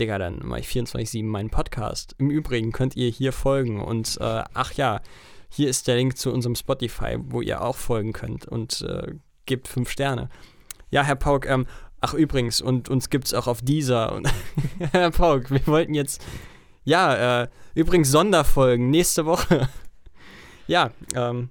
[0.00, 2.16] Digga, dann mache ich 24-7 meinen Podcast.
[2.18, 5.00] Im Übrigen könnt ihr hier folgen und äh, ach ja,
[5.50, 9.14] hier ist der Link zu unserem Spotify, wo ihr auch folgen könnt und äh,
[9.46, 10.30] gebt fünf Sterne.
[10.90, 11.66] Ja, Herr Pauk, ähm,
[12.04, 14.20] ach übrigens, und uns gibt es auch auf dieser.
[14.92, 16.22] Herr Pauk, wir wollten jetzt,
[16.84, 19.70] ja, äh, übrigens Sonderfolgen nächste Woche.
[20.66, 21.48] ja, ähm,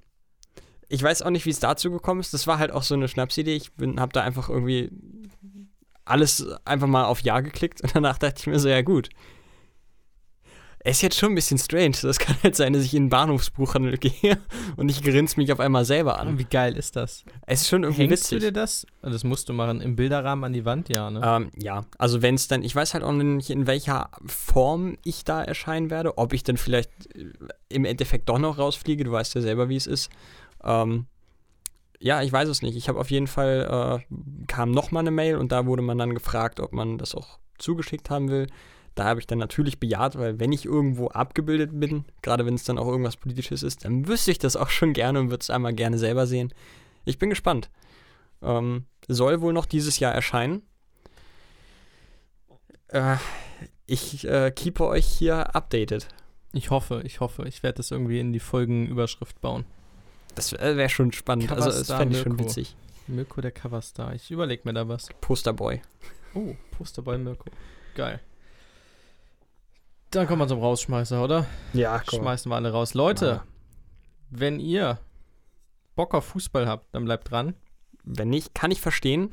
[0.90, 2.36] ich weiß auch nicht, wie es dazu gekommen ist.
[2.36, 3.56] Das war halt auch so eine Schnapsidee.
[3.56, 4.92] Ich bin, hab da einfach irgendwie
[6.06, 9.10] alles einfach mal auf Ja geklickt und danach dachte ich mir so, ja gut.
[10.86, 11.96] Es ist jetzt schon ein bisschen strange.
[12.02, 14.38] Das kann halt sein, dass ich in einen Bahnhofsbuchhandel gehe
[14.76, 16.38] und ich grinse mich auf einmal selber an.
[16.38, 17.24] Wie geil ist das?
[17.46, 18.40] Es ist schon irgendwie Hängst witzig.
[18.40, 18.86] du dir das?
[19.02, 19.80] Das musst du machen.
[19.80, 21.22] Im Bilderrahmen an die Wand, ja, ne?
[21.24, 25.24] Ähm, ja, also wenn es dann, ich weiß halt auch nicht, in welcher Form ich
[25.24, 27.32] da erscheinen werde, ob ich dann vielleicht äh,
[27.70, 30.10] im Endeffekt doch noch rausfliege, du weißt ja selber, wie es ist.
[30.64, 31.06] Ähm,
[32.00, 32.76] ja, ich weiß es nicht.
[32.76, 34.16] Ich habe auf jeden Fall, äh,
[34.48, 38.10] kam nochmal eine Mail und da wurde man dann gefragt, ob man das auch zugeschickt
[38.10, 38.48] haben will.
[38.96, 42.64] Da habe ich dann natürlich bejaht, weil wenn ich irgendwo abgebildet bin, gerade wenn es
[42.64, 45.50] dann auch irgendwas Politisches ist, dann wüsste ich das auch schon gerne und würde es
[45.50, 46.54] einmal gerne selber sehen.
[47.06, 47.72] Ich bin gespannt.
[48.42, 50.62] Ähm, soll wohl noch dieses Jahr erscheinen.
[52.90, 53.16] Äh,
[53.88, 56.08] ich äh, keepe euch hier updated.
[56.52, 57.48] Ich hoffe, ich hoffe.
[57.48, 59.66] Ich werde das irgendwie in die Folgenüberschrift bauen.
[60.36, 61.52] Das äh, wäre schon spannend.
[61.52, 62.46] Also, das fände ich schon Mirko.
[62.46, 62.76] witzig.
[63.08, 64.14] Mirko der Coverstar.
[64.14, 65.10] Ich überlege mir da was.
[65.20, 65.82] Posterboy.
[66.36, 67.50] Oh, Poster bei Mirko.
[67.96, 68.20] Geil.
[70.14, 71.48] Dann kommen wir zum Rausschmeißer, oder?
[71.74, 72.94] Ja, Schmeißen wir alle raus.
[72.94, 73.42] Leute,
[74.30, 75.00] wenn ihr
[75.96, 77.56] Bock auf Fußball habt, dann bleibt dran.
[78.04, 79.32] Wenn nicht, kann ich verstehen.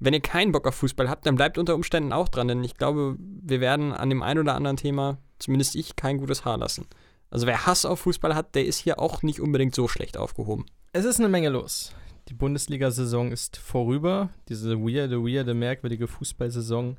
[0.00, 2.76] Wenn ihr keinen Bock auf Fußball habt, dann bleibt unter Umständen auch dran, denn ich
[2.76, 6.86] glaube, wir werden an dem einen oder anderen Thema, zumindest ich, kein gutes Haar lassen.
[7.30, 10.66] Also wer Hass auf Fußball hat, der ist hier auch nicht unbedingt so schlecht aufgehoben.
[10.92, 11.94] Es ist eine Menge los.
[12.28, 14.28] Die Bundesliga-Saison ist vorüber.
[14.50, 16.98] Diese weirde, weirde, merkwürdige Fußballsaison.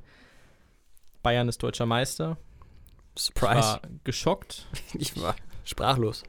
[1.22, 2.38] Bayern ist deutscher Meister.
[3.16, 3.56] Ich Surprise.
[3.62, 4.66] war geschockt.
[4.94, 6.24] Ich war sprachlos.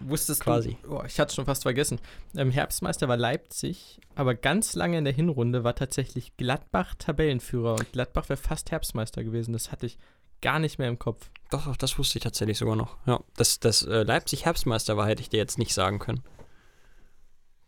[0.00, 0.76] Wusstest Quasi.
[0.82, 0.96] du?
[0.96, 2.00] Oh, ich hatte schon fast vergessen.
[2.36, 7.92] Ähm, Herbstmeister war Leipzig, aber ganz lange in der Hinrunde war tatsächlich Gladbach Tabellenführer und
[7.92, 9.52] Gladbach wäre fast Herbstmeister gewesen.
[9.52, 9.98] Das hatte ich
[10.40, 11.30] gar nicht mehr im Kopf.
[11.50, 12.96] Doch, doch, das wusste ich tatsächlich sogar noch.
[13.06, 16.22] Ja, dass das äh, Leipzig Herbstmeister war, hätte ich dir jetzt nicht sagen können.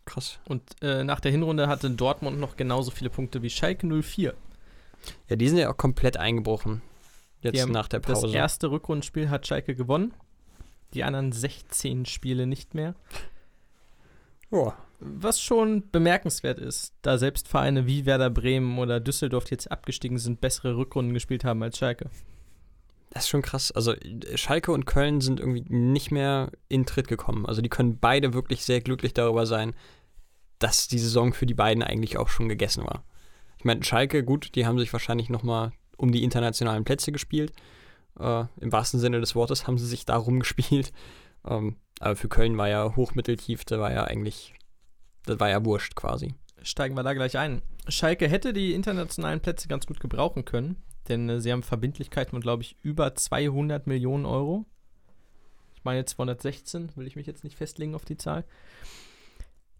[0.03, 0.39] Krass.
[0.47, 4.33] Und äh, nach der Hinrunde hatte Dortmund noch genauso viele Punkte wie Schalke 04.
[5.29, 6.81] Ja, die sind ja auch komplett eingebrochen.
[7.53, 8.35] Jetzt haben nach der Das Pause.
[8.35, 10.13] erste Rückrundenspiel hat Schalke gewonnen.
[10.93, 12.95] Die anderen 16 Spiele nicht mehr.
[14.51, 14.75] Joa.
[14.99, 20.39] Was schon bemerkenswert ist, da selbst Vereine wie Werder Bremen oder Düsseldorf, jetzt abgestiegen sind,
[20.39, 22.09] bessere Rückrunden gespielt haben als Schalke.
[23.09, 23.71] Das ist schon krass.
[23.71, 23.93] Also
[24.35, 27.45] Schalke und Köln sind irgendwie nicht mehr in Tritt gekommen.
[27.45, 29.73] Also die können beide wirklich sehr glücklich darüber sein,
[30.59, 33.03] dass die Saison für die beiden eigentlich auch schon gegessen war.
[33.57, 37.53] Ich meine, Schalke, gut, die haben sich wahrscheinlich noch mal um die internationalen Plätze gespielt.
[38.19, 40.91] Äh, Im wahrsten Sinne des Wortes haben sie sich darum gespielt.
[41.47, 44.55] Ähm, aber für Köln war ja hochmitteltief, da war ja eigentlich,
[45.27, 46.33] das war ja wurscht quasi.
[46.63, 47.61] Steigen wir da gleich ein.
[47.87, 52.41] Schalke hätte die internationalen Plätze ganz gut gebrauchen können, denn äh, sie haben Verbindlichkeiten von,
[52.41, 54.65] glaube ich, über 200 Millionen Euro.
[55.75, 58.43] Ich meine 216, will ich mich jetzt nicht festlegen auf die Zahl.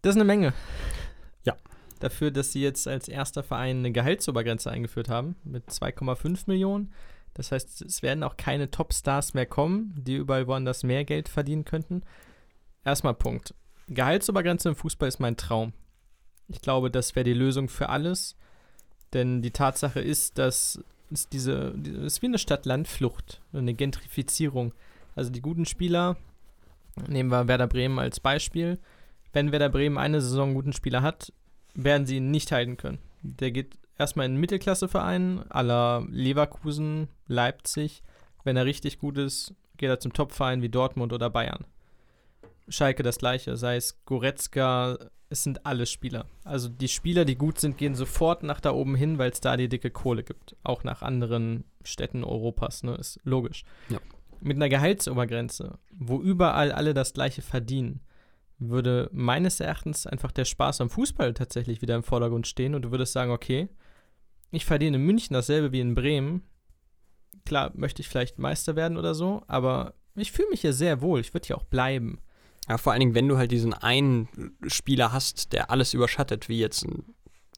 [0.04, 0.54] Das ist eine Menge.
[1.44, 1.56] Ja.
[2.00, 6.92] Dafür, dass sie jetzt als erster Verein eine Gehaltsobergrenze eingeführt haben mit 2,5 Millionen.
[7.34, 11.66] Das heißt, es werden auch keine Topstars mehr kommen, die überall woanders mehr Geld verdienen
[11.66, 12.04] könnten.
[12.84, 13.54] Erstmal Punkt.
[13.88, 15.74] Gehaltsobergrenze im Fußball ist mein Traum.
[16.48, 18.36] Ich glaube, das wäre die Lösung für alles.
[19.14, 24.74] Denn die Tatsache ist, dass es diese, es ist wie eine Stadt-Land-Flucht, eine Gentrifizierung.
[25.16, 26.18] Also die guten Spieler,
[27.08, 28.80] nehmen wir Werder Bremen als Beispiel.
[29.34, 31.32] Wenn Werder Bremen eine Saison guten Spieler hat,
[31.76, 33.00] werden sie ihn nicht halten können.
[33.22, 38.04] Der geht erstmal in einen Mittelklasseverein aller Leverkusen, Leipzig.
[38.44, 41.66] Wenn er richtig gut ist, geht er zum Topverein wie Dortmund oder Bayern.
[42.68, 44.98] Schalke das gleiche, sei es Goretzka,
[45.30, 46.26] es sind alle Spieler.
[46.44, 49.58] Also die Spieler, die gut sind, gehen sofort nach da oben hin, weil es da
[49.58, 50.56] die dicke Kohle gibt.
[50.64, 52.96] Auch nach anderen Städten Europas, ne?
[52.96, 53.64] Ist logisch.
[53.90, 54.00] Ja.
[54.42, 58.02] Mit einer Gehaltsobergrenze, wo überall alle das gleiche verdienen,
[58.58, 62.92] würde meines Erachtens einfach der Spaß am Fußball tatsächlich wieder im Vordergrund stehen und du
[62.92, 63.68] würdest sagen, okay,
[64.52, 66.44] ich verdiene in München dasselbe wie in Bremen.
[67.46, 71.20] Klar, möchte ich vielleicht Meister werden oder so, aber ich fühle mich hier sehr wohl.
[71.20, 72.20] Ich würde hier auch bleiben.
[72.70, 74.28] Ja, vor allen Dingen, wenn du halt diesen einen
[74.68, 76.86] Spieler hast, der alles überschattet, wie jetzt,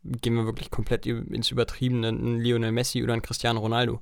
[0.03, 4.01] gehen wir wirklich komplett ins Übertriebene, ein Lionel Messi oder ein Cristiano Ronaldo,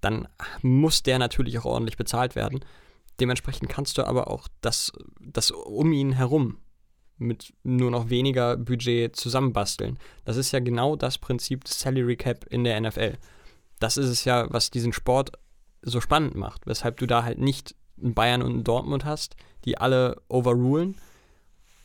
[0.00, 0.28] dann
[0.62, 2.60] muss der natürlich auch ordentlich bezahlt werden.
[3.20, 6.58] Dementsprechend kannst du aber auch das, das um ihn herum
[7.16, 9.98] mit nur noch weniger Budget zusammenbasteln.
[10.24, 13.14] Das ist ja genau das Prinzip des Salary Cap in der NFL.
[13.78, 15.32] Das ist es ja, was diesen Sport
[15.82, 19.78] so spannend macht, weshalb du da halt nicht einen Bayern und einen Dortmund hast, die
[19.78, 20.96] alle overrulen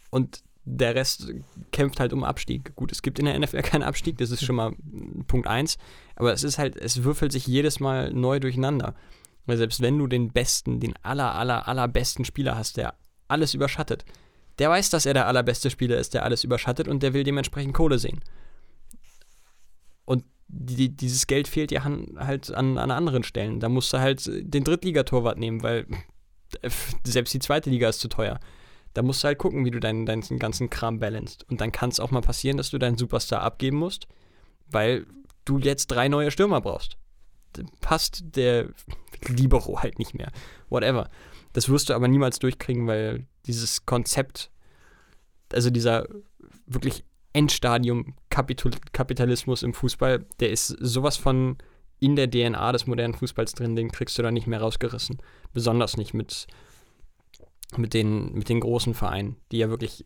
[0.09, 1.31] und der Rest
[1.71, 2.75] kämpft halt um Abstieg.
[2.75, 4.73] Gut, es gibt in der NFL keinen Abstieg, das ist schon mal
[5.27, 5.77] Punkt 1,
[6.15, 8.95] aber es ist halt, es würfelt sich jedes Mal neu durcheinander.
[9.49, 12.93] Weil selbst wenn du den besten, den aller, aller, allerbesten Spieler hast, der
[13.27, 14.05] alles überschattet,
[14.59, 17.73] der weiß, dass er der allerbeste Spieler ist, der alles überschattet und der will dementsprechend
[17.73, 18.19] Kohle sehen.
[20.05, 23.59] Und die, dieses Geld fehlt dir halt an, an anderen Stellen.
[23.59, 25.87] Da musst du halt den Drittligatorwart nehmen, weil
[27.03, 28.39] selbst die zweite Liga ist zu teuer.
[28.93, 31.43] Da musst du halt gucken, wie du deinen, deinen ganzen Kram balanced.
[31.49, 34.07] Und dann kann es auch mal passieren, dass du deinen Superstar abgeben musst,
[34.69, 35.07] weil
[35.45, 36.98] du jetzt drei neue Stürmer brauchst.
[37.81, 38.69] Passt der
[39.27, 40.31] Libero halt nicht mehr.
[40.69, 41.09] Whatever.
[41.53, 44.51] Das wirst du aber niemals durchkriegen, weil dieses Konzept,
[45.51, 46.07] also dieser
[46.65, 47.03] wirklich
[47.33, 51.57] Endstadium-Kapitalismus im Fußball, der ist sowas von
[51.99, 55.17] in der DNA des modernen Fußballs drin, den kriegst du da nicht mehr rausgerissen.
[55.53, 56.47] Besonders nicht mit,
[57.75, 60.05] mit, den, mit den großen Vereinen, die ja wirklich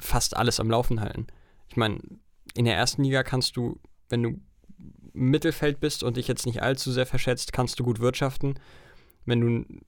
[0.00, 1.26] fast alles am Laufen halten.
[1.68, 2.00] Ich meine,
[2.54, 3.78] in der ersten Liga kannst du,
[4.08, 4.40] wenn du
[5.14, 8.54] Mittelfeld bist und dich jetzt nicht allzu sehr verschätzt, kannst du gut wirtschaften.
[9.24, 9.80] Wenn du ein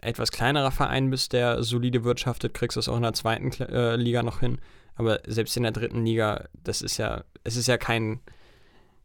[0.00, 3.96] etwas kleinerer Verein bist, der solide wirtschaftet, kriegst du es auch in der zweiten äh,
[3.96, 4.58] Liga noch hin.
[4.94, 8.20] Aber selbst in der dritten Liga, das ist ja, es ist ja kein,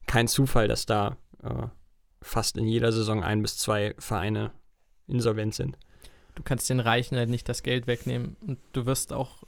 [0.08, 1.68] kein Zufall, dass da äh,
[2.22, 4.52] fast in jeder Saison ein bis zwei Vereine
[5.08, 5.78] insolvent sind.
[6.36, 9.44] Du kannst den Reichen halt nicht das Geld wegnehmen und du wirst auch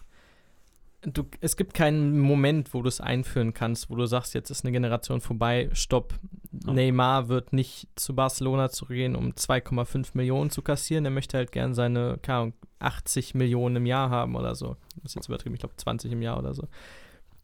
[1.01, 4.63] du, es gibt keinen Moment, wo du es einführen kannst, wo du sagst, jetzt ist
[4.63, 6.13] eine Generation vorbei, stopp.
[6.65, 6.71] Oh.
[6.71, 11.05] Neymar wird nicht zu Barcelona zurückgehen, um 2,5 Millionen zu kassieren.
[11.05, 14.77] Er möchte halt gern seine, keine Ahnung, 80 Millionen im Jahr haben oder so.
[14.97, 16.67] Das ist jetzt übertrieben, ich glaube 20 im Jahr oder so.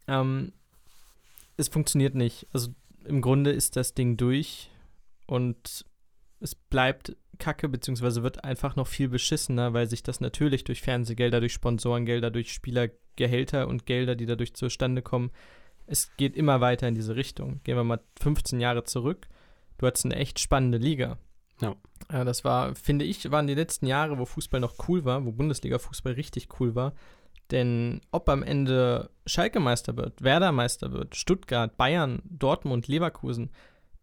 [0.06, 0.52] Ähm,
[1.56, 2.46] es funktioniert nicht.
[2.52, 2.70] Also
[3.04, 4.70] im Grunde ist das Ding durch
[5.26, 5.84] und
[6.44, 11.40] es bleibt kacke, beziehungsweise wird einfach noch viel beschissener, weil sich das natürlich durch Fernsehgelder,
[11.40, 15.30] durch Sponsorengelder, durch Spielergehälter und Gelder, die dadurch zustande kommen,
[15.86, 17.60] es geht immer weiter in diese Richtung.
[17.64, 19.26] Gehen wir mal 15 Jahre zurück.
[19.78, 21.18] Du hattest eine echt spannende Liga.
[21.60, 21.76] Ja.
[22.12, 22.24] ja.
[22.24, 26.12] Das war, finde ich, waren die letzten Jahre, wo Fußball noch cool war, wo Bundesliga-Fußball
[26.12, 26.94] richtig cool war.
[27.50, 33.50] Denn ob am Ende Schalke Meister wird, Werder Meister wird, Stuttgart, Bayern, Dortmund, Leverkusen,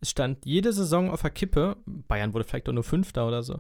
[0.02, 1.78] es stand jede Saison auf der Kippe.
[1.86, 3.60] Bayern wurde vielleicht auch nur Fünfter oder so.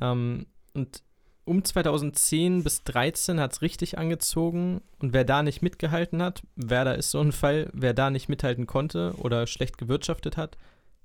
[0.00, 1.02] Ähm, und
[1.44, 4.80] um 2010 bis 2013 hat es richtig angezogen.
[4.98, 8.66] Und wer da nicht mitgehalten hat, Werder ist so ein Fall, wer da nicht mithalten
[8.66, 10.56] konnte oder schlecht gewirtschaftet hat,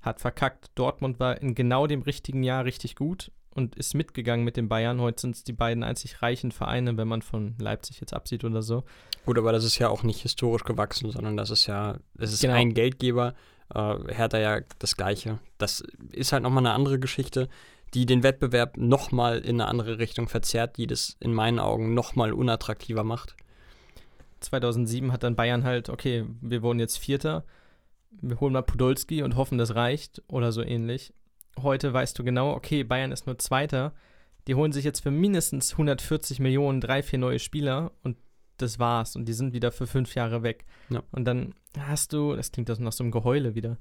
[0.01, 0.71] hat verkackt.
[0.75, 4.99] Dortmund war in genau dem richtigen Jahr richtig gut und ist mitgegangen mit den Bayern.
[4.99, 8.61] Heute sind es die beiden einzig reichen Vereine, wenn man von Leipzig jetzt absieht oder
[8.61, 8.83] so.
[9.25, 12.41] Gut, aber das ist ja auch nicht historisch gewachsen, sondern das ist ja, das ist
[12.41, 12.55] genau.
[12.55, 13.33] ein Geldgeber
[13.73, 15.39] Äh, Hertha ja das Gleiche.
[15.57, 17.49] Das ist halt nochmal eine andere Geschichte,
[17.93, 22.33] die den Wettbewerb nochmal in eine andere Richtung verzerrt, die das in meinen Augen nochmal
[22.33, 23.35] unattraktiver macht.
[24.39, 27.45] 2007 hat dann Bayern halt, okay, wir wurden jetzt Vierter,
[28.11, 31.13] wir holen mal Podolski und hoffen, das reicht oder so ähnlich.
[31.61, 33.93] Heute weißt du genau, okay, Bayern ist nur Zweiter,
[34.47, 38.17] die holen sich jetzt für mindestens 140 Millionen drei, vier neue Spieler und
[38.63, 39.15] das war's.
[39.15, 40.65] Und die sind wieder für fünf Jahre weg.
[40.89, 41.03] Ja.
[41.11, 43.77] Und dann hast du, das klingt das nach so einem Geheule wieder.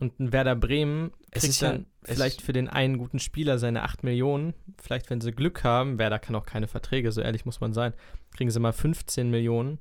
[0.00, 3.58] Und ein Werder Bremen Es kriegt ja- dann es- vielleicht für den einen guten Spieler
[3.58, 4.52] seine 8 Millionen.
[4.82, 7.94] Vielleicht, wenn sie Glück haben, Werder kann auch keine Verträge, so ehrlich muss man sein,
[8.36, 9.78] kriegen sie mal 15 Millionen.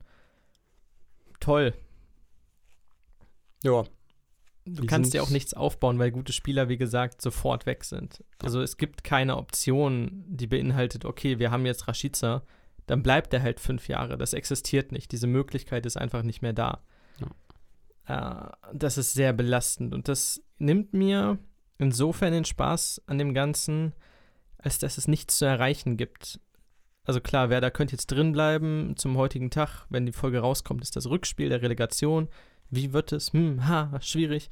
[1.39, 1.73] Toll.
[3.63, 3.83] Ja,
[4.65, 8.23] Du kannst ja auch nichts aufbauen, weil gute Spieler, wie gesagt, sofort weg sind.
[8.41, 12.43] Also es gibt keine Option, die beinhaltet, okay, wir haben jetzt Rashica,
[12.87, 14.17] dann bleibt er halt fünf Jahre.
[14.17, 15.11] Das existiert nicht.
[15.11, 16.83] Diese Möglichkeit ist einfach nicht mehr da.
[18.05, 21.39] Äh, das ist sehr belastend und das nimmt mir
[21.77, 23.93] insofern den Spaß an dem Ganzen,
[24.57, 26.39] als dass es nichts zu erreichen gibt.
[27.05, 29.85] Also klar, Werder könnte jetzt drin bleiben zum heutigen Tag.
[29.89, 32.29] Wenn die Folge rauskommt, ist das Rückspiel der Relegation.
[32.69, 33.33] Wie wird es?
[33.33, 34.49] Hm, ha, schwierig.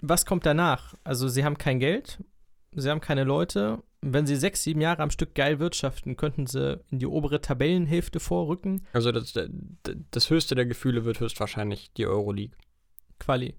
[0.00, 0.94] Was kommt danach?
[1.04, 2.18] Also, sie haben kein Geld,
[2.72, 3.82] sie haben keine Leute.
[4.04, 8.18] Wenn sie sechs, sieben Jahre am Stück geil wirtschaften, könnten sie in die obere Tabellenhälfte
[8.18, 8.84] vorrücken.
[8.92, 9.32] also das,
[10.10, 12.56] das höchste der Gefühle wird höchstwahrscheinlich die Euroleague.
[13.20, 13.54] Quali.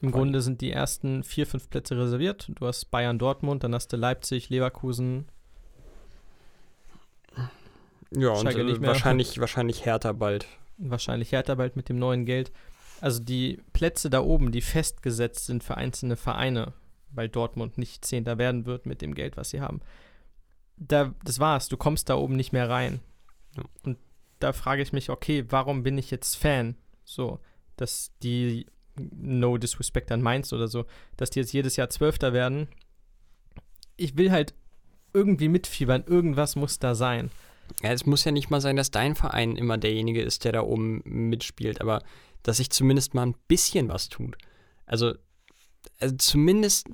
[0.00, 0.12] Im Quali.
[0.12, 2.50] Grunde sind die ersten vier, fünf Plätze reserviert.
[2.54, 5.26] Du hast Bayern, Dortmund, dann hast du Leipzig, Leverkusen.
[8.16, 10.46] Ja, und Schalke äh, wahrscheinlich, wahrscheinlich härter bald.
[10.78, 12.52] Wahrscheinlich Hertha bald mit dem neuen Geld.
[13.00, 16.72] Also die Plätze da oben, die festgesetzt sind für einzelne Vereine,
[17.10, 19.80] weil Dortmund nicht Zehnter werden wird mit dem Geld, was sie haben.
[20.76, 23.00] Da, das war's, du kommst da oben nicht mehr rein.
[23.56, 23.64] Ja.
[23.82, 23.98] Und
[24.38, 26.76] da frage ich mich, okay, warum bin ich jetzt Fan?
[27.04, 27.40] So,
[27.76, 28.66] dass die,
[28.98, 32.68] no disrespect an Mainz oder so, dass die jetzt jedes Jahr Zwölfter werden.
[33.96, 34.54] Ich will halt
[35.14, 37.30] irgendwie mitfiebern, irgendwas muss da sein.
[37.82, 40.60] Ja, es muss ja nicht mal sein, dass dein Verein immer derjenige ist, der da
[40.60, 42.02] oben mitspielt, aber
[42.42, 44.36] dass sich zumindest mal ein bisschen was tut.
[44.84, 45.14] Also,
[46.00, 46.86] also zumindest,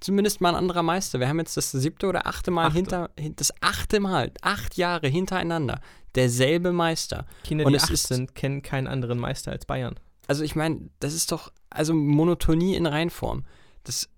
[0.00, 1.20] zumindest mal ein anderer Meister.
[1.20, 2.76] Wir haben jetzt das siebte oder achte Mal Achte.
[2.76, 5.80] hinter, hin- das achte Mal, acht Jahre hintereinander,
[6.14, 7.26] derselbe Meister.
[7.44, 9.98] Kinder, Und die es acht ist- sind, kennen keinen anderen Meister als Bayern.
[10.26, 13.44] Also ich meine, das ist doch, also Monotonie in Reinform.
[13.84, 14.08] Das,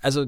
[0.00, 0.26] also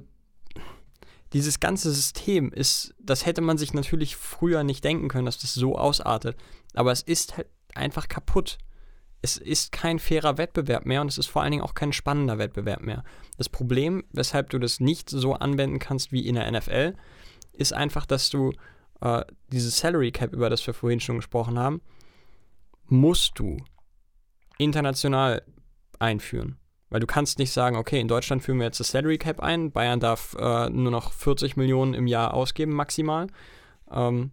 [1.33, 5.55] dieses ganze System ist, das hätte man sich natürlich früher nicht denken können, dass das
[5.55, 6.37] so ausartet.
[6.75, 8.59] Aber es ist halt einfach kaputt.
[9.23, 12.39] Es ist kein fairer Wettbewerb mehr und es ist vor allen Dingen auch kein spannender
[12.39, 13.05] Wettbewerb mehr.
[13.37, 16.95] Das Problem, weshalb du das nicht so anwenden kannst wie in der NFL,
[17.53, 18.53] ist einfach, dass du
[19.01, 21.83] äh, dieses Salary Cap, über das wir vorhin schon gesprochen haben,
[22.87, 23.59] musst du
[24.59, 25.43] international
[25.99, 26.57] einführen.
[26.89, 29.71] Weil du kannst nicht sagen, okay, in Deutschland führen wir jetzt das Salary Cap ein,
[29.71, 33.29] Bayern darf äh, nur noch 40 Millionen im Jahr ausgeben maximal.
[33.91, 34.33] Ähm,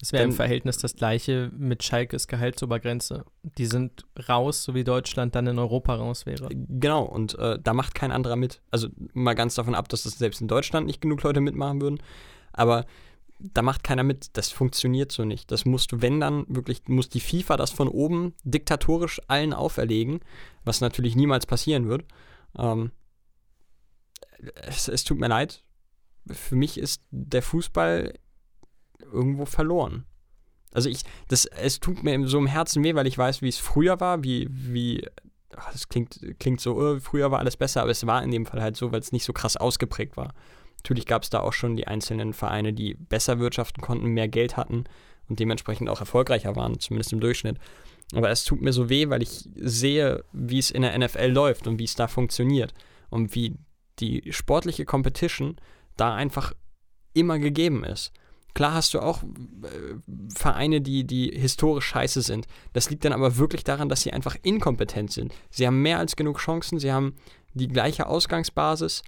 [0.00, 3.26] Das wäre im Verhältnis das gleiche mit Schalkes Gehaltsobergrenze.
[3.58, 6.48] Die sind raus, so wie Deutschland dann in Europa raus wäre.
[6.50, 8.62] genau, und äh, da macht kein anderer mit.
[8.70, 11.98] Also mal ganz davon ab, dass das selbst in Deutschland nicht genug Leute mitmachen würden.
[12.52, 12.86] Aber
[13.38, 14.38] da macht keiner mit.
[14.38, 15.50] Das funktioniert so nicht.
[15.50, 20.20] Das musst du, wenn dann, wirklich, muss die FIFA das von oben diktatorisch allen auferlegen,
[20.64, 22.04] was natürlich niemals passieren wird.
[22.56, 22.90] Ähm,
[24.66, 25.62] es, es tut mir leid.
[26.26, 28.14] Für mich ist der Fußball
[29.12, 30.04] irgendwo verloren.
[30.72, 33.58] Also ich, das, es tut mir so im Herzen weh, weil ich weiß, wie es
[33.58, 35.04] früher war, wie, wie,
[35.56, 38.46] ach, das klingt, klingt so, äh, früher war alles besser, aber es war in dem
[38.46, 40.32] Fall halt so, weil es nicht so krass ausgeprägt war.
[40.78, 44.56] Natürlich gab es da auch schon die einzelnen Vereine, die besser wirtschaften konnten, mehr Geld
[44.56, 44.84] hatten
[45.28, 47.58] und dementsprechend auch erfolgreicher waren, zumindest im Durchschnitt.
[48.14, 51.66] Aber es tut mir so weh, weil ich sehe, wie es in der NFL läuft
[51.66, 52.74] und wie es da funktioniert
[53.08, 53.56] und wie
[53.98, 55.56] die sportliche Competition
[55.96, 56.54] da einfach
[57.12, 58.12] immer gegeben ist.
[58.54, 59.96] Klar hast du auch äh,
[60.34, 62.46] Vereine, die, die historisch scheiße sind.
[62.72, 65.32] Das liegt dann aber wirklich daran, dass sie einfach inkompetent sind.
[65.50, 67.14] Sie haben mehr als genug Chancen, sie haben
[67.54, 69.02] die gleiche Ausgangsbasis,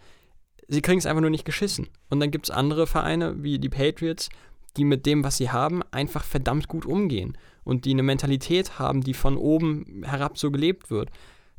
[0.69, 1.89] sie kriegen es einfach nur nicht geschissen.
[2.09, 4.29] Und dann gibt es andere Vereine wie die Patriots,
[4.77, 9.03] die mit dem, was sie haben, einfach verdammt gut umgehen und die eine Mentalität haben,
[9.03, 11.11] die von oben herab so gelebt wird.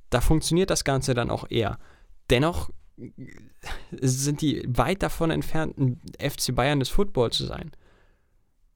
[0.10, 1.78] Da funktioniert das Ganze dann auch eher.
[2.30, 2.70] Dennoch
[4.02, 7.72] sind die weit davon entfernt, ein FC Bayern des Football zu sein.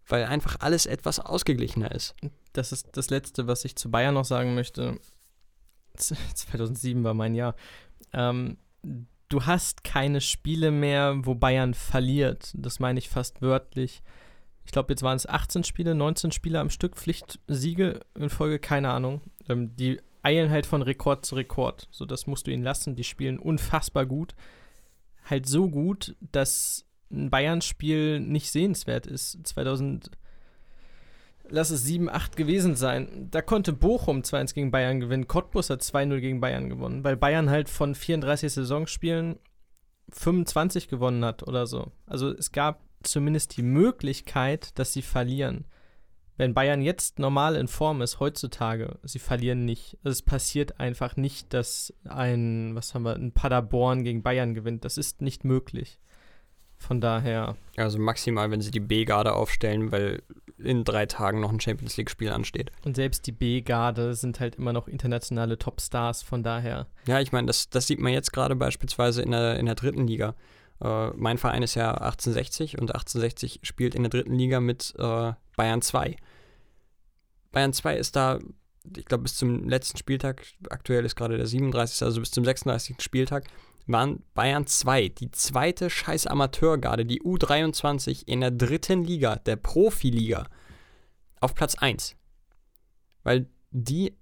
[0.07, 2.15] Weil einfach alles etwas ausgeglichener ist.
[2.53, 4.99] Das ist das Letzte, was ich zu Bayern noch sagen möchte.
[5.95, 7.55] Z- 2007 war mein Jahr.
[8.13, 8.57] Ähm,
[9.29, 12.51] du hast keine Spiele mehr, wo Bayern verliert.
[12.55, 14.01] Das meine ich fast wörtlich.
[14.63, 18.89] Ich glaube, jetzt waren es 18 Spiele, 19 Spiele am Stück, Pflichtsiege in Folge, keine
[18.91, 19.21] Ahnung.
[19.49, 21.87] Ähm, die eilen halt von Rekord zu Rekord.
[21.91, 22.95] So, das musst du ihnen lassen.
[22.95, 24.35] Die spielen unfassbar gut.
[25.25, 29.39] Halt so gut, dass ein Bayern-Spiel nicht sehenswert ist.
[29.45, 30.11] 2000,
[31.49, 33.27] lass es 7, 8 gewesen sein.
[33.31, 35.27] Da konnte Bochum 2-1 gegen Bayern gewinnen.
[35.27, 39.39] Cottbus hat 2-0 gegen Bayern gewonnen, weil Bayern halt von 34 Saisonspielen
[40.09, 41.91] 25 gewonnen hat oder so.
[42.05, 45.65] Also es gab zumindest die Möglichkeit, dass sie verlieren.
[46.37, 49.97] Wenn Bayern jetzt normal in Form ist, heutzutage, sie verlieren nicht.
[50.03, 54.85] Also es passiert einfach nicht, dass ein, was haben wir, ein Paderborn gegen Bayern gewinnt.
[54.85, 55.99] Das ist nicht möglich.
[56.77, 57.55] Von daher.
[57.75, 60.21] Also maximal, wenn sie die B-Garde aufstellen, weil
[60.59, 62.71] in drei Tagen noch ein Champions League-Spiel ansteht.
[62.85, 66.87] Und selbst die B-Garde sind halt immer noch internationale Topstars, von daher.
[67.07, 70.05] Ja, ich meine, das, das sieht man jetzt gerade beispielsweise in der, in der dritten
[70.05, 70.35] Liga.
[70.81, 75.33] Äh, mein Verein ist ja 1860 und 1860 spielt in der dritten Liga mit äh,
[75.55, 76.15] Bayern 2.
[77.57, 78.37] Bayern 2 ist da,
[78.95, 83.01] ich glaube, bis zum letzten Spieltag, aktuell ist gerade der 37., also bis zum 36.
[83.01, 83.47] Spieltag,
[83.87, 90.47] waren Bayern 2, die zweite scheiß Amateurgarde, die U23 in der dritten Liga, der Profiliga,
[91.39, 92.15] auf Platz 1.
[93.23, 94.13] Weil die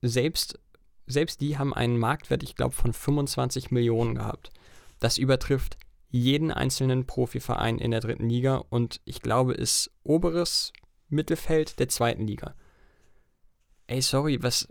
[0.00, 0.60] selbst,
[1.08, 4.52] selbst die haben einen Marktwert, ich glaube, von 25 Millionen gehabt.
[5.00, 5.76] Das übertrifft
[6.10, 10.72] jeden einzelnen Profiverein in der dritten Liga und ich glaube, ist oberes
[11.08, 12.54] Mittelfeld der zweiten Liga.
[13.86, 14.66] Ey, sorry, was.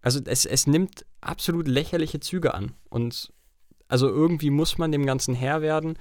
[0.00, 2.74] Also es, es nimmt absolut lächerliche Züge an.
[2.90, 3.32] Und
[3.88, 5.98] also irgendwie muss man dem Ganzen Herr werden.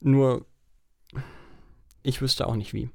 [0.00, 0.46] Nur
[2.02, 2.90] ich wüsste auch nicht wie.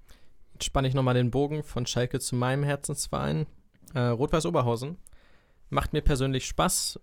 [0.53, 3.45] Jetzt spanne ich nochmal den Bogen von Schalke zu meinem Herzensverein.
[3.93, 4.97] Äh, Rot-Weiß Oberhausen.
[5.69, 6.99] Macht mir persönlich Spaß.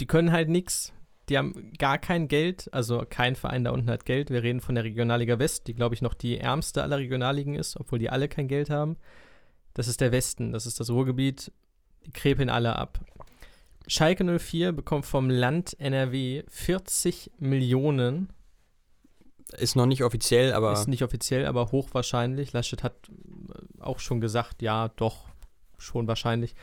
[0.00, 0.92] Die können halt nichts.
[1.28, 4.30] Die haben gar kein Geld, also kein Verein da unten hat Geld.
[4.30, 7.78] Wir reden von der Regionalliga West, die, glaube ich, noch die ärmste aller Regionalligen ist,
[7.78, 8.96] obwohl die alle kein Geld haben.
[9.72, 11.50] Das ist der Westen, das ist das Ruhrgebiet.
[12.06, 13.00] Die krepeln alle ab.
[13.86, 18.28] Schalke 04 bekommt vom Land NRW 40 Millionen.
[19.56, 20.72] Ist noch nicht offiziell, aber.
[20.72, 22.52] Ist nicht offiziell, aber hochwahrscheinlich.
[22.52, 22.94] Laschet hat
[23.78, 25.28] auch schon gesagt, ja, doch,
[25.78, 26.54] schon wahrscheinlich.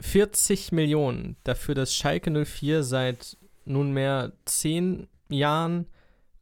[0.00, 5.86] 40 Millionen dafür, dass Schalke 04 seit nunmehr zehn Jahren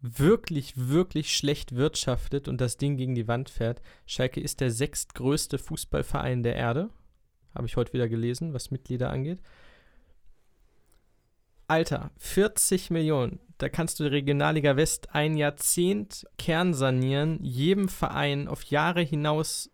[0.00, 3.80] wirklich, wirklich schlecht wirtschaftet und das Ding gegen die Wand fährt.
[4.06, 6.90] Schalke ist der sechstgrößte Fußballverein der Erde.
[7.54, 9.40] Habe ich heute wieder gelesen, was Mitglieder angeht.
[11.68, 13.40] Alter, 40 Millionen.
[13.56, 19.70] Da kannst du die Regionalliga West ein Jahrzehnt kernsanieren, jedem Verein auf Jahre hinaus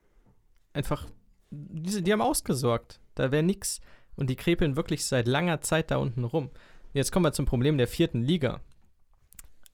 [0.72, 1.08] einfach.
[1.50, 3.00] Die, die haben ausgesorgt.
[3.16, 3.80] Da wäre nichts.
[4.14, 6.50] Und die krepeln wirklich seit langer Zeit da unten rum.
[6.92, 8.60] Jetzt kommen wir zum Problem der vierten Liga.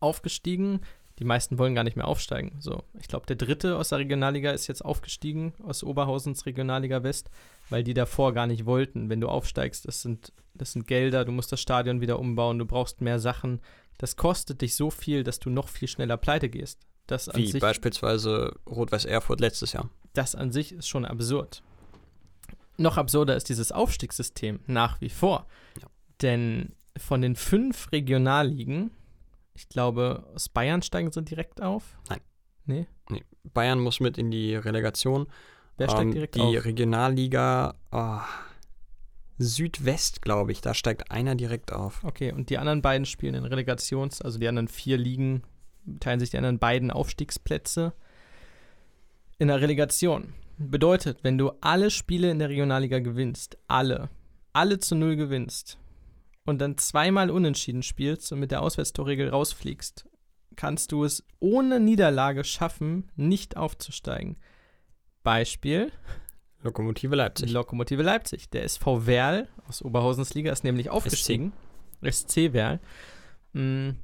[0.01, 0.80] Aufgestiegen,
[1.18, 2.56] die meisten wollen gar nicht mehr aufsteigen.
[2.60, 7.30] So, ich glaube, der dritte aus der Regionalliga ist jetzt aufgestiegen aus Oberhausens Regionalliga West,
[7.70, 9.09] weil die davor gar nicht wollten.
[9.09, 12.66] Wenn du aufsteigst, das sind, das sind Gelder, du musst das Stadion wieder umbauen, du
[12.66, 13.60] brauchst mehr Sachen.
[13.97, 16.86] Das kostet dich so viel, dass du noch viel schneller pleite gehst.
[17.06, 19.88] Das Wie sich, beispielsweise Rot-Weiß Erfurt letztes Jahr.
[20.12, 21.62] Das an sich ist schon absurd.
[22.76, 25.47] Noch absurder ist dieses Aufstiegssystem nach wie vor.
[25.80, 25.88] Ja.
[26.20, 28.90] Denn von den fünf Regionalligen,
[29.55, 31.97] ich glaube, aus Bayern steigen sie direkt auf.
[32.09, 32.20] Nein.
[32.66, 32.86] Nee?
[33.10, 33.23] nee.
[33.55, 35.27] Bayern muss mit in die Relegation.
[35.77, 36.51] Wer steigt ähm, direkt die auf?
[36.51, 38.20] Die Regionalliga oh,
[39.39, 42.02] Südwest, glaube ich, da steigt einer direkt auf.
[42.05, 45.43] Okay, und die anderen beiden spielen in Relegations-, also die anderen vier Ligen
[46.01, 47.93] teilen sich die anderen beiden Aufstiegsplätze
[49.39, 50.35] in der Relegation.
[50.59, 54.09] Bedeutet, wenn du alle Spiele in der Regionalliga gewinnst, alle,
[54.55, 55.78] alle zu null gewinnst,
[56.47, 60.09] und dann zweimal unentschieden spielst und mit der Auswärtstorregel rausfliegst,
[60.56, 64.39] kannst du es ohne Niederlage schaffen, nicht aufzusteigen.
[65.23, 65.93] Beispiel
[66.62, 67.51] Lokomotive Leipzig.
[67.52, 68.51] Lokomotive Leipzig.
[68.51, 71.52] Der SV Werl aus Oberhausens Liga ist nämlich aufgestiegen.
[72.02, 72.81] SC, SC Werl.
[73.52, 73.97] Mhm.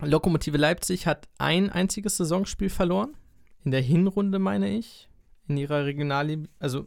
[0.00, 3.16] Lokomotive Leipzig hat ein einziges Saisonspiel verloren.
[3.64, 5.08] In der Hinrunde, meine ich.
[5.46, 6.48] In ihrer Regionalliga.
[6.58, 6.86] Also,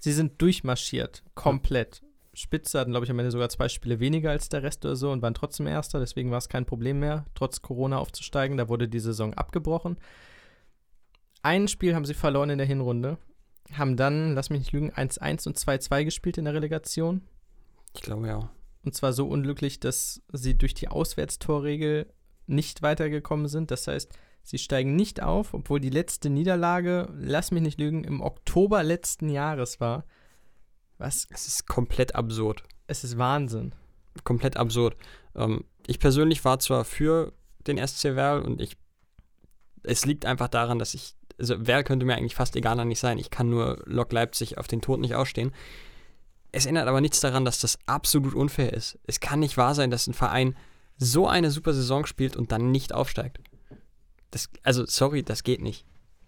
[0.00, 1.22] sie sind durchmarschiert.
[1.34, 2.02] Komplett.
[2.36, 5.10] Spitze hatten, glaube ich, am Ende sogar zwei Spiele weniger als der Rest oder so
[5.10, 6.00] und waren trotzdem Erster.
[6.00, 8.58] Deswegen war es kein Problem mehr, trotz Corona aufzusteigen.
[8.58, 9.96] Da wurde die Saison abgebrochen.
[11.40, 13.16] Ein Spiel haben sie verloren in der Hinrunde.
[13.72, 17.22] Haben dann, lass mich nicht lügen, 1-1 und 2-2 gespielt in der Relegation.
[17.94, 18.50] Ich glaube ja.
[18.84, 22.12] Und zwar so unglücklich, dass sie durch die Auswärtstorregel
[22.46, 23.70] nicht weitergekommen sind.
[23.70, 28.20] Das heißt, sie steigen nicht auf, obwohl die letzte Niederlage, lass mich nicht lügen, im
[28.20, 30.04] Oktober letzten Jahres war.
[30.98, 31.26] Was?
[31.30, 32.62] Es ist komplett absurd.
[32.86, 33.74] Es ist Wahnsinn.
[34.24, 34.96] Komplett absurd.
[35.34, 37.32] Ähm, ich persönlich war zwar für
[37.66, 38.76] den SC Werl und ich.
[39.82, 43.18] Es liegt einfach daran, dass ich also wer könnte mir eigentlich fast egaler nicht sein.
[43.18, 45.52] Ich kann nur Lok Leipzig auf den Tod nicht ausstehen.
[46.52, 48.98] Es ändert aber nichts daran, dass das absolut unfair ist.
[49.04, 50.56] Es kann nicht wahr sein, dass ein Verein
[50.96, 53.40] so eine super Saison spielt und dann nicht aufsteigt.
[54.30, 55.84] Das, also, sorry, das geht nicht.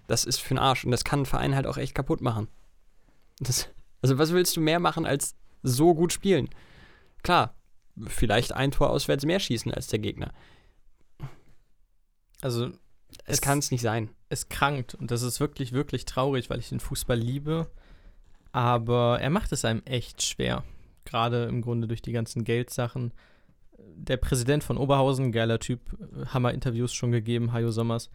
[0.06, 0.84] Das ist für den Arsch.
[0.84, 2.48] Und das kann ein Verein halt auch echt kaputt machen.
[3.40, 3.70] Das,
[4.02, 6.48] also, was willst du mehr machen als so gut spielen?
[7.22, 7.54] Klar,
[8.06, 10.32] vielleicht ein Tor auswärts mehr schießen als der Gegner.
[12.40, 12.70] Also,
[13.24, 14.10] Es, kann es nicht sein.
[14.28, 17.70] es krankt und das ist wirklich, wirklich traurig, weil ich den Fußball liebe.
[18.52, 20.64] Aber er macht es einem echt schwer.
[21.04, 23.12] Gerade im Grunde durch die ganzen Geldsachen.
[23.78, 25.80] Der Präsident von Oberhausen, geiler Typ,
[26.26, 28.10] Hammer Interviews schon gegeben, Hajo Sommers.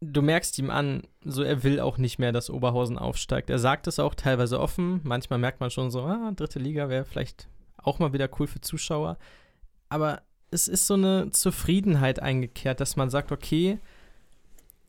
[0.00, 3.50] Du merkst ihm an, so er will auch nicht mehr, dass Oberhausen aufsteigt.
[3.50, 5.00] Er sagt es auch teilweise offen.
[5.04, 8.60] Manchmal merkt man schon so, ah, dritte Liga wäre vielleicht auch mal wieder cool für
[8.60, 9.18] Zuschauer.
[9.90, 13.78] Aber es ist so eine Zufriedenheit eingekehrt, dass man sagt, okay,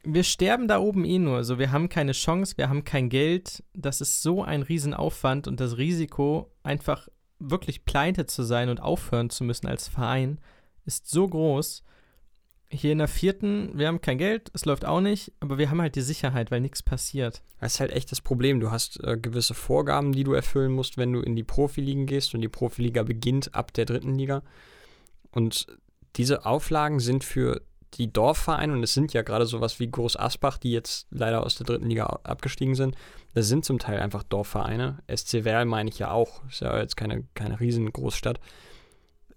[0.04, 1.38] wir sterben da oben eh nur.
[1.38, 3.64] Also wir haben keine Chance, wir haben kein Geld.
[3.74, 7.08] Das ist so ein Riesenaufwand und das Risiko, einfach
[7.40, 10.40] wirklich pleite zu sein und aufhören zu müssen als Verein,
[10.86, 11.84] ist so groß.
[12.74, 15.82] Hier in der vierten, wir haben kein Geld, es läuft auch nicht, aber wir haben
[15.82, 17.42] halt die Sicherheit, weil nichts passiert.
[17.60, 18.62] Das ist halt echt das Problem.
[18.62, 22.34] Du hast äh, gewisse Vorgaben, die du erfüllen musst, wenn du in die Profiligen gehst
[22.34, 24.42] und die Profiliga beginnt ab der dritten Liga.
[25.32, 25.68] Und
[26.16, 27.62] diese Auflagen sind für
[27.96, 31.56] die Dorfvereine, und es sind ja gerade sowas wie Groß Asbach, die jetzt leider aus
[31.56, 32.96] der dritten Liga abgestiegen sind,
[33.34, 35.00] das sind zum Teil einfach Dorfvereine.
[35.14, 38.40] SC Werl meine ich ja auch, ist ja jetzt keine, keine Riesengroßstadt.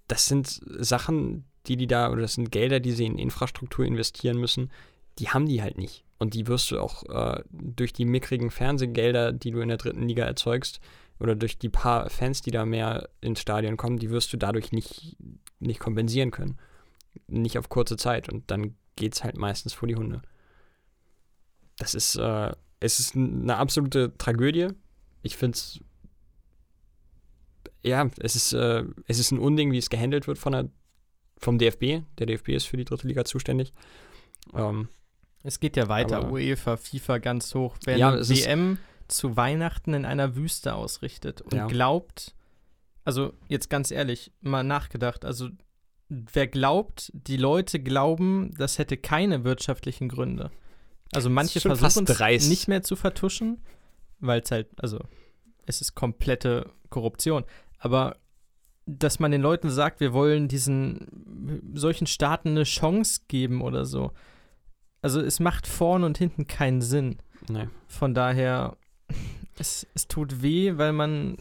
[0.06, 4.39] Das sind Sachen, die die da, oder das sind Gelder, die sie in Infrastruktur investieren
[4.39, 4.70] müssen,
[5.19, 6.05] die haben die halt nicht.
[6.19, 10.07] Und die wirst du auch äh, durch die mickrigen Fernsehgelder, die du in der dritten
[10.07, 10.81] Liga erzeugst,
[11.19, 14.73] oder durch die paar Fans, die da mehr ins Stadion kommen, die wirst du dadurch
[14.73, 15.16] nicht,
[15.61, 16.59] nicht kompensieren können.
[17.28, 18.28] Nicht auf kurze Zeit.
[18.28, 20.23] Und dann geht es halt meistens vor die Hunde.
[21.78, 24.69] Das ist, äh, es ist eine absolute Tragödie.
[25.23, 25.81] Ich finde es,
[27.82, 30.69] ja, es ist, äh, es ist ein Unding, wie es gehandelt wird von der,
[31.45, 32.03] vom DFB.
[32.19, 33.73] Der DFB ist für die dritte Liga zuständig.
[34.55, 34.89] Ähm,
[35.47, 37.77] Es geht ja weiter, Aber- UEFA, FIFA ganz hoch.
[37.85, 41.66] Wer Ja, es ist- WM zu Weihnachten in einer Wüste ausrichtet und Ja.
[41.66, 42.35] glaubt,
[43.05, 45.51] also jetzt ganz ehrlich, mal nachgedacht, also
[46.09, 50.51] wer glaubt, die Leute glauben, das hätte keine wirtschaftlichen Gründe.
[51.12, 53.61] Also manche versuchen es nicht mehr zu vertuschen,
[54.21, 54.99] weil es halt, also
[55.66, 57.45] es ist komplette Korruption.
[57.79, 58.16] Aber
[58.86, 64.12] dass man den Leuten sagt, wir wollen diesen solchen Staaten eine Chance geben oder so.
[65.02, 67.19] Also es macht vorne und hinten keinen Sinn.
[67.48, 67.69] nee.
[67.86, 68.77] Von daher,
[69.59, 71.39] es, es tut weh, weil man,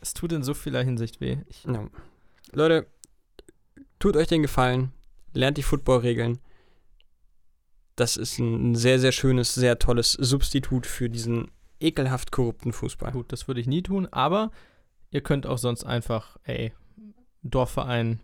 [0.00, 1.38] es tut in so vieler Hinsicht weh.
[1.48, 1.88] Ich, Ja.
[2.52, 2.86] Leute,
[3.98, 4.92] tut euch den Gefallen,
[5.32, 6.38] lernt die Football-Regeln.
[7.96, 13.12] Das ist ein sehr, sehr schönes, sehr tolles Substitut für diesen ekelhaft korrupten Fußball.
[13.12, 14.50] gut, das würde ich nie tun, aber
[15.10, 16.72] ihr könnt auch sonst einfach, ey,
[17.42, 18.20] Dorfverein,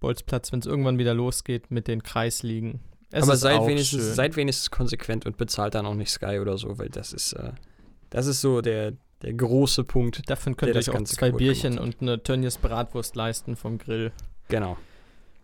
[0.00, 2.80] Bolzplatz, wenn es irgendwann wieder losgeht mit den Kreisligen.
[3.10, 4.14] Es Aber ist seid wenigstens, schön.
[4.14, 7.52] seid wenigstens konsequent und bezahlt dann auch nicht Sky oder so, weil das ist, äh,
[8.08, 8.92] das ist so der,
[9.22, 10.28] der große Punkt.
[10.30, 14.12] Davon könnt ihr das euch auch zwei Bierchen und eine Tönnies Bratwurst leisten vom Grill.
[14.48, 14.76] Genau.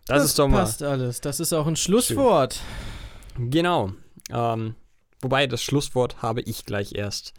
[0.05, 0.59] Das, ist doch mal.
[0.59, 1.19] passt alles.
[1.21, 2.61] Das ist auch ein Schlusswort.
[3.37, 3.91] Genau.
[4.31, 4.75] Ähm,
[5.21, 7.33] wobei, das Schlusswort habe ich gleich erst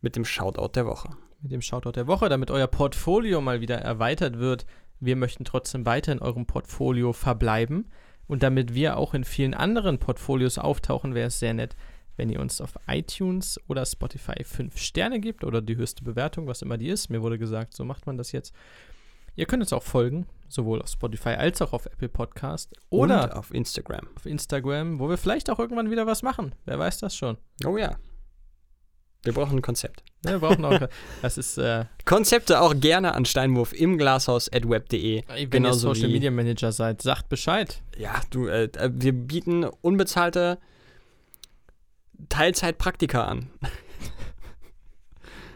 [0.00, 1.10] mit dem Shoutout der Woche.
[1.42, 4.64] Mit dem Shoutout der Woche, damit euer Portfolio mal wieder erweitert wird.
[5.00, 7.90] Wir möchten trotzdem weiter in eurem Portfolio verbleiben.
[8.28, 11.74] Und damit wir auch in vielen anderen Portfolios auftauchen, wäre es sehr nett,
[12.16, 16.62] wenn ihr uns auf iTunes oder Spotify 5 Sterne gebt oder die höchste Bewertung, was
[16.62, 17.10] immer die ist.
[17.10, 18.54] Mir wurde gesagt, so macht man das jetzt.
[19.34, 23.32] Ihr könnt uns auch folgen, sowohl auf Spotify als auch auf Apple Podcast oder Und
[23.32, 24.06] auf Instagram.
[24.14, 26.54] auf Instagram, wo wir vielleicht auch irgendwann wieder was machen.
[26.66, 27.38] Wer weiß das schon.
[27.66, 27.96] Oh ja.
[29.24, 30.02] Wir brauchen ein Konzept.
[30.22, 30.80] Wir brauchen auch.
[31.22, 35.22] Das ist, äh, Konzepte auch gerne an Steinwurf im Glashaus at web.de.
[35.50, 37.82] wenn ihr Social wie- Media Manager seid, sagt Bescheid.
[37.96, 40.58] Ja, du, äh, äh, wir bieten unbezahlte
[42.28, 43.48] Teilzeitpraktika an.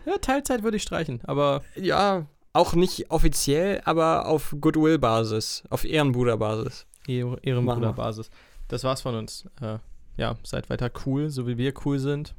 [0.05, 6.87] Ja, Teilzeit würde ich streichen, aber Ja, auch nicht offiziell, aber auf Goodwill-Basis, auf Ehrenbruder-Basis.
[7.09, 8.31] Ehr- Ehrenbruderbasis.
[8.69, 9.45] Das war's von uns.
[9.61, 9.79] Äh,
[10.17, 12.35] ja, seid weiter cool, so wie wir cool sind.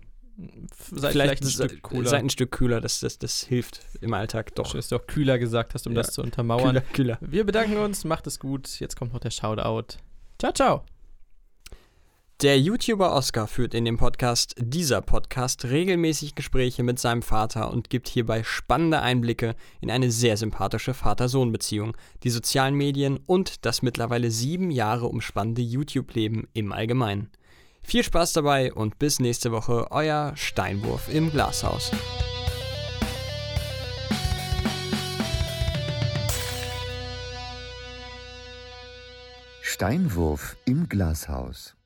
[0.91, 2.09] Seid vielleicht, ein se- Stück cooler.
[2.09, 4.73] Seid ein Stück kühler, das, das, das hilft im Alltag doch.
[4.73, 6.75] Du auch kühler gesagt hast, um Ja, das zu untermauern.
[6.93, 7.17] Kühler, kühler.
[7.21, 8.79] Wir bedanken uns, macht es gut.
[8.79, 9.97] Jetzt kommt noch der Shoutout.
[10.37, 10.83] Ciao, ciao.
[12.43, 17.89] Der YouTuber Oscar führt in dem Podcast dieser Podcast regelmäßig Gespräche mit seinem Vater und
[17.89, 24.29] gibt hierbei spannende Einblicke in eine sehr sympathische Vater-Sohn-Beziehung, die sozialen Medien und das mittlerweile
[24.29, 27.31] sieben Jahre umspannende YouTube-Leben im Allgemeinen.
[27.89, 31.89] Viel Spaß dabei und bis nächste Woche, euer Steinwurf im Glashaus.
[39.61, 41.76] Steinwurf im Glashaus.